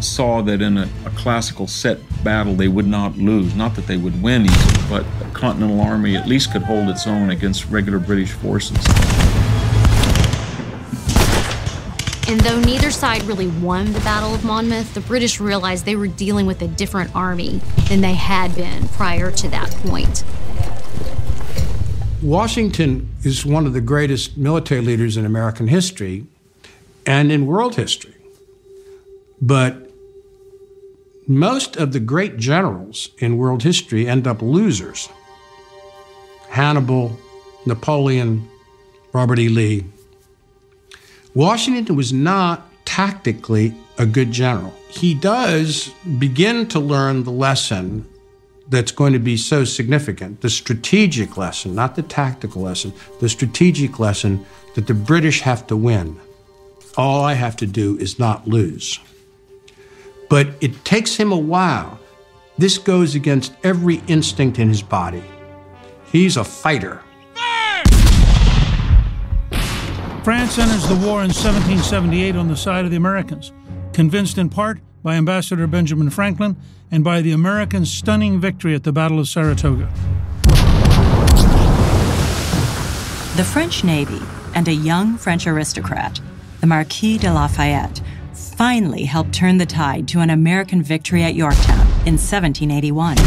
saw 0.00 0.42
that 0.42 0.60
in 0.60 0.76
a, 0.76 0.88
a, 1.06 1.10
classical 1.10 1.66
set 1.66 1.98
battle 2.22 2.54
they 2.54 2.68
would 2.68 2.86
not 2.86 3.16
lose. 3.16 3.54
Not 3.54 3.74
that 3.76 3.86
they 3.86 3.96
would 3.96 4.22
win 4.22 4.44
easily, 4.44 4.84
but 4.90 5.06
the 5.18 5.24
Continental 5.32 5.80
Army 5.80 6.16
at 6.16 6.28
least 6.28 6.52
could 6.52 6.62
hold 6.62 6.90
its 6.90 7.06
own 7.06 7.30
against 7.30 7.70
regular 7.70 7.98
British 7.98 8.32
forces. 8.32 8.76
And 12.34 12.42
though 12.42 12.58
neither 12.58 12.90
side 12.90 13.22
really 13.22 13.46
won 13.46 13.92
the 13.92 14.00
Battle 14.00 14.34
of 14.34 14.44
Monmouth, 14.44 14.92
the 14.92 15.00
British 15.00 15.38
realized 15.38 15.84
they 15.84 15.94
were 15.94 16.08
dealing 16.08 16.46
with 16.46 16.60
a 16.62 16.66
different 16.66 17.14
army 17.14 17.60
than 17.88 18.00
they 18.00 18.14
had 18.14 18.56
been 18.56 18.88
prior 18.88 19.30
to 19.30 19.48
that 19.50 19.70
point. 19.84 20.24
Washington 22.20 23.08
is 23.22 23.46
one 23.46 23.66
of 23.66 23.72
the 23.72 23.80
greatest 23.80 24.36
military 24.36 24.80
leaders 24.80 25.16
in 25.16 25.24
American 25.24 25.68
history 25.68 26.26
and 27.06 27.30
in 27.30 27.46
world 27.46 27.76
history. 27.76 28.16
But 29.40 29.92
most 31.28 31.76
of 31.76 31.92
the 31.92 32.00
great 32.00 32.36
generals 32.36 33.10
in 33.18 33.38
world 33.38 33.62
history 33.62 34.08
end 34.08 34.26
up 34.26 34.42
losers. 34.42 35.08
Hannibal, 36.48 37.16
Napoleon, 37.64 38.48
Robert 39.12 39.38
E. 39.38 39.48
Lee. 39.48 39.84
Washington 41.34 41.96
was 41.96 42.12
not 42.12 42.70
tactically 42.84 43.74
a 43.98 44.06
good 44.06 44.30
general. 44.30 44.72
He 44.88 45.14
does 45.14 45.88
begin 46.18 46.68
to 46.68 46.78
learn 46.78 47.24
the 47.24 47.32
lesson 47.32 48.08
that's 48.68 48.92
going 48.92 49.12
to 49.12 49.18
be 49.18 49.36
so 49.36 49.64
significant 49.64 50.40
the 50.40 50.50
strategic 50.50 51.36
lesson, 51.36 51.74
not 51.74 51.96
the 51.96 52.02
tactical 52.02 52.62
lesson, 52.62 52.92
the 53.20 53.28
strategic 53.28 53.98
lesson 53.98 54.44
that 54.74 54.86
the 54.86 54.94
British 54.94 55.40
have 55.40 55.66
to 55.66 55.76
win. 55.76 56.18
All 56.96 57.24
I 57.24 57.34
have 57.34 57.56
to 57.56 57.66
do 57.66 57.98
is 57.98 58.18
not 58.18 58.46
lose. 58.46 59.00
But 60.30 60.48
it 60.60 60.84
takes 60.84 61.16
him 61.16 61.32
a 61.32 61.36
while. 61.36 61.98
This 62.56 62.78
goes 62.78 63.14
against 63.14 63.52
every 63.64 64.02
instinct 64.06 64.58
in 64.58 64.68
his 64.68 64.82
body. 64.82 65.24
He's 66.06 66.36
a 66.36 66.44
fighter. 66.44 67.02
France 70.24 70.58
enters 70.58 70.88
the 70.88 70.94
war 70.94 71.20
in 71.20 71.28
1778 71.28 72.34
on 72.34 72.48
the 72.48 72.56
side 72.56 72.86
of 72.86 72.90
the 72.90 72.96
Americans, 72.96 73.52
convinced 73.92 74.38
in 74.38 74.48
part 74.48 74.80
by 75.02 75.16
Ambassador 75.16 75.66
Benjamin 75.66 76.08
Franklin 76.08 76.56
and 76.90 77.04
by 77.04 77.20
the 77.20 77.30
Americans' 77.30 77.92
stunning 77.92 78.40
victory 78.40 78.74
at 78.74 78.84
the 78.84 78.92
Battle 78.92 79.20
of 79.20 79.28
Saratoga. 79.28 79.84
The 83.36 83.44
French 83.44 83.84
Navy 83.84 84.22
and 84.54 84.66
a 84.66 84.72
young 84.72 85.18
French 85.18 85.46
aristocrat, 85.46 86.22
the 86.62 86.66
Marquis 86.66 87.18
de 87.18 87.30
Lafayette, 87.30 88.00
finally 88.32 89.04
helped 89.04 89.34
turn 89.34 89.58
the 89.58 89.66
tide 89.66 90.08
to 90.08 90.20
an 90.20 90.30
American 90.30 90.82
victory 90.82 91.22
at 91.22 91.34
Yorktown 91.34 91.86
in 92.06 92.16
1781. 92.16 93.18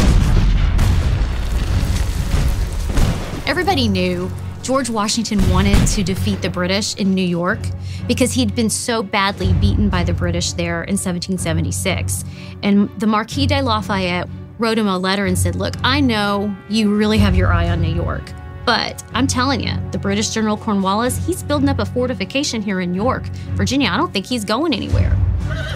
Everybody 3.46 3.86
knew 3.86 4.28
George 4.68 4.90
Washington 4.90 5.40
wanted 5.48 5.86
to 5.86 6.02
defeat 6.02 6.42
the 6.42 6.50
British 6.50 6.94
in 6.96 7.14
New 7.14 7.26
York 7.26 7.58
because 8.06 8.34
he'd 8.34 8.54
been 8.54 8.68
so 8.68 9.02
badly 9.02 9.54
beaten 9.54 9.88
by 9.88 10.04
the 10.04 10.12
British 10.12 10.52
there 10.52 10.84
in 10.84 10.98
1776. 10.98 12.22
And 12.62 12.90
the 13.00 13.06
Marquis 13.06 13.46
de 13.46 13.62
Lafayette 13.62 14.28
wrote 14.58 14.76
him 14.76 14.86
a 14.86 14.98
letter 14.98 15.24
and 15.24 15.38
said, 15.38 15.54
Look, 15.54 15.72
I 15.82 16.00
know 16.00 16.54
you 16.68 16.94
really 16.94 17.16
have 17.16 17.34
your 17.34 17.50
eye 17.50 17.70
on 17.70 17.80
New 17.80 17.94
York, 17.94 18.30
but 18.66 19.02
I'm 19.14 19.26
telling 19.26 19.66
you, 19.66 19.72
the 19.90 19.96
British 19.96 20.28
General 20.34 20.58
Cornwallis, 20.58 21.16
he's 21.24 21.42
building 21.42 21.70
up 21.70 21.78
a 21.78 21.86
fortification 21.86 22.60
here 22.60 22.82
in 22.82 22.92
York. 22.92 23.24
Virginia, 23.54 23.88
I 23.88 23.96
don't 23.96 24.12
think 24.12 24.26
he's 24.26 24.44
going 24.44 24.74
anywhere. 24.74 25.16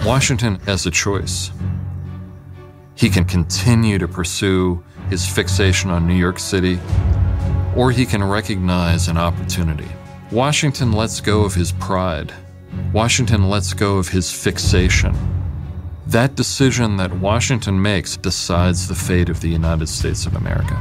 Washington 0.05 0.59
has 0.67 0.85
a 0.85 0.91
choice. 0.91 1.49
He 2.93 3.09
can 3.09 3.25
continue 3.25 3.97
to 3.97 4.07
pursue 4.07 4.83
his 5.09 5.27
fixation 5.27 5.89
on 5.89 6.07
New 6.07 6.13
York 6.13 6.37
City 6.37 6.79
or 7.75 7.91
he 7.91 8.05
can 8.05 8.23
recognize 8.23 9.07
an 9.07 9.17
opportunity. 9.17 9.87
Washington 10.31 10.91
lets 10.91 11.21
go 11.21 11.43
of 11.43 11.53
his 11.53 11.71
pride. 11.73 12.33
Washington 12.91 13.49
lets 13.49 13.73
go 13.73 13.97
of 13.97 14.09
his 14.09 14.31
fixation. 14.31 15.15
That 16.07 16.35
decision 16.35 16.97
that 16.97 17.13
Washington 17.13 17.81
makes 17.81 18.17
decides 18.17 18.87
the 18.87 18.95
fate 18.95 19.29
of 19.29 19.41
the 19.41 19.49
United 19.49 19.87
States 19.87 20.25
of 20.25 20.35
America. 20.35 20.79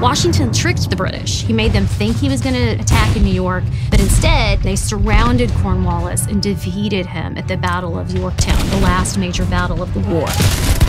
Washington 0.00 0.50
tricked 0.50 0.88
the 0.88 0.96
British. 0.96 1.42
He 1.42 1.52
made 1.52 1.72
them 1.72 1.84
think 1.86 2.16
he 2.16 2.28
was 2.28 2.40
going 2.40 2.54
to 2.54 2.80
attack 2.80 3.14
in 3.16 3.22
New 3.22 3.34
York, 3.34 3.64
but 3.90 4.00
instead, 4.00 4.60
they 4.60 4.74
surrounded 4.74 5.50
Cornwallis 5.56 6.26
and 6.26 6.42
defeated 6.42 7.04
him 7.04 7.36
at 7.36 7.48
the 7.48 7.58
Battle 7.58 7.98
of 7.98 8.10
Yorktown, 8.10 8.66
the 8.70 8.76
last 8.76 9.18
major 9.18 9.44
battle 9.44 9.82
of 9.82 9.92
the 9.92 10.00
war. 10.00 10.79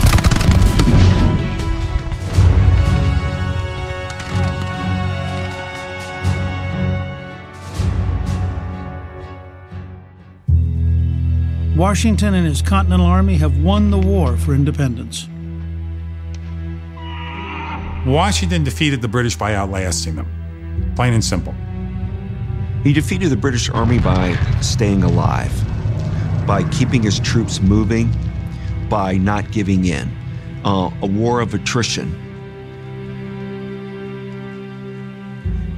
Washington 11.82 12.34
and 12.34 12.46
his 12.46 12.62
Continental 12.62 13.06
Army 13.06 13.34
have 13.38 13.58
won 13.58 13.90
the 13.90 13.98
war 13.98 14.36
for 14.36 14.54
independence. 14.54 15.26
Washington 18.06 18.62
defeated 18.62 19.02
the 19.02 19.08
British 19.08 19.34
by 19.34 19.56
outlasting 19.56 20.14
them, 20.14 20.92
plain 20.94 21.12
and 21.12 21.24
simple. 21.24 21.52
He 22.84 22.92
defeated 22.92 23.30
the 23.30 23.36
British 23.36 23.68
Army 23.68 23.98
by 23.98 24.36
staying 24.60 25.02
alive, 25.02 25.52
by 26.46 26.62
keeping 26.70 27.02
his 27.02 27.18
troops 27.18 27.60
moving, 27.60 28.14
by 28.88 29.16
not 29.16 29.50
giving 29.50 29.86
in. 29.86 30.08
uh, 30.64 30.88
a 31.02 31.06
war 31.06 31.40
of 31.40 31.52
attrition. 31.52 32.14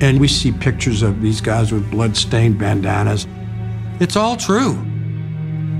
And 0.00 0.20
we 0.20 0.28
see 0.28 0.52
pictures 0.52 1.00
of 1.00 1.22
these 1.22 1.40
guys 1.40 1.72
with 1.72 1.90
blood-stained 1.90 2.58
bandanas. 2.58 3.26
It's 4.00 4.16
all 4.16 4.36
true. 4.36 4.78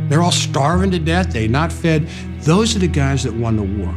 They're 0.09 0.23
all 0.23 0.33
starving 0.33 0.91
to 0.93 0.99
death. 0.99 1.33
They're 1.33 1.49
not 1.49 1.73
fed. 1.73 2.09
Those 2.41 2.77
are 2.77 2.79
the 2.79 2.89
guys 2.89 3.25
that 3.25 3.35
won 3.35 3.57
the 3.57 3.63
war. 3.63 3.95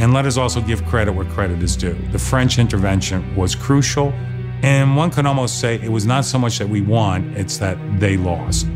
And 0.00 0.14
let 0.14 0.26
us 0.26 0.36
also 0.36 0.60
give 0.60 0.84
credit 0.86 1.12
where 1.12 1.26
credit 1.26 1.62
is 1.62 1.76
due. 1.76 1.98
The 2.12 2.18
French 2.18 2.58
intervention 2.58 3.34
was 3.34 3.54
crucial, 3.54 4.12
and 4.62 4.96
one 4.96 5.10
can 5.10 5.26
almost 5.26 5.60
say 5.60 5.74
it 5.82 5.90
was 5.90 6.06
not 6.06 6.24
so 6.24 6.38
much 6.38 6.58
that 6.58 6.68
we 6.68 6.80
won, 6.80 7.34
it's 7.36 7.58
that 7.58 7.76
they 7.98 8.16
lost. 8.16 8.66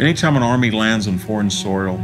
Anytime 0.00 0.36
an 0.36 0.42
army 0.42 0.70
lands 0.70 1.06
on 1.06 1.18
foreign 1.18 1.50
soil, 1.50 2.02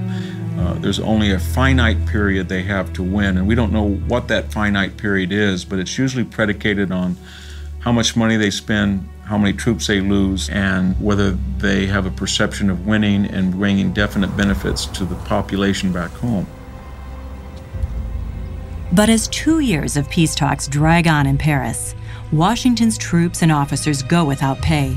uh, 0.59 0.75
there's 0.75 1.01
only 1.01 1.33
a 1.33 1.39
finite 1.39 2.05
period 2.07 2.49
they 2.49 2.63
have 2.63 2.93
to 2.93 3.03
win, 3.03 3.39
and 3.39 3.47
we 3.47 3.55
don't 3.55 3.73
know 3.73 3.95
what 4.09 4.29
that 4.29 4.53
finite 4.53 4.97
period 4.97 5.33
is, 5.33 5.65
but 5.65 5.79
it's 5.79 5.97
usually 5.97 6.25
predicated 6.25 6.93
on 6.93 7.17
how 7.81 7.93
much 7.93 8.15
money 8.15 8.37
they 8.37 8.51
spend, 8.51 9.09
how 9.27 9.39
many 9.39 9.53
troops 9.53 9.87
they 9.87 10.01
lose, 10.01 10.49
and 10.51 11.01
whether 11.01 11.33
they 11.59 11.87
have 11.87 12.07
a 12.07 12.11
perception 12.11 12.71
of 12.71 12.87
winning 12.87 13.27
and 13.27 13.53
bringing 13.53 13.93
definite 13.93 14.37
benefits 14.37 14.87
to 14.87 15.05
the 15.05 15.15
population 15.15 15.93
back 15.93 16.11
home. 16.11 16.47
But 18.93 19.09
as 19.09 19.29
two 19.29 19.61
years 19.61 19.97
of 19.97 20.09
peace 20.09 20.35
talks 20.35 20.69
drag 20.69 21.09
on 21.09 21.27
in 21.27 21.39
Paris, 21.39 21.95
Washington's 22.33 22.99
troops 22.99 23.43
and 23.43 23.51
officers 23.51 24.03
go 24.03 24.25
without 24.25 24.61
pay. 24.61 24.97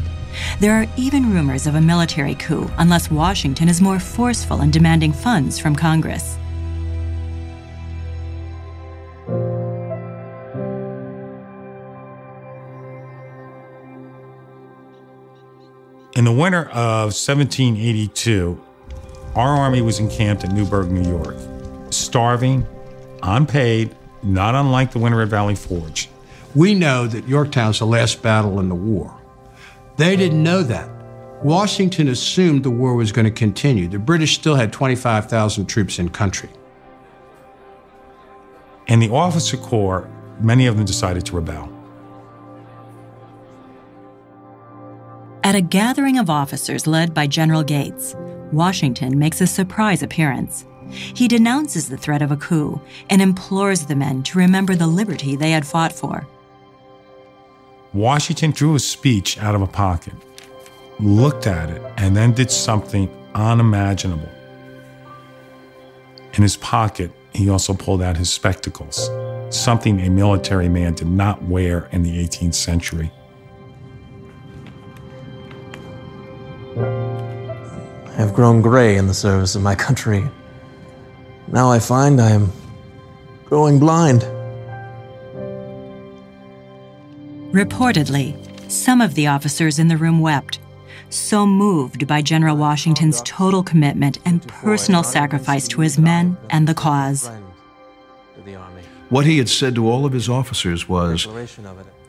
There 0.60 0.74
are 0.74 0.86
even 0.98 1.34
rumors 1.34 1.66
of 1.66 1.76
a 1.76 1.82
military 1.82 2.36
coup 2.36 2.70
unless 2.78 3.10
Washington 3.10 3.70
is 3.70 3.82
more 3.82 4.00
forceful 4.00 4.62
in 4.62 4.72
demanding 4.72 5.14
funds 5.14 5.58
from 5.58 5.76
Congress. 5.76 6.38
In 16.18 16.26
the 16.26 16.32
winter 16.32 16.64
of 16.70 17.14
1782, 17.14 18.60
our 19.36 19.50
army 19.56 19.82
was 19.82 20.00
encamped 20.00 20.44
at 20.44 20.52
Newburgh, 20.52 20.90
New 20.90 21.08
York, 21.08 21.36
starving, 21.92 22.66
unpaid, 23.22 23.96
not 24.24 24.56
unlike 24.56 24.92
the 24.92 24.98
winter 24.98 25.22
at 25.22 25.28
Valley 25.28 25.54
Forge. 25.54 26.10
We 26.56 26.74
know 26.74 27.06
that 27.06 27.28
Yorktown's 27.28 27.78
the 27.78 27.86
last 27.86 28.24
battle 28.24 28.60
in 28.60 28.68
the 28.68 28.74
war. 28.74 29.16
They 29.98 30.16
didn't 30.16 30.42
know 30.42 30.64
that. 30.64 30.90
Washington 31.44 32.08
assumed 32.08 32.64
the 32.64 32.72
war 32.72 32.96
was 32.96 33.12
going 33.12 33.26
to 33.26 33.32
continue. 33.32 33.88
The 33.88 34.00
British 34.00 34.34
still 34.34 34.56
had 34.56 34.74
25,000 34.74 35.68
troops 35.68 36.00
in 36.00 36.10
country. 36.10 36.50
And 38.88 39.04
the 39.04 39.12
officer 39.12 39.56
corps, 39.56 40.10
many 40.42 40.66
of 40.66 40.78
them 40.78 40.86
decided 40.86 41.28
to 41.28 41.36
rebel. 41.36 41.77
At 45.44 45.56
a 45.56 45.62
gathering 45.62 46.18
of 46.18 46.30
officers 46.30 46.88
led 46.88 47.14
by 47.14 47.28
General 47.28 47.64
Gates, 47.64 48.16
Washington 48.52 49.18
makes 49.18 49.40
a 49.40 49.48
surprise 49.48 50.04
appearance. 50.04 50.66
He 50.90 51.28
denounces 51.28 51.90
the 51.90 51.98
threat 51.98 52.22
of 52.22 52.32
a 52.32 52.38
coup 52.38 52.82
and 53.10 53.22
implores 53.22 53.86
the 53.86 53.96
men 53.96 54.24
to 54.24 54.40
remember 54.40 54.76
the 54.76 54.88
liberty 54.88 55.36
they 55.36 55.52
had 55.52 55.66
fought 55.66 55.94
for. 55.94 56.28
Washington 57.94 58.52
drew 58.52 58.76
a 58.76 58.80
speech 58.80 59.38
out 59.38 59.56
of 59.56 59.62
a 59.62 59.68
pocket, 59.68 60.14
looked 61.00 61.48
at 61.48 61.70
it, 61.70 61.82
and 61.98 62.16
then 62.16 62.34
did 62.34 62.52
something 62.52 63.10
unimaginable. 63.34 64.30
In 66.34 66.44
his 66.44 66.58
pocket, 66.58 67.12
he 67.34 67.50
also 67.50 67.74
pulled 67.74 68.02
out 68.02 68.18
his 68.18 68.32
spectacles, 68.32 69.10
something 69.50 70.02
a 70.02 70.10
military 70.10 70.70
man 70.70 70.94
did 70.94 71.08
not 71.08 71.44
wear 71.44 71.88
in 71.92 72.04
the 72.04 72.24
18th 72.26 72.56
century. 72.56 73.12
Have 78.18 78.34
grown 78.34 78.62
gray 78.62 78.98
in 78.98 79.06
the 79.06 79.14
service 79.14 79.56
of 79.56 79.62
my 79.62 79.76
country. 79.76 80.28
Now 81.48 81.72
I 81.72 81.78
find 81.78 82.20
I 82.20 82.32
am 82.32 82.52
growing 83.46 83.80
blind. 83.80 84.24
Reportedly, 87.54 88.36
some 88.70 89.02
of 89.02 89.14
the 89.14 89.28
officers 89.28 89.80
in 89.80 89.88
the 89.88 89.98
room 89.98 90.20
wept, 90.20 90.60
so 91.10 91.46
moved 91.46 92.08
by 92.08 92.22
General 92.22 92.58
Washington's 92.58 93.22
total 93.22 93.64
commitment 93.64 94.18
and 94.26 94.46
personal 94.48 95.04
sacrifice 95.04 95.68
to 95.70 95.82
his 95.82 95.98
men 95.98 96.36
and 96.50 96.68
the 96.68 96.74
cause. 96.74 97.30
What 99.10 99.26
he 99.26 99.38
had 99.38 99.48
said 99.48 99.76
to 99.76 99.88
all 99.90 100.06
of 100.06 100.12
his 100.12 100.28
officers 100.28 100.90
was, 100.90 101.28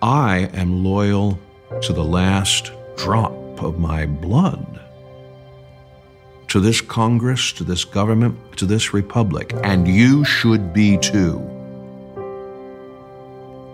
I 0.03 0.51
am 0.55 0.83
loyal 0.83 1.39
to 1.83 1.93
the 1.93 2.03
last 2.03 2.73
drop 2.97 3.33
of 3.63 3.79
my 3.79 4.07
blood. 4.07 4.88
To 6.49 6.61
this 6.61 6.81
Congress, 6.81 7.53
to 7.53 7.65
this 7.65 7.85
government, 7.85 8.57
to 8.57 8.65
this 8.65 8.95
republic, 8.95 9.53
and 9.65 9.87
you 9.87 10.25
should 10.25 10.73
be 10.73 10.97
too. 10.97 11.39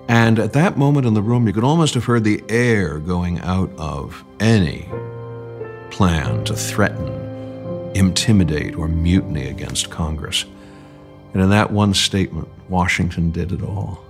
And 0.08 0.38
at 0.38 0.52
that 0.54 0.76
moment 0.76 1.06
in 1.06 1.14
the 1.14 1.22
room, 1.22 1.46
you 1.46 1.52
could 1.52 1.64
almost 1.64 1.94
have 1.94 2.04
heard 2.04 2.24
the 2.24 2.42
air 2.48 2.98
going 2.98 3.38
out 3.40 3.70
of 3.78 4.24
any 4.40 4.88
plan 5.90 6.44
to 6.44 6.54
threaten, 6.54 7.08
intimidate, 7.94 8.74
or 8.74 8.88
mutiny 8.88 9.46
against 9.46 9.90
Congress. 9.90 10.44
And 11.32 11.42
in 11.42 11.50
that 11.50 11.70
one 11.70 11.94
statement, 11.94 12.48
Washington 12.68 13.30
did 13.30 13.52
it 13.52 13.62
all. 13.62 14.04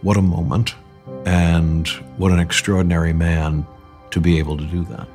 What 0.00 0.16
a 0.16 0.22
moment, 0.22 0.74
and 1.26 1.86
what 2.16 2.32
an 2.32 2.40
extraordinary 2.40 3.12
man 3.12 3.66
to 4.12 4.20
be 4.20 4.38
able 4.38 4.56
to 4.56 4.64
do 4.64 4.84
that. 4.84 5.08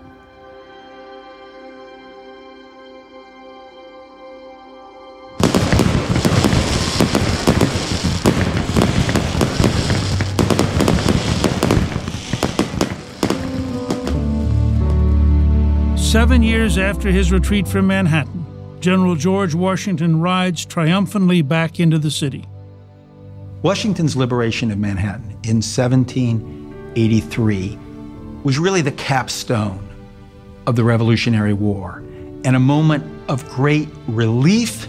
Seven 16.09 16.41
years 16.41 16.79
after 16.79 17.11
his 17.11 17.31
retreat 17.31 17.67
from 17.67 17.85
Manhattan, 17.85 18.43
General 18.79 19.15
George 19.15 19.53
Washington 19.53 20.19
rides 20.19 20.65
triumphantly 20.65 21.43
back 21.43 21.79
into 21.79 21.99
the 21.99 22.09
city. 22.09 22.47
Washington's 23.61 24.15
liberation 24.15 24.71
of 24.71 24.79
Manhattan 24.79 25.29
in 25.43 25.61
1783 25.61 27.77
was 28.43 28.57
really 28.57 28.81
the 28.81 28.91
capstone 28.93 29.87
of 30.65 30.75
the 30.75 30.83
Revolutionary 30.83 31.53
War 31.53 32.03
and 32.43 32.55
a 32.55 32.59
moment 32.59 33.03
of 33.29 33.47
great 33.47 33.87
relief 34.07 34.87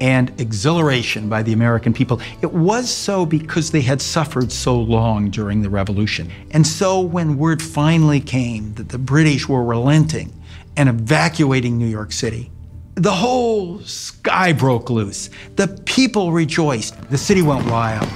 and 0.00 0.32
exhilaration 0.40 1.28
by 1.28 1.42
the 1.42 1.52
American 1.52 1.92
people. 1.92 2.20
It 2.42 2.52
was 2.52 2.90
so 2.90 3.26
because 3.26 3.70
they 3.70 3.80
had 3.80 4.00
suffered 4.00 4.52
so 4.52 4.78
long 4.78 5.30
during 5.30 5.62
the 5.62 5.70
Revolution. 5.70 6.30
And 6.50 6.66
so 6.66 7.00
when 7.00 7.38
word 7.38 7.62
finally 7.62 8.20
came 8.20 8.74
that 8.74 8.88
the 8.90 8.98
British 8.98 9.48
were 9.48 9.64
relenting 9.64 10.32
and 10.76 10.88
evacuating 10.88 11.78
New 11.78 11.86
York 11.86 12.12
City, 12.12 12.50
the 12.94 13.12
whole 13.12 13.80
sky 13.80 14.52
broke 14.52 14.90
loose. 14.90 15.30
The 15.56 15.68
people 15.86 16.32
rejoiced. 16.32 17.00
The 17.10 17.18
city 17.18 17.42
went 17.42 17.70
wild. 17.70 18.08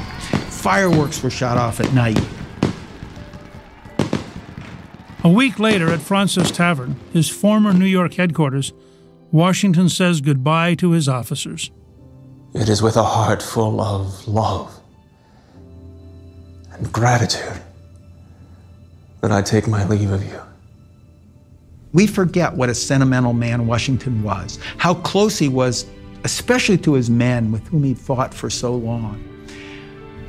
Fireworks 0.51 1.23
were 1.23 1.31
shot 1.31 1.57
off 1.57 1.81
at 1.81 1.93
night. 1.93 2.21
A 5.25 5.29
week 5.29 5.61
later 5.61 5.89
at 5.91 6.01
Fraunces 6.01 6.51
Tavern, 6.51 6.97
his 7.13 7.29
former 7.29 7.73
New 7.73 7.87
York 7.87 8.15
headquarters, 8.15 8.73
Washington 9.33 9.89
says 9.89 10.21
goodbye 10.21 10.75
to 10.75 10.91
his 10.91 11.09
officers. 11.09 11.71
It 12.55 12.69
is 12.69 12.83
with 12.83 12.97
a 12.97 13.03
heart 13.03 13.43
full 13.43 13.81
of 13.81 14.29
love 14.29 14.79
and 16.73 16.93
gratitude 16.93 17.63
that 19.23 19.33
I 19.33 19.41
take 19.41 19.67
my 19.67 19.87
leave 19.89 20.11
of 20.11 20.23
you. 20.23 20.39
We 21.95 22.07
forget 22.07 22.53
what 22.53 22.69
a 22.69 22.75
sentimental 22.75 23.33
man 23.33 23.67
Washington 23.67 24.23
was, 24.23 24.59
how 24.77 24.95
close 24.97 25.39
he 25.39 25.49
was, 25.49 25.87
especially 26.25 26.77
to 26.79 26.93
his 26.93 27.09
men 27.09 27.53
with 27.53 27.67
whom 27.69 27.85
he 27.85 27.95
fought 27.95 28.35
for 28.35 28.51
so 28.51 28.75
long. 28.75 29.25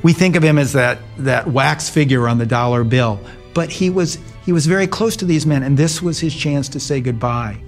We 0.02 0.14
think 0.14 0.34
of 0.34 0.42
him 0.42 0.58
as 0.58 0.72
that, 0.72 0.98
that 1.18 1.48
wax 1.48 1.90
figure 1.90 2.26
on 2.26 2.38
the 2.38 2.46
dollar 2.46 2.84
bill, 2.84 3.20
but 3.52 3.70
he 3.70 3.90
was, 3.90 4.18
he 4.46 4.52
was 4.52 4.64
very 4.64 4.86
close 4.86 5.14
to 5.16 5.26
these 5.26 5.44
men, 5.44 5.62
and 5.62 5.76
this 5.76 6.00
was 6.00 6.18
his 6.18 6.34
chance 6.34 6.70
to 6.70 6.80
say 6.80 7.02
goodbye. 7.02 7.58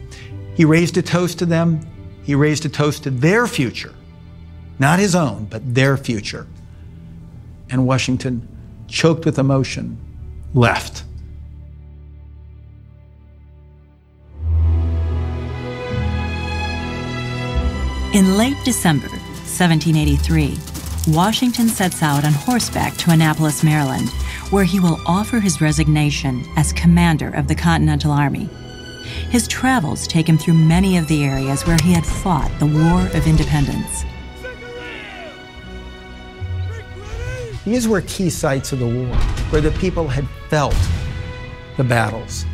He 0.56 0.64
raised 0.64 0.96
a 0.96 1.02
toast 1.02 1.38
to 1.40 1.46
them. 1.46 1.80
He 2.22 2.34
raised 2.34 2.64
a 2.64 2.68
toast 2.68 3.04
to 3.04 3.10
their 3.10 3.46
future, 3.46 3.94
not 4.78 4.98
his 4.98 5.14
own, 5.14 5.44
but 5.44 5.74
their 5.74 5.96
future. 5.96 6.46
And 7.68 7.86
Washington, 7.86 8.48
choked 8.88 9.24
with 9.26 9.38
emotion, 9.38 9.98
left. 10.54 11.04
In 18.14 18.38
late 18.38 18.56
December 18.64 19.08
1783, 19.08 20.56
Washington 21.14 21.68
sets 21.68 22.02
out 22.02 22.24
on 22.24 22.32
horseback 22.32 22.96
to 22.96 23.10
Annapolis, 23.10 23.62
Maryland, 23.62 24.08
where 24.50 24.64
he 24.64 24.80
will 24.80 24.98
offer 25.06 25.38
his 25.38 25.60
resignation 25.60 26.44
as 26.56 26.72
commander 26.72 27.28
of 27.28 27.46
the 27.46 27.54
Continental 27.54 28.10
Army. 28.10 28.48
His 29.30 29.46
travels 29.48 30.06
take 30.06 30.28
him 30.28 30.38
through 30.38 30.54
many 30.54 30.96
of 30.96 31.08
the 31.08 31.24
areas 31.24 31.66
where 31.66 31.76
he 31.82 31.92
had 31.92 32.06
fought 32.06 32.50
the 32.58 32.66
War 32.66 33.00
of 33.14 33.26
Independence. 33.26 34.04
These 37.64 37.88
were 37.88 38.00
key 38.02 38.30
sites 38.30 38.72
of 38.72 38.78
the 38.78 38.86
war 38.86 39.16
where 39.50 39.60
the 39.60 39.72
people 39.72 40.06
had 40.06 40.26
felt 40.48 40.76
the 41.76 41.84
battles. 41.84 42.44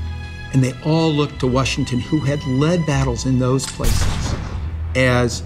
And 0.55 0.64
they 0.64 0.72
all 0.84 1.11
looked 1.11 1.40
to 1.40 1.46
Washington, 1.46 2.00
who 2.00 2.18
had 2.18 2.42
led 2.46 2.84
battles 2.86 3.26
in 3.26 3.38
those 3.38 3.66
places, 3.66 4.34
as 4.94 5.42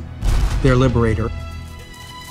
their 0.63 0.77
liberator. 0.77 1.31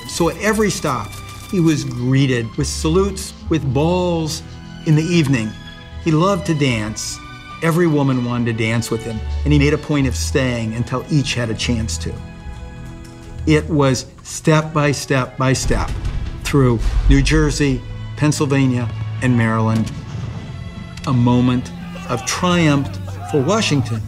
So 0.08 0.30
at 0.30 0.38
every 0.38 0.70
stop, 0.70 1.10
he 1.52 1.60
was 1.60 1.84
greeted 1.84 2.54
with 2.56 2.68
salutes, 2.68 3.34
with 3.50 3.74
balls 3.74 4.42
in 4.86 4.96
the 4.96 5.04
evening. 5.04 5.50
He 6.04 6.12
loved 6.12 6.46
to 6.48 6.54
dance. 6.54 7.18
Every 7.66 7.88
woman 7.88 8.24
wanted 8.26 8.46
to 8.46 8.64
dance 8.64 8.92
with 8.92 9.04
him, 9.04 9.20
and 9.44 9.52
he 9.52 9.58
made 9.58 9.74
a 9.74 9.78
point 9.80 10.06
of 10.06 10.16
staying 10.16 10.76
until 10.76 11.04
each 11.10 11.34
had 11.34 11.50
a 11.50 11.56
chance 11.56 11.98
to. 11.98 12.14
It 13.48 13.68
was 13.68 14.06
step 14.22 14.72
by 14.72 14.92
step 14.92 15.36
by 15.36 15.54
step 15.54 15.90
through 16.44 16.80
New 17.10 17.24
Jersey, 17.24 17.82
Pennsylvania, 18.18 18.88
and 19.24 19.36
Maryland. 19.36 19.92
A 21.08 21.14
moment 21.14 21.72
of 22.08 22.24
triumph 22.28 22.88
for 23.32 23.42
Washington, 23.42 24.00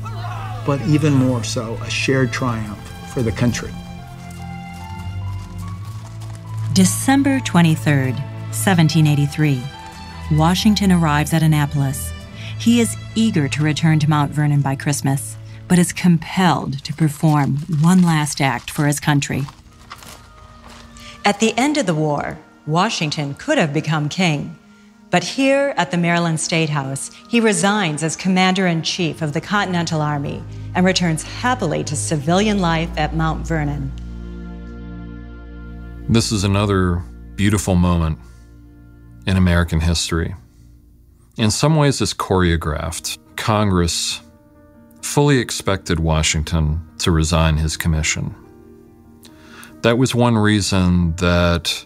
but 0.63 0.79
even 0.83 1.13
more 1.13 1.43
so, 1.43 1.79
a 1.81 1.89
shared 1.89 2.31
triumph 2.31 2.77
for 3.11 3.23
the 3.23 3.31
country. 3.31 3.71
December 6.73 7.39
23rd, 7.39 8.13
1783. 8.53 9.63
Washington 10.33 10.91
arrives 10.91 11.33
at 11.33 11.41
Annapolis. 11.41 12.13
He 12.59 12.81
is 12.81 12.97
eager 13.15 13.47
to 13.47 13.63
return 13.63 13.99
to 13.99 14.09
Mount 14.09 14.31
Vernon 14.31 14.61
by 14.61 14.75
Christmas, 14.75 15.37
but 15.67 15.77
is 15.77 15.93
compelled 15.93 16.83
to 16.83 16.93
perform 16.93 17.57
one 17.81 18.01
last 18.01 18.41
act 18.41 18.71
for 18.71 18.87
his 18.87 18.99
country. 18.99 19.43
At 21.23 21.39
the 21.39 21.53
end 21.57 21.77
of 21.77 21.85
the 21.85 21.93
war, 21.93 22.37
Washington 22.65 23.35
could 23.35 23.57
have 23.57 23.73
become 23.73 24.09
king. 24.09 24.57
But 25.09 25.23
here 25.23 25.73
at 25.77 25.91
the 25.91 25.97
Maryland 25.97 26.39
State 26.39 26.69
House, 26.69 27.11
he 27.29 27.39
resigns 27.39 28.03
as 28.03 28.15
commander 28.15 28.67
in 28.67 28.81
chief 28.81 29.21
of 29.21 29.31
the 29.31 29.39
Continental 29.39 30.01
Army 30.01 30.43
and 30.75 30.85
returns 30.85 31.23
happily 31.23 31.83
to 31.85 31.95
civilian 31.95 32.59
life 32.59 32.89
at 32.97 33.15
Mount 33.15 33.47
Vernon. 33.47 33.91
This 36.09 36.31
is 36.31 36.43
another 36.43 37.03
beautiful 37.35 37.75
moment 37.75 38.19
in 39.25 39.37
American 39.37 39.79
history. 39.79 40.35
In 41.37 41.51
some 41.51 41.75
ways, 41.75 42.01
it's 42.01 42.15
choreographed. 42.15 43.19
Congress 43.35 44.21
fully 45.01 45.37
expected 45.37 45.99
Washington 45.99 46.81
to 46.97 47.11
resign 47.11 47.57
his 47.57 47.77
commission. 47.77 48.35
That 49.81 49.99
was 49.99 50.15
one 50.15 50.35
reason 50.35 51.15
that 51.17 51.85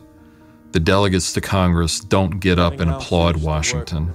the 0.72 0.80
delegates 0.80 1.34
to 1.34 1.42
Congress 1.42 2.00
don't 2.00 2.40
get 2.40 2.60
up 2.60 2.80
and 2.80 2.90
applaud 2.90 3.38
Washington 3.38 4.14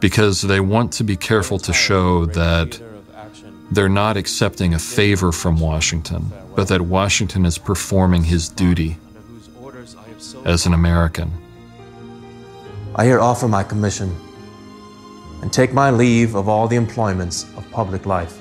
because 0.00 0.42
they 0.42 0.58
want 0.58 0.92
to 0.94 1.04
be 1.04 1.16
careful 1.16 1.60
to 1.60 1.72
show 1.72 2.26
that 2.26 2.80
they're 3.70 3.88
not 3.88 4.16
accepting 4.16 4.74
a 4.74 4.78
favor 4.80 5.30
from 5.30 5.60
Washington, 5.60 6.32
but 6.56 6.66
that 6.68 6.82
Washington 6.82 7.46
is 7.46 7.56
performing 7.56 8.24
his 8.24 8.48
duty 8.48 8.96
as 10.44 10.66
an 10.66 10.74
American. 10.74 11.30
I 12.98 13.04
here 13.04 13.20
offer 13.20 13.46
my 13.46 13.62
commission 13.62 14.12
and 15.40 15.52
take 15.52 15.72
my 15.72 15.88
leave 15.88 16.34
of 16.34 16.48
all 16.48 16.66
the 16.66 16.74
employments 16.74 17.44
of 17.56 17.64
public 17.70 18.06
life. 18.06 18.40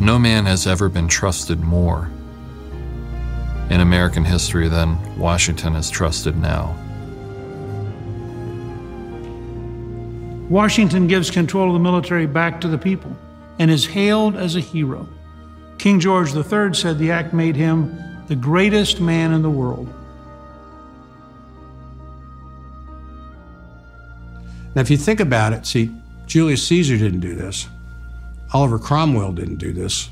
No 0.00 0.18
man 0.18 0.46
has 0.46 0.66
ever 0.66 0.88
been 0.88 1.06
trusted 1.06 1.60
more 1.60 2.10
in 3.68 3.82
American 3.82 4.24
history 4.24 4.66
than 4.66 5.18
Washington 5.18 5.76
is 5.76 5.90
trusted 5.90 6.38
now. 6.38 6.74
Washington 10.48 11.06
gives 11.06 11.30
control 11.30 11.66
of 11.66 11.74
the 11.74 11.80
military 11.80 12.26
back 12.26 12.62
to 12.62 12.68
the 12.68 12.78
people 12.78 13.14
and 13.58 13.70
is 13.70 13.84
hailed 13.84 14.36
as 14.36 14.56
a 14.56 14.60
hero. 14.60 15.06
King 15.76 16.00
George 16.00 16.34
III 16.34 16.72
said 16.72 16.98
the 16.98 17.10
act 17.10 17.34
made 17.34 17.56
him 17.56 17.94
the 18.26 18.36
greatest 18.36 19.02
man 19.02 19.34
in 19.34 19.42
the 19.42 19.50
world. 19.50 19.92
Now, 24.74 24.80
if 24.80 24.90
you 24.90 24.96
think 24.96 25.20
about 25.20 25.52
it, 25.52 25.66
see, 25.66 25.90
Julius 26.26 26.66
Caesar 26.66 26.96
didn't 26.98 27.20
do 27.20 27.34
this. 27.34 27.68
Oliver 28.52 28.78
Cromwell 28.78 29.32
didn't 29.32 29.56
do 29.56 29.72
this. 29.72 30.10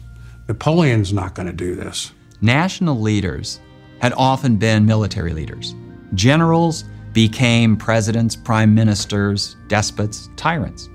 Napoleon's 0.49 1.13
not 1.13 1.35
going 1.35 1.47
to 1.47 1.53
do 1.53 1.75
this. 1.75 2.13
National 2.41 3.01
leaders 3.01 3.61
had 4.01 4.13
often 4.15 4.57
been 4.57 4.85
military 4.85 5.33
leaders. 5.33 5.75
Generals 6.15 6.85
became 7.13 7.77
presidents, 7.77 8.35
prime 8.35 8.75
ministers, 8.75 9.57
despots, 9.69 10.29
tyrants. 10.37 10.89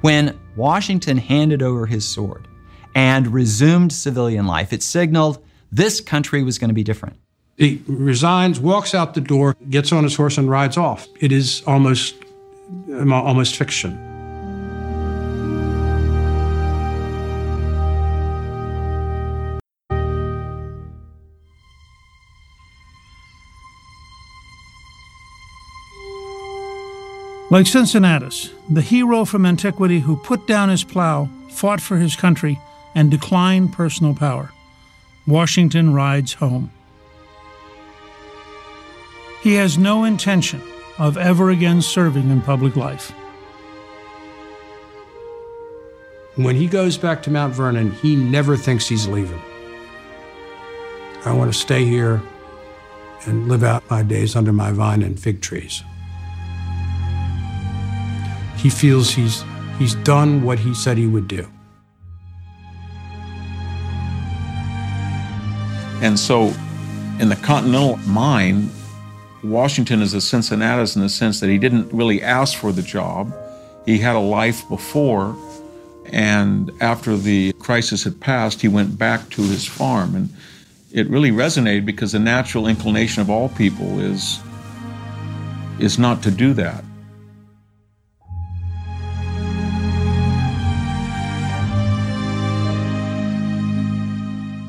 When 0.00 0.38
Washington 0.56 1.16
handed 1.16 1.62
over 1.62 1.86
his 1.86 2.06
sword 2.06 2.46
and 2.94 3.26
resumed 3.28 3.92
civilian 3.92 4.46
life, 4.46 4.72
it 4.72 4.82
signaled 4.82 5.44
this 5.70 6.00
country 6.00 6.42
was 6.42 6.58
going 6.58 6.68
to 6.68 6.74
be 6.74 6.84
different. 6.84 7.16
He 7.56 7.82
resigns, 7.86 8.60
walks 8.60 8.94
out 8.94 9.14
the 9.14 9.20
door, 9.20 9.56
gets 9.68 9.92
on 9.92 10.04
his 10.04 10.14
horse, 10.14 10.38
and 10.38 10.48
rides 10.48 10.76
off. 10.76 11.06
It 11.20 11.32
is 11.32 11.62
almost, 11.66 12.14
Um, 12.68 13.12
almost 13.12 13.56
fiction. 13.56 13.98
Like 27.50 27.66
Cincinnatus, 27.66 28.50
the 28.68 28.82
hero 28.82 29.24
from 29.24 29.46
antiquity 29.46 30.00
who 30.00 30.16
put 30.16 30.46
down 30.46 30.68
his 30.68 30.84
plow, 30.84 31.30
fought 31.48 31.80
for 31.80 31.96
his 31.96 32.14
country, 32.14 32.60
and 32.94 33.10
declined 33.10 33.72
personal 33.72 34.14
power, 34.14 34.52
Washington 35.26 35.94
rides 35.94 36.34
home. 36.34 36.70
He 39.40 39.54
has 39.54 39.78
no 39.78 40.04
intention 40.04 40.60
of 40.98 41.16
ever 41.16 41.50
again 41.50 41.80
serving 41.80 42.30
in 42.30 42.40
public 42.42 42.76
life. 42.76 43.12
When 46.34 46.56
he 46.56 46.66
goes 46.66 46.96
back 46.96 47.22
to 47.24 47.30
Mount 47.30 47.54
Vernon, 47.54 47.92
he 47.92 48.14
never 48.14 48.56
thinks 48.56 48.88
he's 48.88 49.08
leaving. 49.08 49.40
I 51.24 51.32
want 51.32 51.52
to 51.52 51.58
stay 51.58 51.84
here 51.84 52.22
and 53.26 53.48
live 53.48 53.64
out 53.64 53.88
my 53.90 54.02
days 54.02 54.36
under 54.36 54.52
my 54.52 54.70
vine 54.70 55.02
and 55.02 55.18
fig 55.18 55.40
trees. 55.40 55.82
He 58.56 58.70
feels 58.70 59.10
he's, 59.10 59.44
he's 59.78 59.94
done 59.96 60.42
what 60.42 60.58
he 60.58 60.74
said 60.74 60.96
he 60.96 61.06
would 61.06 61.28
do. 61.28 61.48
And 66.00 66.16
so, 66.18 66.54
in 67.18 67.28
the 67.28 67.38
Continental 67.42 67.96
mind, 67.98 68.70
Washington 69.42 70.02
is 70.02 70.14
a 70.14 70.20
Cincinnatus 70.20 70.96
in 70.96 71.02
the 71.02 71.08
sense 71.08 71.40
that 71.40 71.48
he 71.48 71.58
didn't 71.58 71.92
really 71.92 72.22
ask 72.22 72.58
for 72.58 72.72
the 72.72 72.82
job. 72.82 73.32
He 73.86 73.98
had 73.98 74.16
a 74.16 74.20
life 74.20 74.68
before, 74.68 75.36
and 76.06 76.72
after 76.80 77.16
the 77.16 77.52
crisis 77.54 78.04
had 78.04 78.20
passed, 78.20 78.60
he 78.60 78.68
went 78.68 78.98
back 78.98 79.28
to 79.30 79.42
his 79.42 79.64
farm. 79.64 80.14
And 80.16 80.28
it 80.92 81.08
really 81.08 81.30
resonated 81.30 81.86
because 81.86 82.12
the 82.12 82.18
natural 82.18 82.66
inclination 82.66 83.22
of 83.22 83.30
all 83.30 83.48
people 83.50 84.00
is, 84.00 84.40
is 85.78 85.98
not 85.98 86.22
to 86.24 86.30
do 86.30 86.52
that. 86.54 86.84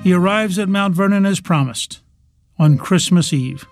He 0.03 0.13
arrives 0.13 0.57
at 0.57 0.69
Mount 0.69 0.95
Vernon 0.95 1.25
as 1.25 1.39
promised 1.39 2.01
on 2.57 2.77
Christmas 2.77 3.33
Eve. 3.33 3.65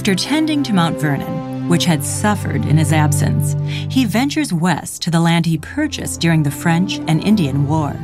After 0.00 0.14
tending 0.14 0.62
to 0.62 0.72
Mount 0.72 0.98
Vernon, 0.98 1.68
which 1.68 1.84
had 1.84 2.02
suffered 2.02 2.64
in 2.64 2.78
his 2.78 2.90
absence, 2.90 3.54
he 3.92 4.06
ventures 4.06 4.50
west 4.50 5.02
to 5.02 5.10
the 5.10 5.20
land 5.20 5.44
he 5.44 5.58
purchased 5.58 6.22
during 6.22 6.42
the 6.42 6.50
French 6.50 7.00
and 7.00 7.22
Indian 7.22 7.68
War. 7.68 7.94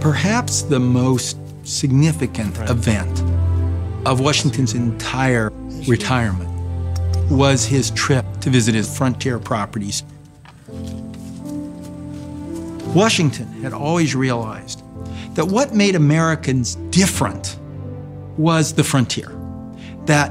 Perhaps 0.00 0.62
the 0.62 0.80
most 0.80 1.36
significant 1.64 2.58
event 2.70 3.20
of 4.06 4.20
Washington's 4.20 4.72
entire 4.72 5.50
retirement 5.86 6.48
was 7.30 7.66
his 7.66 7.90
trip 7.90 8.24
to 8.40 8.48
visit 8.48 8.74
his 8.74 8.96
frontier 8.96 9.38
properties. 9.38 10.02
Washington 12.94 13.48
had 13.60 13.74
always 13.74 14.14
realized 14.14 14.82
that 15.34 15.44
what 15.44 15.74
made 15.74 15.94
Americans 15.94 16.76
different 16.88 17.58
was 18.38 18.74
the 18.74 18.84
frontier. 18.84 19.28
That 20.06 20.30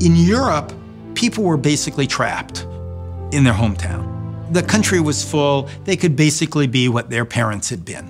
in 0.00 0.16
Europe, 0.16 0.72
people 1.14 1.44
were 1.44 1.56
basically 1.56 2.06
trapped 2.06 2.66
in 3.32 3.44
their 3.44 3.52
hometown. 3.52 4.52
The 4.52 4.62
country 4.62 5.00
was 5.00 5.28
full, 5.28 5.68
they 5.84 5.96
could 5.96 6.16
basically 6.16 6.66
be 6.66 6.88
what 6.88 7.10
their 7.10 7.24
parents 7.24 7.68
had 7.68 7.84
been. 7.84 8.06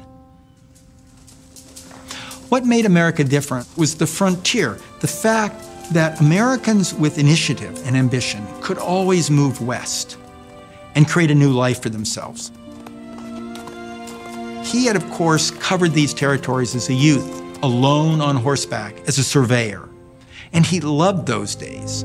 What 2.48 2.64
made 2.64 2.86
America 2.86 3.24
different 3.24 3.66
was 3.76 3.96
the 3.96 4.06
frontier, 4.06 4.78
the 5.00 5.08
fact 5.08 5.62
that 5.92 6.20
Americans 6.20 6.94
with 6.94 7.18
initiative 7.18 7.80
and 7.86 7.96
ambition 7.96 8.46
could 8.60 8.78
always 8.78 9.30
move 9.30 9.60
west 9.60 10.16
and 10.94 11.08
create 11.08 11.30
a 11.30 11.34
new 11.34 11.50
life 11.50 11.82
for 11.82 11.88
themselves. 11.88 12.52
He 14.64 14.86
had, 14.86 14.96
of 14.96 15.10
course, 15.10 15.50
covered 15.50 15.92
these 15.92 16.12
territories 16.12 16.74
as 16.74 16.88
a 16.88 16.94
youth, 16.94 17.42
alone 17.62 18.20
on 18.20 18.36
horseback 18.36 19.01
as 19.09 19.18
a 19.18 19.24
surveyor, 19.24 19.89
and 20.52 20.64
he 20.64 20.80
loved 20.80 21.26
those 21.26 21.55
days. 21.55 22.05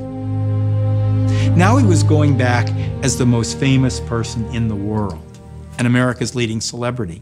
Now 1.56 1.78
he 1.78 1.86
was 1.86 2.04
going 2.04 2.38
back 2.38 2.70
as 3.04 3.18
the 3.18 3.26
most 3.26 3.60
famous 3.60 4.00
person 4.00 4.46
in 4.56 4.68
the 4.68 4.76
world 4.76 5.40
and 5.78 5.88
America's 5.88 6.36
leading 6.36 6.62
celebrity. 6.62 7.22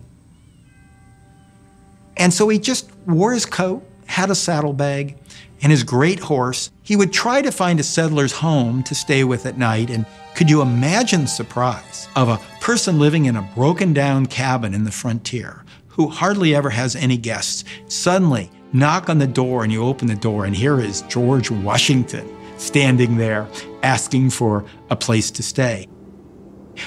And 2.17 2.33
so 2.33 2.47
he 2.49 2.59
just 2.59 2.89
wore 3.05 3.33
his 3.33 3.45
coat, 3.45 3.83
had 4.05 4.29
a 4.29 4.35
saddlebag, 4.35 5.17
and 5.61 5.71
his 5.71 5.83
great 5.83 6.19
horse. 6.19 6.71
He 6.83 6.95
would 6.95 7.13
try 7.13 7.41
to 7.41 7.51
find 7.51 7.79
a 7.79 7.83
settler's 7.83 8.33
home 8.33 8.83
to 8.83 8.95
stay 8.95 9.23
with 9.23 9.45
at 9.45 9.57
night. 9.57 9.89
And 9.89 10.05
could 10.35 10.49
you 10.49 10.61
imagine 10.61 11.21
the 11.21 11.27
surprise 11.27 12.07
of 12.15 12.29
a 12.29 12.39
person 12.59 12.99
living 12.99 13.25
in 13.25 13.35
a 13.35 13.49
broken 13.55 13.93
down 13.93 14.25
cabin 14.25 14.73
in 14.73 14.83
the 14.83 14.91
frontier 14.91 15.60
who 16.01 16.07
hardly 16.07 16.55
ever 16.55 16.71
has 16.71 16.95
any 16.95 17.15
guests 17.15 17.63
suddenly 17.87 18.49
knock 18.73 19.07
on 19.07 19.19
the 19.19 19.27
door 19.27 19.63
and 19.63 19.71
you 19.71 19.83
open 19.83 20.07
the 20.07 20.15
door 20.15 20.45
and 20.45 20.55
here 20.55 20.79
is 20.79 21.03
George 21.03 21.51
Washington 21.51 22.27
standing 22.57 23.17
there 23.17 23.47
asking 23.83 24.31
for 24.31 24.65
a 24.89 24.95
place 24.95 25.29
to 25.29 25.43
stay. 25.43 25.87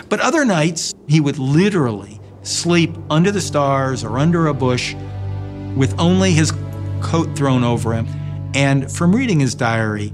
But 0.08 0.18
other 0.18 0.44
nights, 0.44 0.92
he 1.06 1.20
would 1.20 1.38
literally 1.38 2.20
sleep 2.42 2.90
under 3.08 3.30
the 3.30 3.40
stars 3.40 4.02
or 4.02 4.18
under 4.18 4.48
a 4.48 4.54
bush 4.54 4.94
with 5.76 5.94
only 6.00 6.32
his 6.32 6.52
coat 7.00 7.36
thrown 7.36 7.62
over 7.62 7.92
him. 7.92 8.08
And 8.52 8.90
from 8.90 9.14
reading 9.14 9.38
his 9.38 9.54
diary, 9.54 10.12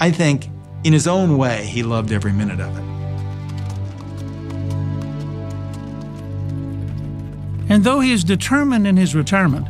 I 0.00 0.10
think 0.10 0.48
in 0.84 0.94
his 0.94 1.06
own 1.06 1.36
way, 1.36 1.66
he 1.66 1.82
loved 1.82 2.12
every 2.12 2.32
minute 2.32 2.60
of 2.60 2.74
it. 2.78 2.97
And 7.68 7.84
though 7.84 8.00
he 8.00 8.12
is 8.12 8.24
determined 8.24 8.86
in 8.86 8.96
his 8.96 9.14
retirement, 9.14 9.66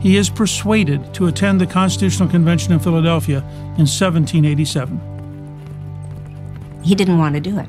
he 0.00 0.16
is 0.16 0.30
persuaded 0.30 1.12
to 1.14 1.26
attend 1.26 1.60
the 1.60 1.66
Constitutional 1.66 2.28
Convention 2.28 2.72
in 2.72 2.78
Philadelphia 2.78 3.38
in 3.78 3.86
1787. 3.86 5.00
He 6.84 6.94
didn't 6.94 7.18
want 7.18 7.34
to 7.34 7.40
do 7.40 7.58
it. 7.58 7.68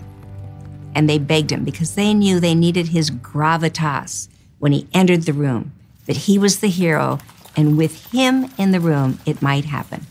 And 0.95 1.09
they 1.09 1.17
begged 1.17 1.51
him 1.51 1.63
because 1.63 1.95
they 1.95 2.13
knew 2.13 2.39
they 2.39 2.55
needed 2.55 2.89
his 2.89 3.09
gravitas 3.09 4.27
when 4.59 4.71
he 4.71 4.87
entered 4.93 5.23
the 5.23 5.33
room 5.33 5.71
that 6.05 6.17
he 6.17 6.39
was 6.39 6.59
the 6.59 6.67
hero, 6.67 7.19
and 7.55 7.77
with 7.77 8.11
him 8.11 8.49
in 8.57 8.71
the 8.71 8.79
room, 8.79 9.19
it 9.27 9.43
might 9.43 9.63
happen. 9.63 10.07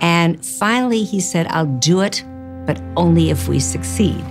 And 0.00 0.44
finally, 0.44 1.04
he 1.04 1.20
said, 1.20 1.46
I'll 1.48 1.66
do 1.66 2.00
it, 2.00 2.24
but 2.66 2.82
only 2.96 3.30
if 3.30 3.46
we 3.46 3.60
succeed. 3.60 4.24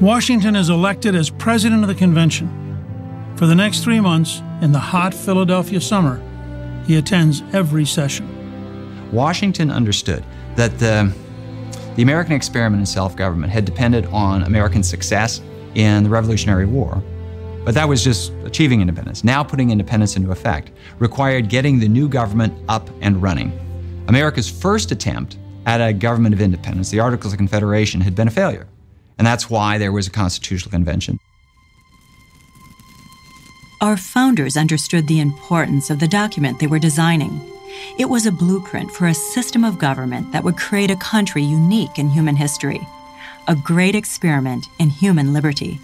Washington 0.00 0.56
is 0.56 0.70
elected 0.70 1.14
as 1.14 1.30
president 1.30 1.82
of 1.82 1.88
the 1.88 1.94
convention. 1.94 2.50
For 3.36 3.46
the 3.46 3.54
next 3.54 3.84
three 3.84 4.00
months, 4.00 4.42
in 4.60 4.72
the 4.72 4.78
hot 4.78 5.14
Philadelphia 5.14 5.80
summer, 5.80 6.20
he 6.84 6.96
attends 6.96 7.44
every 7.52 7.84
session. 7.84 8.28
Washington 9.12 9.70
understood 9.70 10.24
that 10.56 10.78
the 10.78 11.14
the 11.94 12.02
American 12.02 12.32
experiment 12.32 12.80
in 12.80 12.86
self 12.86 13.14
government 13.14 13.52
had 13.52 13.64
depended 13.64 14.06
on 14.06 14.42
American 14.42 14.82
success 14.82 15.40
in 15.76 16.02
the 16.02 16.10
Revolutionary 16.10 16.66
War, 16.66 17.00
but 17.64 17.72
that 17.74 17.88
was 17.88 18.02
just 18.02 18.32
achieving 18.44 18.80
independence. 18.80 19.22
Now, 19.22 19.44
putting 19.44 19.70
independence 19.70 20.16
into 20.16 20.32
effect 20.32 20.72
required 20.98 21.48
getting 21.48 21.78
the 21.78 21.88
new 21.88 22.08
government 22.08 22.52
up 22.68 22.90
and 23.00 23.22
running. 23.22 23.56
America's 24.08 24.50
first 24.50 24.90
attempt 24.90 25.38
at 25.66 25.80
a 25.80 25.92
government 25.92 26.34
of 26.34 26.40
independence, 26.40 26.90
the 26.90 26.98
Articles 26.98 27.32
of 27.32 27.36
Confederation, 27.36 28.00
had 28.00 28.16
been 28.16 28.26
a 28.26 28.32
failure. 28.32 28.66
And 29.18 29.26
that's 29.26 29.48
why 29.48 29.78
there 29.78 29.92
was 29.92 30.06
a 30.06 30.10
constitutional 30.10 30.70
convention. 30.70 31.20
Our 33.80 33.96
founders 33.96 34.56
understood 34.56 35.06
the 35.06 35.20
importance 35.20 35.90
of 35.90 36.00
the 36.00 36.08
document 36.08 36.58
they 36.58 36.66
were 36.66 36.78
designing. 36.78 37.40
It 37.98 38.06
was 38.06 38.24
a 38.24 38.32
blueprint 38.32 38.90
for 38.90 39.06
a 39.06 39.14
system 39.14 39.64
of 39.64 39.78
government 39.78 40.32
that 40.32 40.44
would 40.44 40.56
create 40.56 40.90
a 40.90 40.96
country 40.96 41.42
unique 41.42 41.98
in 41.98 42.08
human 42.08 42.36
history, 42.36 42.86
a 43.46 43.54
great 43.54 43.94
experiment 43.94 44.66
in 44.78 44.90
human 44.90 45.32
liberty. 45.32 45.78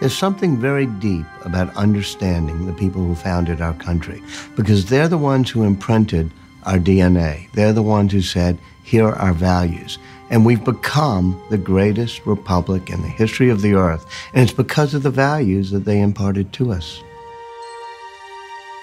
There's 0.00 0.16
something 0.16 0.58
very 0.58 0.86
deep 0.86 1.24
about 1.44 1.74
understanding 1.76 2.66
the 2.66 2.72
people 2.74 3.02
who 3.02 3.14
founded 3.14 3.60
our 3.60 3.74
country 3.74 4.22
because 4.54 4.86
they're 4.86 5.08
the 5.08 5.16
ones 5.16 5.48
who 5.48 5.62
imprinted 5.62 6.30
our 6.64 6.78
DNA. 6.78 7.50
They're 7.52 7.72
the 7.72 7.82
ones 7.82 8.12
who 8.12 8.20
said, 8.20 8.58
here 8.82 9.06
are 9.06 9.16
our 9.16 9.32
values. 9.32 9.98
And 10.30 10.44
we've 10.44 10.64
become 10.64 11.40
the 11.50 11.58
greatest 11.58 12.26
republic 12.26 12.90
in 12.90 13.02
the 13.02 13.08
history 13.08 13.50
of 13.50 13.62
the 13.62 13.74
earth. 13.74 14.06
And 14.32 14.42
it's 14.42 14.56
because 14.56 14.94
of 14.94 15.02
the 15.02 15.10
values 15.10 15.70
that 15.70 15.84
they 15.84 16.00
imparted 16.00 16.52
to 16.54 16.72
us. 16.72 17.02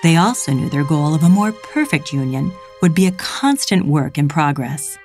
They 0.04 0.18
also 0.18 0.52
knew 0.52 0.70
their 0.70 0.84
goal 0.84 1.14
of 1.14 1.24
a 1.24 1.30
more 1.30 1.52
perfect 1.52 2.12
union 2.12 2.52
would 2.82 2.96
be 2.96 3.06
a 3.06 3.12
constant 3.12 3.86
work 3.86 4.18
in 4.18 4.28
progress. 4.28 4.98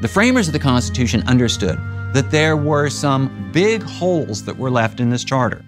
The 0.00 0.08
framers 0.08 0.48
of 0.48 0.52
the 0.52 0.58
Constitution 0.58 1.22
understood 1.26 1.78
that 2.12 2.30
there 2.30 2.56
were 2.56 2.90
some 2.90 3.50
big 3.52 3.82
holes 3.82 4.44
that 4.44 4.58
were 4.58 4.70
left 4.70 5.00
in 5.00 5.10
this 5.10 5.24
charter. 5.24 5.64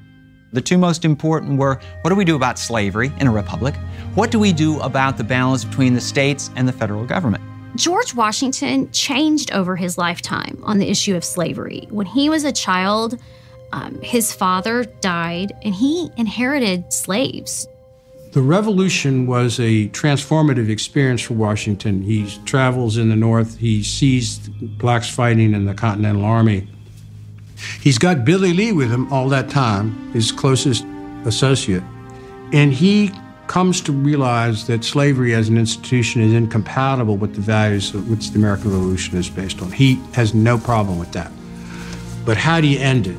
The 0.52 0.60
two 0.60 0.78
most 0.78 1.04
important 1.04 1.58
were 1.58 1.78
what 2.02 2.10
do 2.10 2.16
we 2.16 2.24
do 2.24 2.34
about 2.34 2.58
slavery 2.58 3.12
in 3.20 3.26
a 3.26 3.30
republic? 3.30 3.74
What 4.14 4.30
do 4.30 4.38
we 4.38 4.52
do 4.52 4.80
about 4.80 5.16
the 5.16 5.24
balance 5.24 5.64
between 5.64 5.94
the 5.94 6.00
states 6.00 6.50
and 6.56 6.66
the 6.66 6.72
federal 6.72 7.04
government? 7.04 7.44
George 7.76 8.14
Washington 8.14 8.90
changed 8.92 9.52
over 9.52 9.76
his 9.76 9.98
lifetime 9.98 10.58
on 10.62 10.78
the 10.78 10.88
issue 10.88 11.14
of 11.14 11.24
slavery. 11.24 11.86
When 11.90 12.06
he 12.06 12.28
was 12.28 12.44
a 12.44 12.52
child, 12.52 13.20
um, 13.72 14.00
his 14.02 14.32
father 14.32 14.84
died 15.00 15.52
and 15.62 15.74
he 15.74 16.10
inherited 16.16 16.92
slaves. 16.92 17.68
The 18.32 18.42
revolution 18.42 19.26
was 19.26 19.58
a 19.58 19.88
transformative 19.88 20.68
experience 20.68 21.22
for 21.22 21.34
Washington. 21.34 22.02
He 22.02 22.26
travels 22.44 22.96
in 22.96 23.08
the 23.08 23.16
North, 23.16 23.58
he 23.58 23.82
sees 23.82 24.38
blacks 24.38 25.08
fighting 25.08 25.54
in 25.54 25.64
the 25.64 25.74
Continental 25.74 26.24
Army. 26.24 26.68
He's 27.80 27.98
got 27.98 28.24
Billy 28.24 28.52
Lee 28.52 28.72
with 28.72 28.90
him 28.90 29.12
all 29.12 29.28
that 29.30 29.48
time, 29.48 30.12
his 30.12 30.30
closest 30.30 30.84
associate. 31.24 31.82
And 32.52 32.72
he 32.72 33.10
comes 33.48 33.80
to 33.80 33.92
realize 33.92 34.66
that 34.66 34.84
slavery 34.84 35.34
as 35.34 35.48
an 35.48 35.56
institution 35.56 36.22
is 36.22 36.32
incompatible 36.34 37.16
with 37.16 37.34
the 37.34 37.40
values 37.40 37.92
which 37.92 38.30
the 38.30 38.38
American 38.38 38.70
Revolution 38.70 39.18
is 39.18 39.28
based 39.28 39.60
on. 39.62 39.72
He 39.72 40.00
has 40.12 40.34
no 40.34 40.58
problem 40.58 40.98
with 40.98 41.10
that. 41.12 41.32
But 42.24 42.36
how 42.36 42.60
do 42.60 42.66
you 42.66 42.78
end 42.78 43.06
it? 43.06 43.16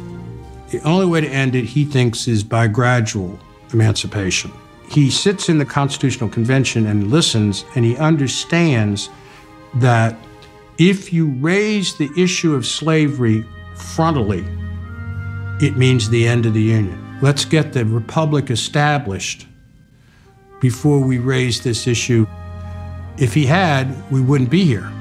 The 0.70 0.82
only 0.84 1.08
way 1.08 1.22
to 1.22 1.28
end 1.28 1.56
it, 1.56 1.66
he 1.66 1.84
thinks, 1.84 2.28
is 2.28 2.44
by 2.44 2.68
gradual 2.68 3.40
emancipation. 3.74 4.52
He 4.90 5.10
sits 5.10 5.50
in 5.50 5.58
the 5.58 5.66
Constitutional 5.66 6.30
Convention 6.30 6.86
and 6.86 7.12
listens, 7.12 7.66
and 7.76 7.84
he 7.84 7.98
understands 7.98 9.10
that 9.76 10.16
if 10.78 11.12
you 11.12 11.32
raise 11.40 11.96
the 11.96 12.10
issue 12.16 12.54
of 12.54 12.66
slavery 12.66 13.44
frontally, 13.76 14.46
it 15.62 15.76
means 15.76 16.10
the 16.10 16.28
end 16.28 16.46
of 16.46 16.54
the 16.54 16.62
Union. 16.62 17.20
Let's 17.22 17.46
get 17.46 17.74
the 17.74 17.84
Republic 17.86 18.50
established 18.50 19.48
before 20.60 21.00
we 21.00 21.18
raised 21.18 21.64
this 21.64 21.88
issue. 21.88 22.28
If 23.18 23.34
he 23.34 23.46
had, 23.46 24.12
we 24.12 24.22
wouldn't 24.22 24.50
be 24.50 24.64
here 24.66 24.92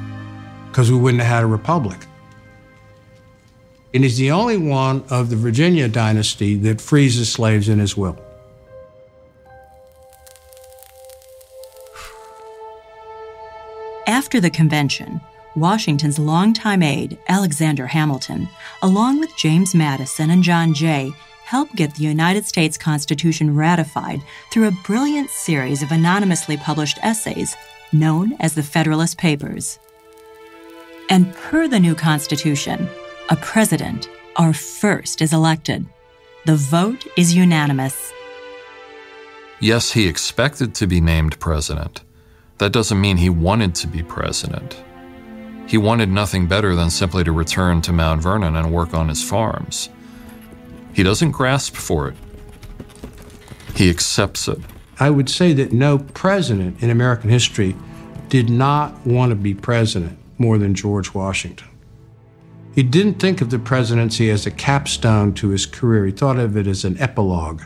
because 0.68 0.90
we 0.90 0.98
wouldn't 0.98 1.22
have 1.22 1.32
had 1.32 1.44
a 1.44 1.46
republic. 1.46 1.98
And 3.94 4.04
he's 4.04 4.18
the 4.18 4.30
only 4.30 4.58
one 4.58 5.04
of 5.10 5.30
the 5.30 5.36
Virginia 5.36 5.88
dynasty 5.88 6.56
that 6.56 6.80
frees 6.80 7.16
his 7.16 7.32
slaves 7.32 7.68
in 7.68 7.78
his 7.78 7.96
will. 7.96 8.18
After 14.06 14.40
the 14.40 14.50
convention, 14.50 15.20
Washington's 15.56 16.18
longtime 16.18 16.82
aide, 16.82 17.18
Alexander 17.28 17.86
Hamilton, 17.86 18.48
along 18.82 19.20
with 19.20 19.36
James 19.36 19.74
Madison 19.74 20.30
and 20.30 20.42
John 20.42 20.74
Jay, 20.74 21.12
helped 21.48 21.74
get 21.74 21.94
the 21.94 22.02
United 22.02 22.44
States 22.44 22.76
Constitution 22.76 23.56
ratified 23.56 24.20
through 24.50 24.68
a 24.68 24.78
brilliant 24.84 25.30
series 25.30 25.82
of 25.82 25.90
anonymously 25.90 26.58
published 26.58 26.98
essays 27.02 27.56
known 27.90 28.36
as 28.38 28.54
the 28.54 28.62
Federalist 28.62 29.16
Papers. 29.16 29.78
And 31.08 31.32
per 31.34 31.66
the 31.66 31.80
new 31.80 31.94
Constitution, 31.94 32.86
a 33.30 33.36
president, 33.36 34.10
our 34.36 34.52
first, 34.52 35.22
is 35.22 35.32
elected. 35.32 35.86
The 36.44 36.56
vote 36.56 37.06
is 37.16 37.34
unanimous. 37.34 38.12
Yes, 39.58 39.90
he 39.90 40.06
expected 40.06 40.74
to 40.74 40.86
be 40.86 41.00
named 41.00 41.40
president. 41.40 42.02
That 42.58 42.74
doesn't 42.74 43.00
mean 43.00 43.16
he 43.16 43.30
wanted 43.30 43.74
to 43.76 43.86
be 43.86 44.02
president. 44.02 44.76
He 45.66 45.78
wanted 45.78 46.10
nothing 46.10 46.46
better 46.46 46.74
than 46.74 46.90
simply 46.90 47.24
to 47.24 47.32
return 47.32 47.80
to 47.82 47.92
Mount 47.94 48.20
Vernon 48.20 48.54
and 48.54 48.70
work 48.70 48.92
on 48.92 49.08
his 49.08 49.26
farms. 49.26 49.88
He 50.98 51.04
doesn't 51.04 51.30
grasp 51.30 51.76
for 51.76 52.08
it, 52.08 52.16
he 53.76 53.88
accepts 53.88 54.48
it. 54.48 54.58
I 54.98 55.10
would 55.10 55.30
say 55.30 55.52
that 55.52 55.72
no 55.72 56.00
president 56.00 56.82
in 56.82 56.90
American 56.90 57.30
history 57.30 57.76
did 58.28 58.50
not 58.50 59.06
want 59.06 59.30
to 59.30 59.36
be 59.36 59.54
president 59.54 60.18
more 60.38 60.58
than 60.58 60.74
George 60.74 61.14
Washington. 61.14 61.68
He 62.74 62.82
didn't 62.82 63.20
think 63.20 63.40
of 63.40 63.50
the 63.50 63.60
presidency 63.60 64.28
as 64.28 64.44
a 64.44 64.50
capstone 64.50 65.34
to 65.34 65.50
his 65.50 65.66
career, 65.66 66.04
he 66.04 66.10
thought 66.10 66.36
of 66.36 66.56
it 66.56 66.66
as 66.66 66.84
an 66.84 66.98
epilogue. 66.98 67.62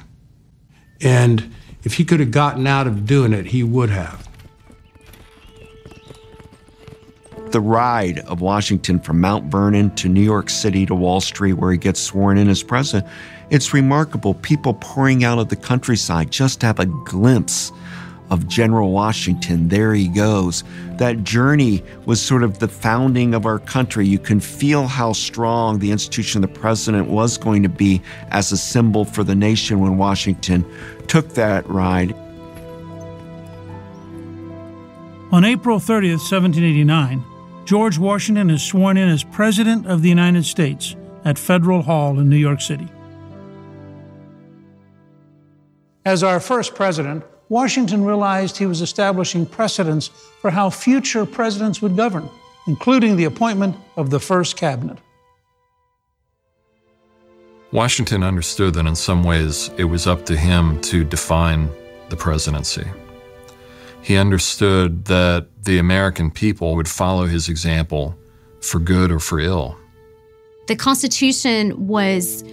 And 1.00 1.54
if 1.84 1.94
he 1.94 2.04
could 2.04 2.20
have 2.20 2.32
gotten 2.32 2.66
out 2.66 2.86
of 2.86 3.06
doing 3.06 3.32
it, 3.32 3.46
he 3.46 3.62
would 3.62 3.88
have. 3.88 4.28
The 7.52 7.60
ride 7.60 8.20
of 8.20 8.40
Washington 8.40 8.98
from 8.98 9.20
Mount 9.20 9.44
Vernon 9.50 9.94
to 9.96 10.08
New 10.08 10.22
York 10.22 10.50
City 10.50 10.86
to 10.86 10.94
Wall 10.94 11.20
Street, 11.20 11.54
where 11.54 11.72
he 11.72 11.78
gets 11.78 12.00
sworn 12.00 12.38
in 12.38 12.48
as 12.48 12.62
president, 12.62 13.10
it's 13.50 13.72
remarkable. 13.74 14.34
People 14.34 14.74
pouring 14.74 15.24
out 15.24 15.38
of 15.38 15.48
the 15.48 15.56
countryside 15.56 16.30
just 16.30 16.60
to 16.60 16.66
have 16.66 16.80
a 16.80 16.86
glimpse 16.86 17.70
of 18.30 18.48
General 18.48 18.90
Washington. 18.90 19.68
There 19.68 19.92
he 19.92 20.08
goes. 20.08 20.64
That 20.92 21.22
journey 21.22 21.84
was 22.06 22.20
sort 22.20 22.42
of 22.42 22.60
the 22.60 22.68
founding 22.68 23.34
of 23.34 23.44
our 23.44 23.58
country. 23.58 24.06
You 24.06 24.18
can 24.18 24.40
feel 24.40 24.86
how 24.86 25.12
strong 25.12 25.78
the 25.78 25.90
institution 25.90 26.42
of 26.42 26.50
the 26.50 26.58
president 26.58 27.08
was 27.08 27.36
going 27.36 27.62
to 27.62 27.68
be 27.68 28.00
as 28.30 28.50
a 28.50 28.56
symbol 28.56 29.04
for 29.04 29.22
the 29.22 29.34
nation 29.34 29.80
when 29.80 29.98
Washington 29.98 30.64
took 31.08 31.34
that 31.34 31.68
ride. 31.68 32.14
On 35.30 35.44
April 35.44 35.78
30th, 35.78 36.20
1789, 36.30 37.22
George 37.64 37.96
Washington 37.96 38.50
is 38.50 38.62
sworn 38.62 38.96
in 38.96 39.08
as 39.08 39.22
President 39.22 39.86
of 39.86 40.02
the 40.02 40.08
United 40.08 40.44
States 40.44 40.96
at 41.24 41.38
Federal 41.38 41.82
Hall 41.82 42.18
in 42.18 42.28
New 42.28 42.36
York 42.36 42.60
City. 42.60 42.88
As 46.04 46.24
our 46.24 46.40
first 46.40 46.74
president, 46.74 47.24
Washington 47.48 48.04
realized 48.04 48.56
he 48.56 48.66
was 48.66 48.80
establishing 48.80 49.46
precedents 49.46 50.08
for 50.40 50.50
how 50.50 50.70
future 50.70 51.24
presidents 51.24 51.80
would 51.80 51.96
govern, 51.96 52.28
including 52.66 53.14
the 53.14 53.24
appointment 53.24 53.76
of 53.96 54.10
the 54.10 54.18
first 54.18 54.56
cabinet. 54.56 54.98
Washington 57.70 58.22
understood 58.22 58.74
that 58.74 58.86
in 58.86 58.96
some 58.96 59.22
ways 59.22 59.70
it 59.78 59.84
was 59.84 60.06
up 60.06 60.26
to 60.26 60.36
him 60.36 60.80
to 60.82 61.04
define 61.04 61.70
the 62.08 62.16
presidency. 62.16 62.84
He 64.02 64.16
understood 64.16 65.04
that 65.06 65.48
the 65.62 65.78
American 65.78 66.30
people 66.30 66.74
would 66.74 66.88
follow 66.88 67.26
his 67.26 67.48
example 67.48 68.16
for 68.60 68.78
good 68.78 69.12
or 69.12 69.18
for 69.18 69.38
ill. 69.38 69.76
The 70.66 70.76
Constitution 70.76 71.86
was 71.86 72.44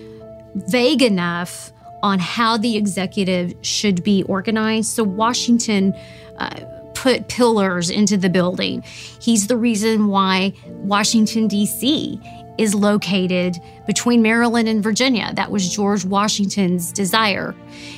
vague 0.55 1.01
enough 1.01 1.71
on 2.01 2.19
how 2.19 2.57
the 2.57 2.77
executive 2.77 3.53
should 3.61 4.03
be 4.03 4.23
organized. 4.23 4.89
So 4.89 5.03
Washington 5.03 5.93
uh, 6.37 6.61
put 6.95 7.27
pillars 7.29 7.89
into 7.89 8.17
the 8.17 8.29
building. 8.29 8.83
He's 9.21 9.47
the 9.47 9.57
reason 9.57 10.07
why 10.07 10.53
Washington, 10.67 11.47
D.C. 11.47 12.19
is 12.57 12.75
located 12.75 13.57
between 13.87 14.21
Maryland 14.21 14.67
and 14.67 14.83
Virginia. 14.83 15.31
That 15.33 15.51
was 15.51 15.73
George 15.73 16.05
Washington's 16.05 16.91
desire. 16.91 17.55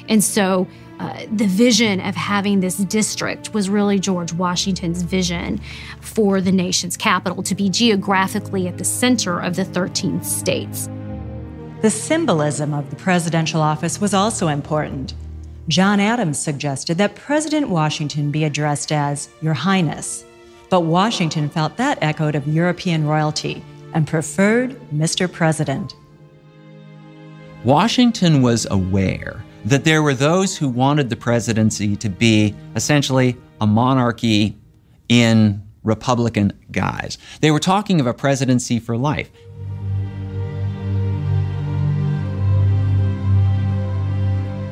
And 0.07 0.23
so 0.23 0.67
uh, 1.01 1.25
the 1.31 1.47
vision 1.47 1.99
of 1.99 2.15
having 2.15 2.59
this 2.59 2.77
district 2.77 3.55
was 3.55 3.69
really 3.69 3.97
George 3.97 4.33
Washington's 4.33 5.01
vision 5.01 5.59
for 5.99 6.39
the 6.39 6.51
nation's 6.51 6.95
capital 6.95 7.41
to 7.41 7.55
be 7.55 7.69
geographically 7.69 8.67
at 8.67 8.77
the 8.77 8.83
center 8.83 9.39
of 9.39 9.55
the 9.55 9.65
13 9.65 10.23
states. 10.23 10.89
The 11.81 11.89
symbolism 11.89 12.71
of 12.75 12.91
the 12.91 12.95
presidential 12.97 13.61
office 13.61 13.99
was 13.99 14.13
also 14.13 14.47
important. 14.47 15.15
John 15.67 15.99
Adams 15.99 16.37
suggested 16.37 16.99
that 16.99 17.15
President 17.15 17.69
Washington 17.69 18.29
be 18.29 18.43
addressed 18.43 18.91
as 18.91 19.27
Your 19.41 19.55
Highness, 19.55 20.23
but 20.69 20.81
Washington 20.81 21.49
felt 21.49 21.77
that 21.77 21.97
echoed 22.03 22.35
of 22.35 22.47
European 22.47 23.07
royalty 23.07 23.63
and 23.95 24.05
preferred 24.05 24.79
Mr. 24.93 25.31
President. 25.31 25.95
Washington 27.63 28.43
was 28.43 28.67
aware 28.69 29.43
that 29.65 29.83
there 29.83 30.01
were 30.01 30.13
those 30.13 30.57
who 30.57 30.67
wanted 30.67 31.09
the 31.09 31.15
presidency 31.15 31.95
to 31.97 32.09
be 32.09 32.55
essentially 32.75 33.37
a 33.59 33.67
monarchy 33.67 34.57
in 35.09 35.61
Republican 35.83 36.53
guise. 36.71 37.17
They 37.41 37.51
were 37.51 37.59
talking 37.59 37.99
of 37.99 38.07
a 38.07 38.13
presidency 38.13 38.79
for 38.79 38.97
life. 38.97 39.29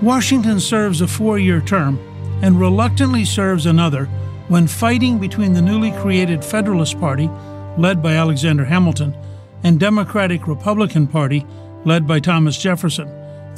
Washington 0.02 0.60
serves 0.62 1.02
a 1.02 1.08
four 1.08 1.40
year 1.40 1.60
term 1.60 2.00
and 2.42 2.60
reluctantly 2.60 3.26
serves 3.26 3.66
another 3.66 4.06
when 4.48 4.66
fighting 4.66 5.20
between 5.20 5.54
the 5.54 5.62
newly 5.62 5.92
created 5.92 6.44
Federalist 6.44 7.00
Party, 7.00 7.30
led 7.78 8.02
by 8.02 8.14
Alexander 8.14 8.66
Hamilton, 8.66 9.16
and 9.64 9.80
Democratic 9.80 10.48
Republican 10.48 11.06
Party, 11.06 11.46
led 11.84 12.08
by 12.08 12.20
Thomas 12.20 12.58
Jefferson, 12.58 13.08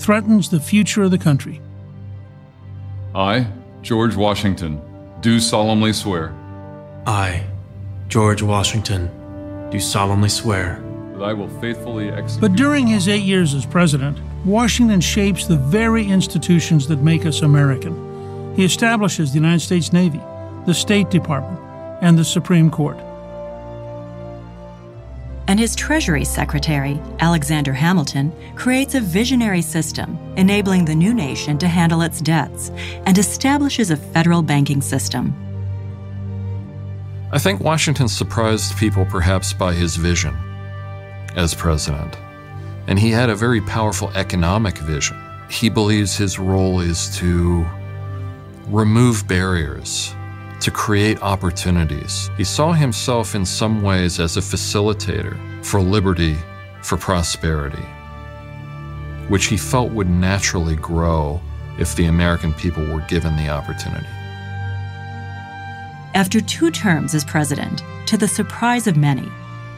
threatens 0.02 0.49
the 0.49 0.60
future 0.60 1.03
of 1.03 1.11
the 1.11 1.18
country. 1.18 1.61
I, 3.14 3.48
George 3.82 4.15
Washington, 4.15 4.82
do 5.22 5.40
solemnly 5.40 5.94
swear. 5.94 6.34
I, 7.06 7.45
George 8.07 8.41
Washington, 8.41 9.10
do 9.69 9.80
solemnly 9.80 10.30
swear. 10.30 10.84
That 11.14 11.23
I 11.23 11.34
will 11.34 11.49
faithfully 11.60 12.10
execute. 12.10 12.41
But 12.41 12.57
during 12.57 12.88
his 12.88 13.07
eight 13.07 13.23
years 13.23 13.53
as 13.53 13.65
president, 13.65 14.18
Washington 14.44 15.02
shapes 15.02 15.45
the 15.45 15.57
very 15.57 16.07
institutions 16.07 16.88
that 16.88 17.03
make 17.03 17.26
us 17.26 17.41
American. 17.41 18.56
He 18.56 18.65
establishes 18.65 19.32
the 19.32 19.36
United 19.36 19.61
States 19.61 19.94
Navy, 19.94 20.22
the 20.65 20.73
State 20.73 21.10
Department, 21.10 21.60
and 22.02 22.18
the 22.18 22.26
Supreme 22.26 22.72
Court. 22.72 22.98
And 25.48 25.60
his 25.60 25.76
Treasury 25.76 26.24
Secretary, 26.24 27.02
Alexander 27.20 27.74
Hamilton, 27.74 28.32
creates 28.56 28.96
a 28.96 29.02
visionary 29.02 29.62
system 29.62 30.18
enabling 30.38 30.86
the 30.86 30.96
new 30.96 31.14
nation 31.14 31.58
to 31.58 31.68
handle 31.68 32.02
its 32.02 32.22
debts 32.22 32.70
and 33.06 33.18
establishes 33.18 33.92
a 33.92 33.98
federal 33.98 34.42
banking 34.42 34.82
system. 34.82 35.36
I 37.34 37.40
think 37.40 37.62
Washington 37.62 38.08
surprised 38.08 38.78
people 38.78 39.06
perhaps 39.06 39.54
by 39.54 39.74
his 39.74 39.96
vision 39.96 40.36
as 41.36 41.54
president. 41.54 42.18
And 42.88 43.00
he 43.00 43.10
had 43.12 43.30
a 43.30 43.36
very 43.36 43.62
powerful 43.62 44.10
economic 44.16 44.78
vision. 44.78 45.18
He 45.50 45.70
believes 45.70 46.18
his 46.18 46.40
role 46.40 46.82
is 46.82 47.16
to 47.18 47.66
remove 48.68 49.28
barriers, 49.28 50.14
to 50.62 50.72
create 50.72 51.22
opportunities. 51.22 52.30
He 52.38 52.44
saw 52.44 52.72
himself 52.72 53.36
in 53.36 53.46
some 53.46 53.82
ways 53.82 54.20
as 54.20 54.38
a 54.38 54.42
facilitator 54.42 55.38
for 55.66 55.82
liberty, 55.82 56.38
for 56.84 56.98
prosperity, 56.98 57.86
which 59.28 59.46
he 59.46 59.58
felt 59.58 59.92
would 59.92 60.10
naturally 60.10 60.76
grow 60.76 61.42
if 61.80 61.96
the 61.96 62.06
American 62.06 62.54
people 62.54 62.86
were 62.86 63.02
given 63.02 63.36
the 63.38 63.50
opportunity. 63.50 64.08
After 66.14 66.42
two 66.42 66.72
terms 66.72 67.16
as 67.16 67.24
president, 67.24 67.84
to 68.08 68.18
the 68.18 68.28
surprise 68.28 68.86
of 68.86 68.98
many, 68.98 69.32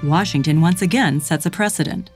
Washington 0.03 0.59
once 0.61 0.81
again 0.81 1.21
sets 1.21 1.45
a 1.45 1.51
precedent. 1.51 2.09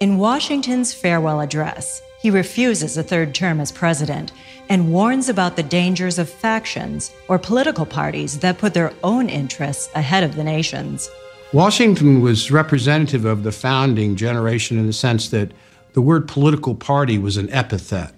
In 0.00 0.18
Washington's 0.18 0.92
farewell 0.92 1.40
address, 1.40 2.02
he 2.22 2.30
refuses 2.30 2.96
a 2.96 3.02
third 3.02 3.34
term 3.34 3.58
as 3.58 3.72
president 3.72 4.30
and 4.68 4.92
warns 4.92 5.28
about 5.28 5.56
the 5.56 5.62
dangers 5.62 6.20
of 6.20 6.30
factions 6.30 7.12
or 7.26 7.36
political 7.36 7.84
parties 7.84 8.38
that 8.38 8.58
put 8.58 8.74
their 8.74 8.92
own 9.02 9.28
interests 9.28 9.90
ahead 9.96 10.22
of 10.22 10.36
the 10.36 10.44
nation's. 10.44 11.10
Washington 11.52 12.22
was 12.22 12.52
representative 12.52 13.24
of 13.24 13.42
the 13.42 13.50
founding 13.50 14.14
generation 14.14 14.78
in 14.78 14.86
the 14.86 14.92
sense 14.92 15.30
that 15.30 15.50
the 15.94 16.00
word 16.00 16.28
political 16.28 16.76
party 16.76 17.18
was 17.18 17.36
an 17.36 17.50
epithet. 17.50 18.14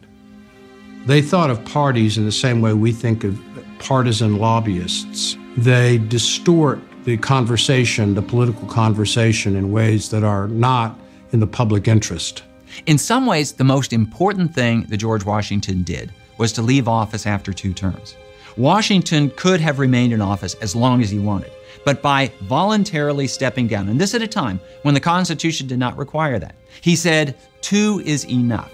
They 1.06 1.22
thought 1.22 1.48
of 1.48 1.64
parties 1.64 2.18
in 2.18 2.26
the 2.26 2.32
same 2.32 2.60
way 2.60 2.74
we 2.74 2.93
think 2.93 3.24
of 3.24 3.40
partisan 3.78 4.36
lobbyists. 4.36 5.36
They 5.56 5.97
distort 5.97 6.78
the 7.05 7.16
conversation, 7.16 8.14
the 8.14 8.22
political 8.22 8.68
conversation, 8.68 9.56
in 9.56 9.72
ways 9.72 10.10
that 10.10 10.24
are 10.24 10.47
not 10.48 10.98
in 11.32 11.40
the 11.40 11.47
public 11.47 11.89
interest. 11.89 12.43
In 12.86 12.98
some 12.98 13.26
ways, 13.26 13.52
the 13.52 13.64
most 13.64 13.92
important 13.92 14.55
thing 14.55 14.84
that 14.88 14.98
George 14.98 15.24
Washington 15.24 15.82
did 15.82 16.12
was 16.38 16.52
to 16.52 16.62
leave 16.62 16.88
office 16.88 17.26
after 17.26 17.52
two 17.52 17.72
terms. 17.72 18.16
Washington 18.56 19.30
could 19.36 19.60
have 19.60 19.78
remained 19.78 20.12
in 20.12 20.20
office 20.20 20.55
as 20.55 20.76
long 20.76 21.02
as 21.02 21.10
he 21.10 21.18
wanted, 21.18 21.51
but 21.84 22.02
by 22.02 22.30
voluntarily 22.42 23.26
stepping 23.26 23.66
down, 23.66 23.88
and 23.88 24.01
this 24.01 24.14
at 24.14 24.22
a 24.22 24.28
time 24.28 24.60
when 24.82 24.94
the 24.94 25.01
Constitution 25.01 25.66
did 25.66 25.78
not 25.78 25.96
require 25.96 26.38
that, 26.38 26.55
he 26.80 26.94
said, 26.94 27.36
two 27.60 28.02
is 28.05 28.26
enough. 28.26 28.72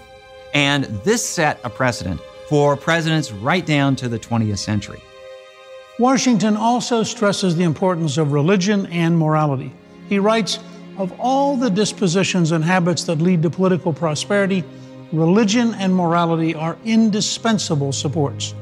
And 0.53 0.85
this 1.03 1.27
set 1.27 1.59
a 1.63 1.69
precedent 1.69 2.21
for 2.49 2.75
presidents 2.75 3.31
right 3.31 3.65
down 3.65 3.95
to 3.97 4.09
the 4.09 4.19
20th 4.19 4.59
century. 4.59 5.01
Washington 5.97 6.57
also 6.57 7.03
stresses 7.03 7.55
the 7.55 7.63
importance 7.63 8.17
of 8.17 8.33
religion 8.33 8.87
and 8.87 9.17
morality. 9.17 9.73
He 10.09 10.19
writes, 10.19 10.59
Of 10.97 11.17
all 11.19 11.55
the 11.55 11.69
dispositions 11.69 12.51
and 12.51 12.63
habits 12.63 13.05
that 13.05 13.19
lead 13.19 13.41
to 13.43 13.49
political 13.49 13.93
prosperity, 13.93 14.63
religion 15.11 15.73
and 15.75 15.95
morality 15.95 16.53
are 16.53 16.77
indispensable 16.85 17.91
supports. 17.91 18.53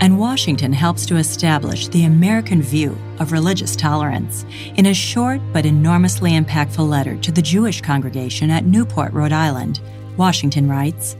And 0.00 0.18
Washington 0.18 0.72
helps 0.72 1.06
to 1.06 1.16
establish 1.16 1.86
the 1.86 2.04
American 2.04 2.60
view 2.60 2.98
of 3.20 3.30
religious 3.30 3.76
tolerance 3.76 4.44
in 4.74 4.86
a 4.86 4.94
short 4.94 5.40
but 5.52 5.64
enormously 5.64 6.32
impactful 6.32 6.88
letter 6.88 7.16
to 7.18 7.30
the 7.30 7.40
Jewish 7.40 7.80
congregation 7.80 8.50
at 8.50 8.64
Newport, 8.64 9.12
Rhode 9.12 9.32
Island. 9.32 9.80
Washington 10.16 10.68
writes 10.68 11.16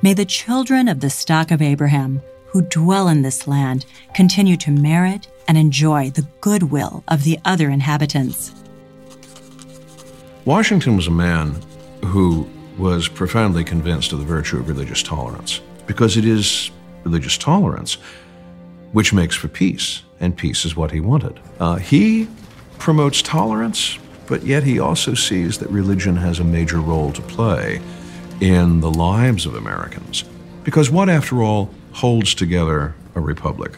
May 0.00 0.14
the 0.14 0.24
children 0.24 0.86
of 0.86 1.00
the 1.00 1.10
stock 1.10 1.50
of 1.50 1.60
Abraham 1.60 2.22
who 2.46 2.62
dwell 2.62 3.08
in 3.08 3.22
this 3.22 3.48
land 3.48 3.84
continue 4.14 4.56
to 4.58 4.70
merit 4.70 5.26
and 5.48 5.58
enjoy 5.58 6.10
the 6.10 6.26
goodwill 6.40 7.04
of 7.08 7.24
the 7.24 7.38
other 7.44 7.70
inhabitants. 7.70 8.54
Washington 10.44 10.96
was 10.96 11.06
a 11.06 11.12
man 11.12 11.56
who 12.04 12.48
was 12.78 13.08
profoundly 13.08 13.64
convinced 13.64 14.12
of 14.12 14.18
the 14.18 14.24
virtue 14.24 14.58
of 14.58 14.68
religious 14.68 15.02
tolerance 15.02 15.60
because 15.86 16.16
it 16.16 16.24
is 16.24 16.70
religious 17.04 17.38
tolerance 17.38 17.98
which 18.94 19.12
makes 19.12 19.34
for 19.34 19.48
peace, 19.48 20.02
and 20.20 20.36
peace 20.36 20.64
is 20.64 20.76
what 20.76 20.92
he 20.92 21.00
wanted. 21.00 21.40
Uh, 21.58 21.74
he 21.74 22.28
promotes 22.78 23.20
tolerance, 23.22 23.98
but 24.28 24.44
yet 24.44 24.62
he 24.62 24.78
also 24.78 25.14
sees 25.14 25.58
that 25.58 25.68
religion 25.68 26.14
has 26.14 26.38
a 26.38 26.44
major 26.44 26.80
role 26.80 27.10
to 27.10 27.20
play 27.22 27.80
in 28.40 28.78
the 28.78 28.90
lives 28.90 29.46
of 29.46 29.56
Americans. 29.56 30.22
Because 30.62 30.90
what, 30.90 31.08
after 31.08 31.42
all, 31.42 31.70
holds 31.92 32.34
together 32.34 32.94
a 33.16 33.20
republic? 33.20 33.72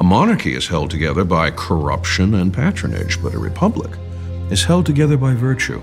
A 0.00 0.02
monarchy 0.02 0.54
is 0.54 0.66
held 0.66 0.90
together 0.90 1.22
by 1.22 1.52
corruption 1.52 2.34
and 2.34 2.52
patronage, 2.52 3.22
but 3.22 3.32
a 3.32 3.38
republic 3.38 3.92
is 4.50 4.64
held 4.64 4.86
together 4.86 5.16
by 5.16 5.34
virtue. 5.34 5.78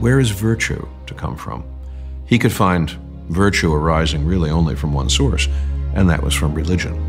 Where 0.00 0.18
is 0.18 0.30
virtue 0.30 0.88
to 1.06 1.14
come 1.14 1.36
from? 1.36 1.62
He 2.24 2.38
could 2.38 2.52
find 2.52 2.90
virtue 3.28 3.72
arising 3.74 4.24
really 4.24 4.48
only 4.48 4.76
from 4.76 4.94
one 4.94 5.10
source, 5.10 5.46
and 5.94 6.08
that 6.08 6.22
was 6.22 6.32
from 6.32 6.54
religion. 6.54 7.07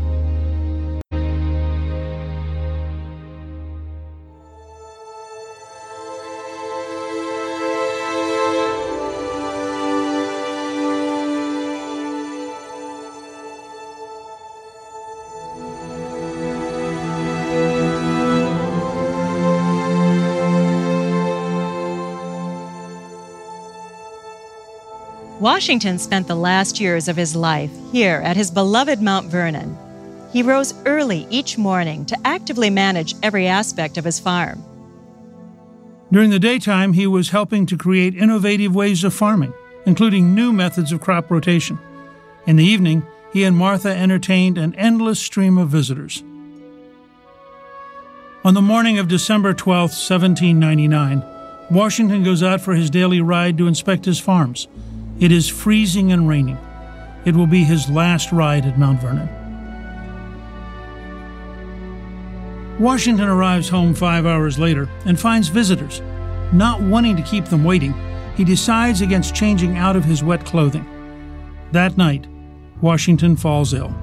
Washington 25.60 25.98
spent 25.98 26.26
the 26.26 26.34
last 26.34 26.80
years 26.80 27.06
of 27.06 27.18
his 27.18 27.36
life 27.36 27.70
here 27.92 28.22
at 28.24 28.34
his 28.34 28.50
beloved 28.50 29.02
Mount 29.02 29.26
Vernon. 29.26 29.76
He 30.32 30.42
rose 30.42 30.72
early 30.86 31.26
each 31.28 31.58
morning 31.58 32.06
to 32.06 32.16
actively 32.24 32.70
manage 32.70 33.14
every 33.22 33.46
aspect 33.46 33.98
of 33.98 34.06
his 34.06 34.18
farm. 34.18 34.64
During 36.10 36.30
the 36.30 36.38
daytime, 36.38 36.94
he 36.94 37.06
was 37.06 37.28
helping 37.28 37.66
to 37.66 37.76
create 37.76 38.14
innovative 38.14 38.74
ways 38.74 39.04
of 39.04 39.12
farming, 39.12 39.52
including 39.84 40.34
new 40.34 40.50
methods 40.50 40.92
of 40.92 41.02
crop 41.02 41.30
rotation. 41.30 41.78
In 42.46 42.56
the 42.56 42.64
evening, 42.64 43.02
he 43.30 43.44
and 43.44 43.54
Martha 43.54 43.94
entertained 43.94 44.56
an 44.56 44.74
endless 44.76 45.20
stream 45.20 45.58
of 45.58 45.68
visitors. 45.68 46.22
On 48.44 48.54
the 48.54 48.62
morning 48.62 48.98
of 48.98 49.08
December 49.08 49.52
12, 49.52 49.90
1799, 49.90 51.22
Washington 51.70 52.22
goes 52.22 52.42
out 52.42 52.62
for 52.62 52.72
his 52.72 52.88
daily 52.88 53.20
ride 53.20 53.58
to 53.58 53.66
inspect 53.68 54.06
his 54.06 54.18
farms. 54.18 54.66
It 55.20 55.30
is 55.32 55.48
freezing 55.48 56.12
and 56.12 56.26
raining. 56.26 56.56
It 57.26 57.36
will 57.36 57.46
be 57.46 57.62
his 57.62 57.90
last 57.90 58.32
ride 58.32 58.64
at 58.64 58.78
Mount 58.78 59.02
Vernon. 59.02 59.28
Washington 62.78 63.28
arrives 63.28 63.68
home 63.68 63.92
five 63.92 64.24
hours 64.24 64.58
later 64.58 64.88
and 65.04 65.20
finds 65.20 65.48
visitors. 65.48 66.00
Not 66.52 66.80
wanting 66.80 67.16
to 67.16 67.22
keep 67.22 67.44
them 67.44 67.64
waiting, 67.64 67.94
he 68.34 68.44
decides 68.44 69.02
against 69.02 69.34
changing 69.34 69.76
out 69.76 69.94
of 69.94 70.06
his 70.06 70.24
wet 70.24 70.46
clothing. 70.46 70.86
That 71.72 71.98
night, 71.98 72.26
Washington 72.80 73.36
falls 73.36 73.74
ill. 73.74 73.94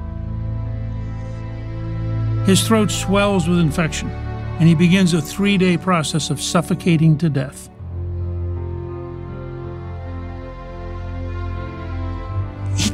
His 2.45 2.65
throat 2.65 2.91
swells 2.91 3.47
with 3.47 3.57
infection, 3.57 4.09
and 4.59 4.69
he 4.69 4.75
begins 4.75 5.15
a 5.15 5.21
three 5.21 5.57
day 5.57 5.77
process 5.77 6.29
of 6.29 6.39
suffocating 6.39 7.17
to 7.17 7.29
death. 7.29 7.69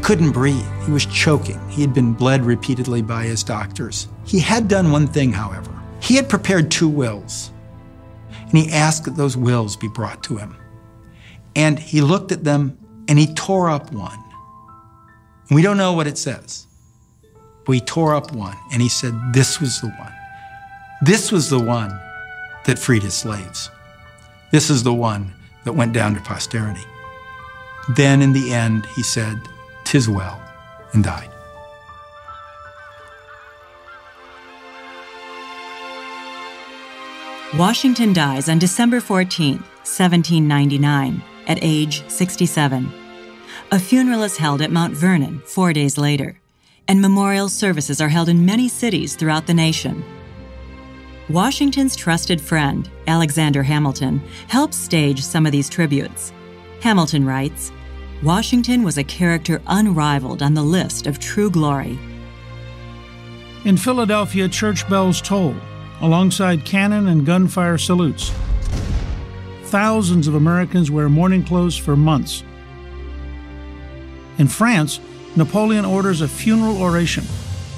Couldn't 0.03 0.31
breathe. 0.31 0.65
He 0.85 0.91
was 0.91 1.05
choking. 1.05 1.59
He 1.69 1.81
had 1.81 1.93
been 1.93 2.13
bled 2.13 2.43
repeatedly 2.43 3.01
by 3.01 3.23
his 3.23 3.43
doctors. 3.43 4.09
He 4.25 4.39
had 4.39 4.67
done 4.67 4.91
one 4.91 5.07
thing, 5.07 5.31
however. 5.31 5.71
He 6.01 6.15
had 6.15 6.27
prepared 6.27 6.69
two 6.69 6.89
wills, 6.89 7.51
and 8.41 8.57
he 8.57 8.69
asked 8.69 9.05
that 9.05 9.15
those 9.15 9.38
wills 9.38 9.77
be 9.77 9.88
brought 9.88 10.21
to 10.23 10.35
him. 10.35 10.57
And 11.55 11.80
he 11.80 12.01
looked 12.01 12.34
at 12.34 12.43
them 12.43 12.77
and 13.07 13.17
he 13.17 13.34
tore 13.34 13.69
up 13.69 13.93
one. 13.93 14.19
We 15.49 15.61
don't 15.61 15.77
know 15.77 15.93
what 15.93 16.07
it 16.07 16.17
says, 16.17 16.67
but 17.65 17.71
he 17.71 17.80
tore 17.80 18.13
up 18.13 18.34
one 18.34 18.57
and 18.71 18.81
he 18.81 18.89
said, 18.89 19.13
This 19.31 19.61
was 19.61 19.80
the 19.80 19.88
one. 19.88 20.13
This 21.01 21.31
was 21.31 21.49
the 21.49 21.59
one 21.59 21.97
that 22.65 22.80
freed 22.80 23.03
his 23.03 23.13
slaves. 23.13 23.69
This 24.51 24.69
is 24.69 24.84
the 24.84 24.93
one 24.93 25.34
that 25.63 25.73
went 25.73 25.93
down 25.93 26.15
to 26.15 26.21
posterity. 26.21 26.84
Then 27.95 28.21
in 28.21 28.34
the 28.34 28.53
end, 28.53 28.85
he 28.95 29.03
said, 29.03 29.39
Tis 29.94 30.10
well, 30.10 30.41
and 30.94 31.03
died. 31.03 31.30
Washington 37.60 38.11
dies 38.11 38.49
on 38.49 38.57
December 38.57 38.99
14, 38.99 39.57
1799, 39.57 41.22
at 41.45 41.60
age 41.61 42.10
67. 42.10 42.91
A 43.72 43.78
funeral 43.78 44.24
is 44.24 44.36
held 44.36 44.64
at 44.64 44.72
Mount 44.72 44.95
Vernon 44.95 45.44
four 45.45 45.74
days 45.74 45.99
later, 45.99 46.40
and 46.88 46.99
memorial 46.99 47.48
services 47.48 48.02
are 48.02 48.10
held 48.10 48.30
in 48.30 48.44
many 48.44 48.68
cities 48.68 49.15
throughout 49.15 49.45
the 49.45 49.53
nation. 49.53 50.03
Washington's 51.30 51.95
trusted 51.95 52.41
friend, 52.41 52.90
Alexander 53.06 53.61
Hamilton, 53.61 54.24
helps 54.48 54.76
stage 54.76 55.22
some 55.22 55.45
of 55.45 55.52
these 55.52 55.70
tributes. 55.70 56.34
Hamilton 56.82 57.24
writes 57.24 57.72
Washington 58.24 58.84
was 58.84 58.98
a 58.98 59.04
character 59.04 59.62
unrivaled 59.68 60.41
on 60.41 60.54
the 60.54 60.64
list 60.64 61.08
of 61.08 61.20
true 61.20 61.50
glory. 61.50 62.00
In 63.66 63.76
Philadelphia, 63.76 64.48
church 64.48 64.88
bells 64.90 65.22
toll 65.22 65.54
alongside 66.00 66.64
cannon 66.64 67.10
and 67.10 67.26
gunfire 67.26 67.78
salutes. 67.78 68.32
Thousands 69.64 70.30
of 70.30 70.36
Americans 70.36 70.90
wear 70.90 71.10
mourning 71.10 71.44
clothes 71.44 71.76
for 71.76 71.98
months. 71.98 72.45
In 74.38 74.48
France, 74.48 75.02
Napoleon 75.36 75.84
orders 75.84 76.22
a 76.22 76.28
funeral 76.28 76.82
oration. 76.82 77.26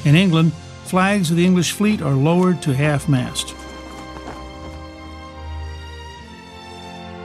In 0.03 0.15
England, 0.15 0.53
flags 0.83 1.31
of 1.31 1.37
the 1.37 1.45
English 1.45 1.71
fleet 1.71 2.03
are 2.03 2.13
lowered 2.13 2.61
to 2.61 2.75
half 2.75 3.09
mast. 3.09 3.55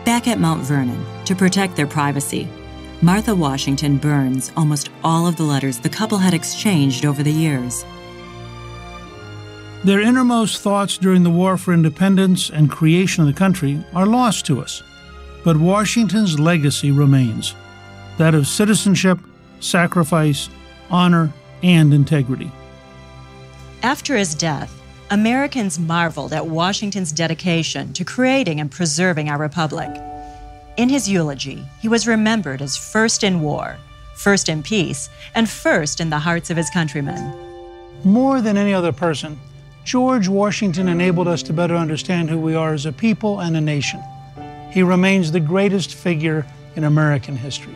Back 0.07 0.27
at 0.27 0.41
Mount 0.41 0.63
Vernon, 0.63 1.05
to 1.27 1.37
protect 1.37 1.77
their 1.77 1.87
privacy, 1.87 2.49
Martha 3.03 3.35
Washington 3.35 3.97
burns 3.97 4.53
almost 4.59 4.91
all 5.03 5.27
of 5.27 5.37
the 5.37 5.43
letters 5.43 5.79
the 5.79 5.89
couple 5.89 6.19
had 6.19 6.35
exchanged 6.35 7.07
over 7.07 7.23
the 7.23 7.33
years. 7.33 7.83
Their 9.85 10.03
innermost 10.03 10.61
thoughts 10.61 10.99
during 10.99 11.23
the 11.23 11.31
War 11.31 11.57
for 11.57 11.73
Independence 11.73 12.51
and 12.51 12.71
creation 12.71 13.23
of 13.23 13.27
the 13.27 13.39
country 13.39 13.83
are 13.95 14.05
lost 14.05 14.45
to 14.47 14.61
us. 14.61 14.83
But 15.43 15.57
Washington's 15.57 16.39
legacy 16.39 16.91
remains 16.91 17.55
that 18.19 18.35
of 18.35 18.47
citizenship, 18.47 19.19
sacrifice, 19.61 20.51
honor, 20.91 21.33
and 21.63 21.95
integrity. 21.95 22.53
After 23.83 24.15
his 24.15 24.35
death, 24.35 24.79
Americans 25.11 25.79
marveled 25.79 26.35
at 26.35 26.47
Washington's 26.47 27.13
dedication 27.13 27.95
to 27.95 28.05
creating 28.05 28.61
and 28.61 28.71
preserving 28.71 29.31
our 29.31 29.39
republic. 29.39 29.91
In 30.77 30.89
his 30.89 31.09
eulogy, 31.09 31.65
he 31.81 31.89
was 31.89 32.07
remembered 32.07 32.63
as 32.63 32.77
first 32.77 33.25
in 33.25 33.41
war, 33.41 33.77
first 34.17 34.49
in 34.49 34.63
peace, 34.63 35.11
and 35.35 35.49
first 35.49 36.01
in 36.01 36.11
the 36.11 36.19
hearts 36.19 36.51
of 36.51 36.57
his 36.57 36.71
countrymen. 36.71 37.35
More 38.05 38.41
than 38.41 38.57
any 38.57 38.73
other 38.73 38.93
person, 38.93 39.39
George 39.85 40.29
Washington 40.29 40.89
enabled 40.89 41.27
us 41.27 41.43
to 41.45 41.53
better 41.53 41.75
understand 41.75 42.31
who 42.31 42.39
we 42.39 42.55
are 42.55 42.73
as 42.73 42.87
a 42.87 42.93
people 42.93 43.41
and 43.41 43.57
a 43.57 43.61
nation. 43.61 44.01
He 44.71 44.83
remains 44.83 45.33
the 45.33 45.41
greatest 45.41 45.95
figure 45.95 46.47
in 46.77 46.85
American 46.85 47.37
history. 47.37 47.75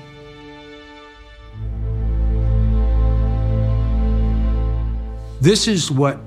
This 5.41 5.67
is 5.69 5.91
what 5.91 6.21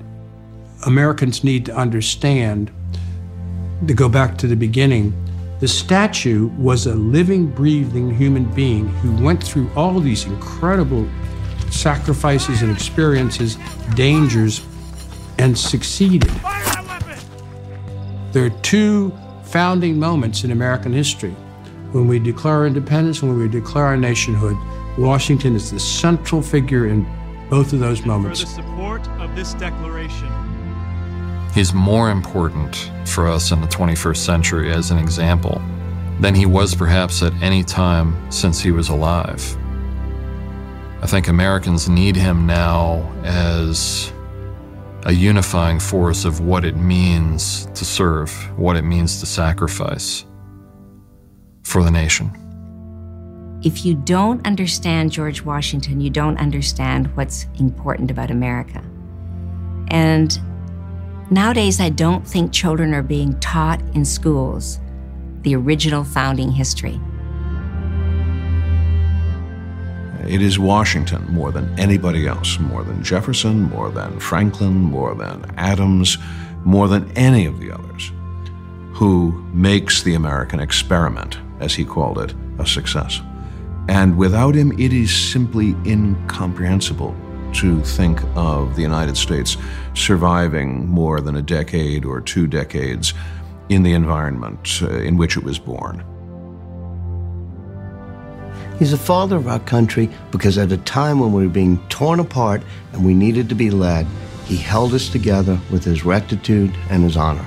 Americans 0.86 1.42
need 1.42 1.66
to 1.66 1.74
understand. 1.74 2.70
To 3.86 3.94
go 3.94 4.08
back 4.08 4.36
to 4.38 4.46
the 4.46 4.56
beginning, 4.56 5.12
the 5.60 5.68
statue 5.68 6.48
was 6.56 6.86
a 6.86 6.94
living, 6.94 7.48
breathing 7.48 8.14
human 8.14 8.44
being 8.54 8.88
who 8.88 9.24
went 9.24 9.42
through 9.42 9.68
all 9.74 9.98
these 9.98 10.24
incredible 10.24 11.08
sacrifices 11.70 12.62
and 12.62 12.70
experiences, 12.70 13.58
dangers, 13.94 14.64
and 15.38 15.58
succeeded. 15.58 16.30
There 18.32 18.44
are 18.44 18.60
two 18.62 19.12
founding 19.44 19.98
moments 19.98 20.44
in 20.44 20.52
American 20.52 20.92
history. 20.92 21.34
When 21.92 22.06
we 22.06 22.18
declare 22.18 22.66
independence 22.66 23.22
and 23.22 23.30
when 23.30 23.40
we 23.40 23.48
declare 23.48 23.86
our 23.86 23.96
nationhood, 23.96 24.56
Washington 24.98 25.56
is 25.56 25.70
the 25.70 25.80
central 25.80 26.42
figure 26.42 26.86
in 26.86 27.06
both 27.48 27.72
of 27.72 27.80
those 27.80 28.04
moments. 28.04 28.42
For 28.42 28.46
the 28.46 28.52
support 28.62 29.08
of 29.20 29.34
this 29.34 29.54
declaration. 29.54 30.37
He's 31.58 31.74
more 31.74 32.08
important 32.12 32.92
for 33.04 33.26
us 33.26 33.50
in 33.50 33.60
the 33.60 33.66
21st 33.66 34.18
century 34.18 34.72
as 34.72 34.92
an 34.92 34.98
example 34.98 35.60
than 36.20 36.32
he 36.32 36.46
was 36.46 36.72
perhaps 36.72 37.20
at 37.20 37.32
any 37.42 37.64
time 37.64 38.14
since 38.30 38.60
he 38.60 38.70
was 38.70 38.90
alive. 38.90 39.42
I 41.02 41.08
think 41.08 41.26
Americans 41.26 41.88
need 41.88 42.14
him 42.14 42.46
now 42.46 43.12
as 43.24 44.12
a 45.02 45.12
unifying 45.12 45.80
force 45.80 46.24
of 46.24 46.38
what 46.38 46.64
it 46.64 46.76
means 46.76 47.66
to 47.74 47.84
serve, 47.84 48.30
what 48.56 48.76
it 48.76 48.82
means 48.82 49.18
to 49.18 49.26
sacrifice 49.26 50.24
for 51.64 51.82
the 51.82 51.90
nation. 51.90 52.30
If 53.64 53.84
you 53.84 53.96
don't 53.96 54.46
understand 54.46 55.10
George 55.10 55.42
Washington, 55.42 56.00
you 56.00 56.10
don't 56.10 56.38
understand 56.38 57.08
what's 57.16 57.46
important 57.58 58.12
about 58.12 58.30
America. 58.30 58.80
And 59.88 60.40
nowadays, 61.30 61.80
I 61.80 61.88
don't 61.90 62.26
think 62.26 62.52
children 62.52 62.94
are 62.94 63.02
being 63.02 63.38
taught 63.40 63.80
in 63.94 64.04
schools 64.04 64.80
the 65.42 65.54
original 65.54 66.04
founding 66.04 66.50
history. 66.50 67.00
It 70.26 70.42
is 70.42 70.58
Washington 70.58 71.24
more 71.30 71.52
than 71.52 71.78
anybody 71.78 72.26
else, 72.26 72.58
more 72.58 72.84
than 72.84 73.02
Jefferson, 73.02 73.62
more 73.70 73.90
than 73.90 74.20
Franklin, 74.20 74.74
more 74.74 75.14
than 75.14 75.50
Adams, 75.56 76.18
more 76.64 76.86
than 76.86 77.10
any 77.12 77.46
of 77.46 77.60
the 77.60 77.72
others, 77.72 78.12
who 78.92 79.32
makes 79.54 80.02
the 80.02 80.14
American 80.14 80.60
experiment, 80.60 81.38
as 81.60 81.74
he 81.74 81.84
called 81.84 82.18
it, 82.18 82.34
a 82.58 82.66
success. 82.66 83.22
And 83.88 84.18
without 84.18 84.54
him, 84.54 84.72
it 84.72 84.92
is 84.92 85.14
simply 85.14 85.74
incomprehensible 85.86 87.16
to 87.54 87.82
think 87.82 88.20
of 88.36 88.76
the 88.76 88.82
United 88.82 89.16
States 89.16 89.56
surviving 89.94 90.86
more 90.86 91.20
than 91.20 91.36
a 91.36 91.42
decade 91.42 92.04
or 92.04 92.20
two 92.20 92.46
decades 92.46 93.14
in 93.68 93.82
the 93.82 93.92
environment 93.92 94.80
uh, 94.82 94.90
in 94.98 95.16
which 95.16 95.36
it 95.36 95.44
was 95.44 95.58
born. 95.58 96.04
He's 98.78 98.92
the 98.92 98.96
father 98.96 99.36
of 99.36 99.48
our 99.48 99.58
country 99.58 100.08
because 100.30 100.56
at 100.56 100.70
a 100.70 100.76
time 100.78 101.18
when 101.18 101.32
we 101.32 101.46
were 101.46 101.52
being 101.52 101.78
torn 101.88 102.20
apart 102.20 102.62
and 102.92 103.04
we 103.04 103.12
needed 103.12 103.48
to 103.48 103.54
be 103.54 103.70
led, 103.70 104.06
he 104.44 104.56
held 104.56 104.94
us 104.94 105.08
together 105.08 105.58
with 105.70 105.84
his 105.84 106.04
rectitude 106.04 106.72
and 106.88 107.02
his 107.02 107.16
honor. 107.16 107.46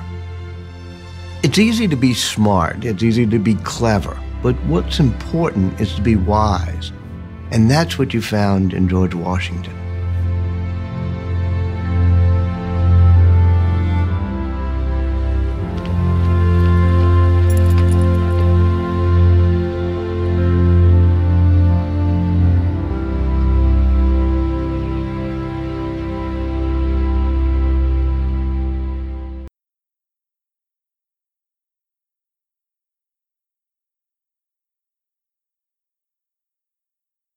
It's 1.41 1.57
easy 1.57 1.87
to 1.87 1.95
be 1.95 2.13
smart, 2.13 2.85
it's 2.85 3.01
easy 3.01 3.25
to 3.25 3.39
be 3.39 3.55
clever, 3.55 4.19
but 4.43 4.55
what's 4.65 4.99
important 4.99 5.79
is 5.79 5.95
to 5.95 6.01
be 6.01 6.15
wise. 6.15 6.91
And 7.51 7.71
that's 7.71 7.97
what 7.97 8.13
you 8.13 8.21
found 8.21 8.73
in 8.73 8.87
George 8.87 9.15
Washington. 9.15 9.80